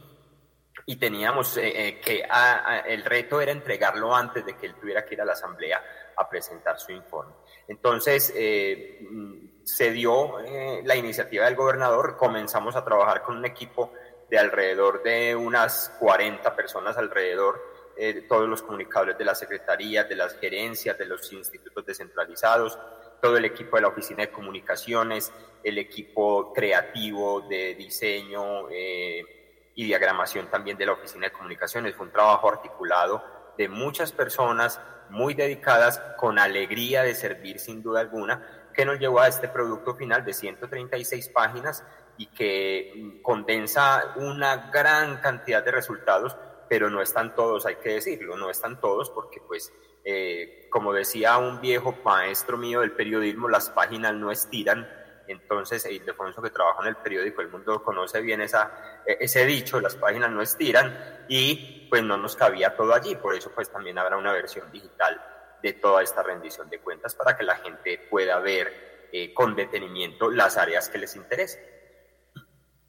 Y 0.85 0.95
teníamos 0.95 1.57
eh, 1.57 1.73
eh, 1.75 1.99
que 1.99 2.23
ah, 2.23 2.63
ah, 2.65 2.79
el 2.87 3.03
reto 3.03 3.41
era 3.41 3.51
entregarlo 3.51 4.15
antes 4.15 4.45
de 4.45 4.55
que 4.55 4.67
él 4.67 4.75
tuviera 4.75 5.03
que 5.03 5.15
ir 5.15 5.21
a 5.21 5.25
la 5.25 5.33
asamblea 5.33 5.83
a 6.15 6.29
presentar 6.29 6.79
su 6.79 6.93
informe. 6.93 7.33
Entonces 7.67 8.31
eh, 8.33 8.99
mm, 9.01 9.65
se 9.65 9.91
dio 9.91 10.37
la 10.85 10.95
iniciativa 10.95 11.43
del 11.43 11.57
gobernador, 11.57 12.15
comenzamos 12.15 12.77
a 12.77 12.85
trabajar 12.85 13.23
con 13.23 13.35
un 13.35 13.45
equipo 13.45 13.91
de 14.29 14.39
alrededor 14.39 15.03
de 15.03 15.35
unas 15.35 15.89
40 15.99 16.55
personas 16.55 16.97
alrededor 16.97 17.72
eh, 17.97 18.25
todos 18.27 18.49
los 18.49 18.61
comunicadores 18.61 19.17
de 19.17 19.25
la 19.25 19.35
Secretaría, 19.35 20.03
de 20.03 20.15
las 20.15 20.37
gerencias, 20.37 20.97
de 20.97 21.05
los 21.05 21.31
institutos 21.31 21.85
descentralizados, 21.85 22.77
todo 23.21 23.37
el 23.37 23.45
equipo 23.45 23.77
de 23.77 23.83
la 23.83 23.87
Oficina 23.89 24.23
de 24.23 24.31
Comunicaciones, 24.31 25.31
el 25.63 25.77
equipo 25.77 26.51
creativo 26.53 27.41
de 27.41 27.75
diseño 27.75 28.69
eh, 28.69 29.71
y 29.75 29.85
diagramación 29.85 30.47
también 30.47 30.77
de 30.77 30.85
la 30.85 30.93
Oficina 30.93 31.27
de 31.27 31.31
Comunicaciones. 31.31 31.95
Fue 31.95 32.05
un 32.05 32.11
trabajo 32.11 32.49
articulado 32.49 33.23
de 33.57 33.69
muchas 33.69 34.11
personas 34.11 34.81
muy 35.09 35.35
dedicadas, 35.35 35.99
con 36.17 36.39
alegría 36.39 37.03
de 37.03 37.13
servir 37.13 37.59
sin 37.59 37.83
duda 37.83 38.01
alguna, 38.01 38.69
que 38.73 38.85
nos 38.85 38.99
llevó 38.99 39.19
a 39.19 39.27
este 39.27 39.47
producto 39.47 39.95
final 39.95 40.25
de 40.25 40.33
136 40.33 41.29
páginas 41.29 41.83
y 42.17 42.27
que 42.27 43.19
condensa 43.21 44.13
una 44.15 44.69
gran 44.71 45.17
cantidad 45.17 45.63
de 45.63 45.71
resultados 45.71 46.35
pero 46.73 46.89
no 46.89 47.03
están 47.03 47.35
todos, 47.35 47.67
hay 47.67 47.75
que 47.75 47.89
decirlo, 47.89 48.35
no 48.35 48.49
están 48.49 48.81
todos 48.81 49.11
porque 49.11 49.39
pues, 49.41 49.71
eh, 50.03 50.67
como 50.71 50.91
decía 50.91 51.37
un 51.37 51.61
viejo 51.61 51.95
maestro 52.03 52.57
mío 52.57 52.81
del 52.81 52.93
periodismo, 52.93 53.47
las 53.47 53.69
páginas 53.69 54.15
no 54.15 54.31
estiran, 54.31 54.89
entonces 55.27 55.85
Ildefonso 55.85 56.41
que 56.41 56.49
trabaja 56.49 56.81
en 56.81 56.87
el 56.87 56.95
periódico 56.95 57.41
El 57.43 57.49
Mundo 57.49 57.83
conoce 57.83 58.21
bien 58.21 58.41
esa, 58.41 59.03
e, 59.05 59.17
ese 59.19 59.45
dicho, 59.45 59.79
las 59.79 59.95
páginas 59.95 60.31
no 60.31 60.41
estiran 60.41 61.25
y 61.27 61.85
pues 61.91 62.01
no 62.01 62.17
nos 62.17 62.35
cabía 62.35 62.75
todo 62.75 62.95
allí, 62.95 63.15
por 63.17 63.35
eso 63.35 63.51
pues 63.53 63.69
también 63.71 63.99
habrá 63.99 64.17
una 64.17 64.33
versión 64.33 64.71
digital 64.71 65.21
de 65.61 65.73
toda 65.73 66.01
esta 66.01 66.23
rendición 66.23 66.71
de 66.71 66.79
cuentas 66.79 67.13
para 67.13 67.37
que 67.37 67.43
la 67.43 67.57
gente 67.57 67.99
pueda 68.09 68.39
ver 68.39 69.09
eh, 69.11 69.31
con 69.31 69.55
detenimiento 69.55 70.31
las 70.31 70.57
áreas 70.57 70.89
que 70.89 70.97
les 70.97 71.15
interesen. 71.15 71.61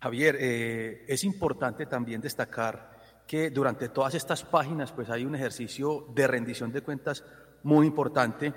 Javier, 0.01 0.39
eh, 0.41 1.05
es 1.07 1.23
importante 1.23 1.85
también 1.85 2.23
destacar 2.23 2.94
que 3.27 3.51
durante 3.51 3.89
todas 3.89 4.15
estas 4.15 4.43
páginas 4.45 4.93
pues 4.93 5.11
hay 5.11 5.25
un 5.25 5.35
ejercicio 5.35 6.07
de 6.15 6.27
rendición 6.27 6.73
de 6.73 6.83
cuentas 6.83 7.25
muy 7.63 7.87
importante 7.87 8.53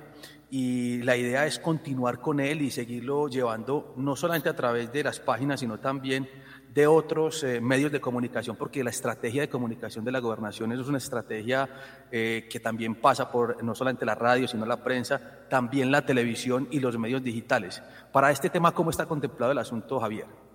y 0.49 1.02
la 1.03 1.18
idea 1.18 1.45
es 1.45 1.60
continuar 1.60 2.19
con 2.19 2.39
él 2.39 2.61
y 2.61 2.72
seguirlo 2.72 3.27
llevando 3.27 3.94
no 3.98 4.15
solamente 4.15 4.49
a 4.49 4.56
través 4.56 4.91
de 4.91 5.03
las 5.03 5.19
páginas, 5.19 5.60
sino 5.60 5.80
también 5.80 6.27
de 6.73 6.88
otros 6.88 7.44
eh, 7.44 7.60
medios 7.60 7.91
de 7.91 7.99
comunicación, 7.99 8.56
porque 8.56 8.84
la 8.84 8.91
estrategia 8.91 9.41
de 9.41 9.49
comunicación 9.49 10.06
de 10.06 10.11
la 10.11 10.19
gobernación 10.19 10.72
es 10.72 10.88
una 10.88 10.99
estrategia 10.99 11.68
eh, 12.11 12.48
que 12.49 12.60
también 12.60 12.95
pasa 12.95 13.31
por 13.31 13.64
no 13.64 13.73
solamente 13.73 14.06
la 14.06 14.15
radio, 14.15 14.48
sino 14.48 14.65
la 14.65 14.84
prensa, 14.84 15.19
también 15.49 15.89
la 15.91 16.06
televisión 16.06 16.68
y 16.69 16.80
los 16.80 16.98
medios 16.98 17.23
digitales. 17.23 17.81
Para 18.11 18.31
este 18.31 18.49
tema, 18.49 18.73
¿cómo 18.73 18.91
está 18.91 19.06
contemplado 19.06 19.52
el 19.52 19.57
asunto, 19.57 19.99
Javier? 19.99 20.47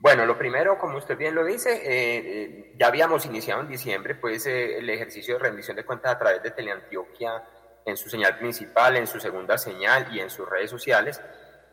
Bueno, 0.00 0.24
lo 0.24 0.38
primero, 0.38 0.78
como 0.78 0.98
usted 0.98 1.18
bien 1.18 1.34
lo 1.34 1.44
dice, 1.44 1.82
eh, 1.84 2.72
ya 2.78 2.86
habíamos 2.86 3.26
iniciado 3.26 3.62
en 3.62 3.68
diciembre 3.68 4.14
pues 4.14 4.46
el 4.46 4.88
ejercicio 4.88 5.34
de 5.34 5.40
rendición 5.40 5.76
de 5.76 5.84
cuentas 5.84 6.14
a 6.14 6.18
través 6.18 6.40
de 6.42 6.52
Teleantioquia 6.52 7.42
en 7.84 7.96
su 7.96 8.08
señal 8.08 8.38
principal, 8.38 8.96
en 8.96 9.08
su 9.08 9.18
segunda 9.18 9.58
señal 9.58 10.14
y 10.14 10.20
en 10.20 10.30
sus 10.30 10.48
redes 10.48 10.70
sociales, 10.70 11.20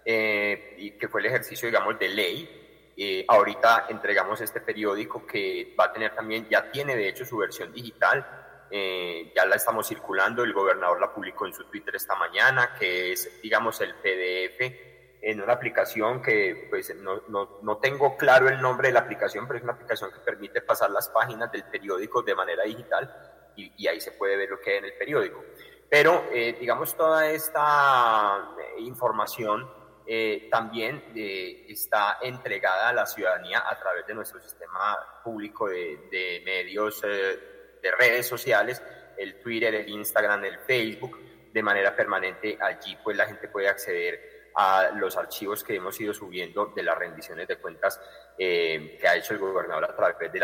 y 0.06 0.92
que 0.92 1.08
fue 1.08 1.22
el 1.22 1.28
ejercicio, 1.28 1.68
digamos, 1.68 2.00
de 2.00 2.10
ley. 2.10 2.94
Eh, 2.98 3.26
ahorita 3.28 3.88
entregamos 3.90 4.40
este 4.40 4.62
periódico 4.62 5.28
que 5.28 5.76
va 5.78 5.86
a 5.86 5.94
tener 5.94 6.16
también, 6.16 6.48
ya 6.50 6.72
tiene 6.72 6.96
de 6.96 7.10
hecho 7.10 7.26
su 7.26 7.38
versión 7.38 7.74
digital, 7.74 8.26
eh, 8.72 9.34
ya 9.36 9.46
la 9.46 9.58
estamos 9.58 9.88
circulando, 9.88 10.44
el 10.44 10.54
gobernador 10.54 11.00
la 11.02 11.14
publicó 11.14 11.46
en 11.46 11.54
su 11.54 11.66
Twitter 11.66 11.96
esta 11.96 12.16
mañana, 12.16 12.74
que 12.80 13.12
es, 13.12 13.42
digamos, 13.42 13.82
el 13.82 13.94
PDF 13.96 14.95
en 15.26 15.42
una 15.42 15.54
aplicación 15.54 16.22
que 16.22 16.68
pues 16.70 16.96
no, 16.96 17.24
no, 17.28 17.60
no, 17.62 17.78
tengo 17.78 18.16
claro 18.16 18.48
el 18.48 18.62
nombre 18.62 18.90
de 18.90 18.94
la 18.94 19.02
aplicación, 19.02 19.48
pero 19.48 19.58
es 19.58 19.64
una 19.64 19.74
aplicación 19.74 20.12
que 20.12 20.20
permite 20.20 20.62
pasar 20.62 20.92
las 20.92 21.10
páginas 21.10 21.52
del 21.52 21.64
periódico 21.64 22.22
de 22.22 22.36
manera 22.36 22.64
digital 22.64 23.52
y, 23.56 23.74
y 23.76 23.88
ahí 23.88 24.00
se 24.00 24.12
puede 24.12 24.38
ver 24.38 24.50
lo 24.50 24.60
que 24.60 24.72
hay 24.72 24.78
en 24.78 24.86
el 24.86 24.94
periódico. 24.94 25.44
Pero, 25.90 26.26
eh, 26.32 26.56
digamos, 26.60 26.96
toda 26.96 27.30
esta 27.30 28.56
información 28.80 29.68
eh, 30.08 30.50
también 30.52 31.04
eh, 31.16 31.66
está 31.68 32.20
entregada 32.22 32.90
a 32.90 32.94
la 32.94 33.08
ciudadanía 33.08 33.64
a 33.68 33.76
través 33.80 34.06
de 34.06 34.14
nuestro 34.14 34.40
sistema 34.40 34.96
público 35.24 35.68
de, 35.68 36.42
medios, 36.46 37.02
eh, 37.04 37.80
de 37.82 37.92
redes 37.92 38.28
sociales, 38.28 38.84
el 39.18 39.42
Twitter, 39.42 39.74
el 39.74 39.90
Instagram, 39.90 40.46
el 40.46 40.60
Facebook, 40.60 41.20
de 41.52 41.64
manera 41.64 41.96
permanente. 41.96 42.56
Allí 42.62 42.96
pues 43.04 43.18
la 43.18 43.26
gente 43.26 43.48
puede 43.48 43.68
acceder 43.68 44.35
a 44.56 44.92
los 44.96 45.18
archivos 45.18 45.64
que 45.64 45.76
hemos 45.76 46.00
ido 46.00 46.14
subiendo 46.14 46.72
de 46.76 46.84
las 46.84 46.98
rendiciones 46.98 47.48
de 47.48 47.58
cuentas 47.58 48.00
que 48.38 49.00
ha 49.08 49.16
hecho 49.16 49.34
el 49.34 49.40
gobernador 49.40 49.86
a 49.86 49.96
través 49.96 50.18
de 50.18 50.28
la 50.28 50.36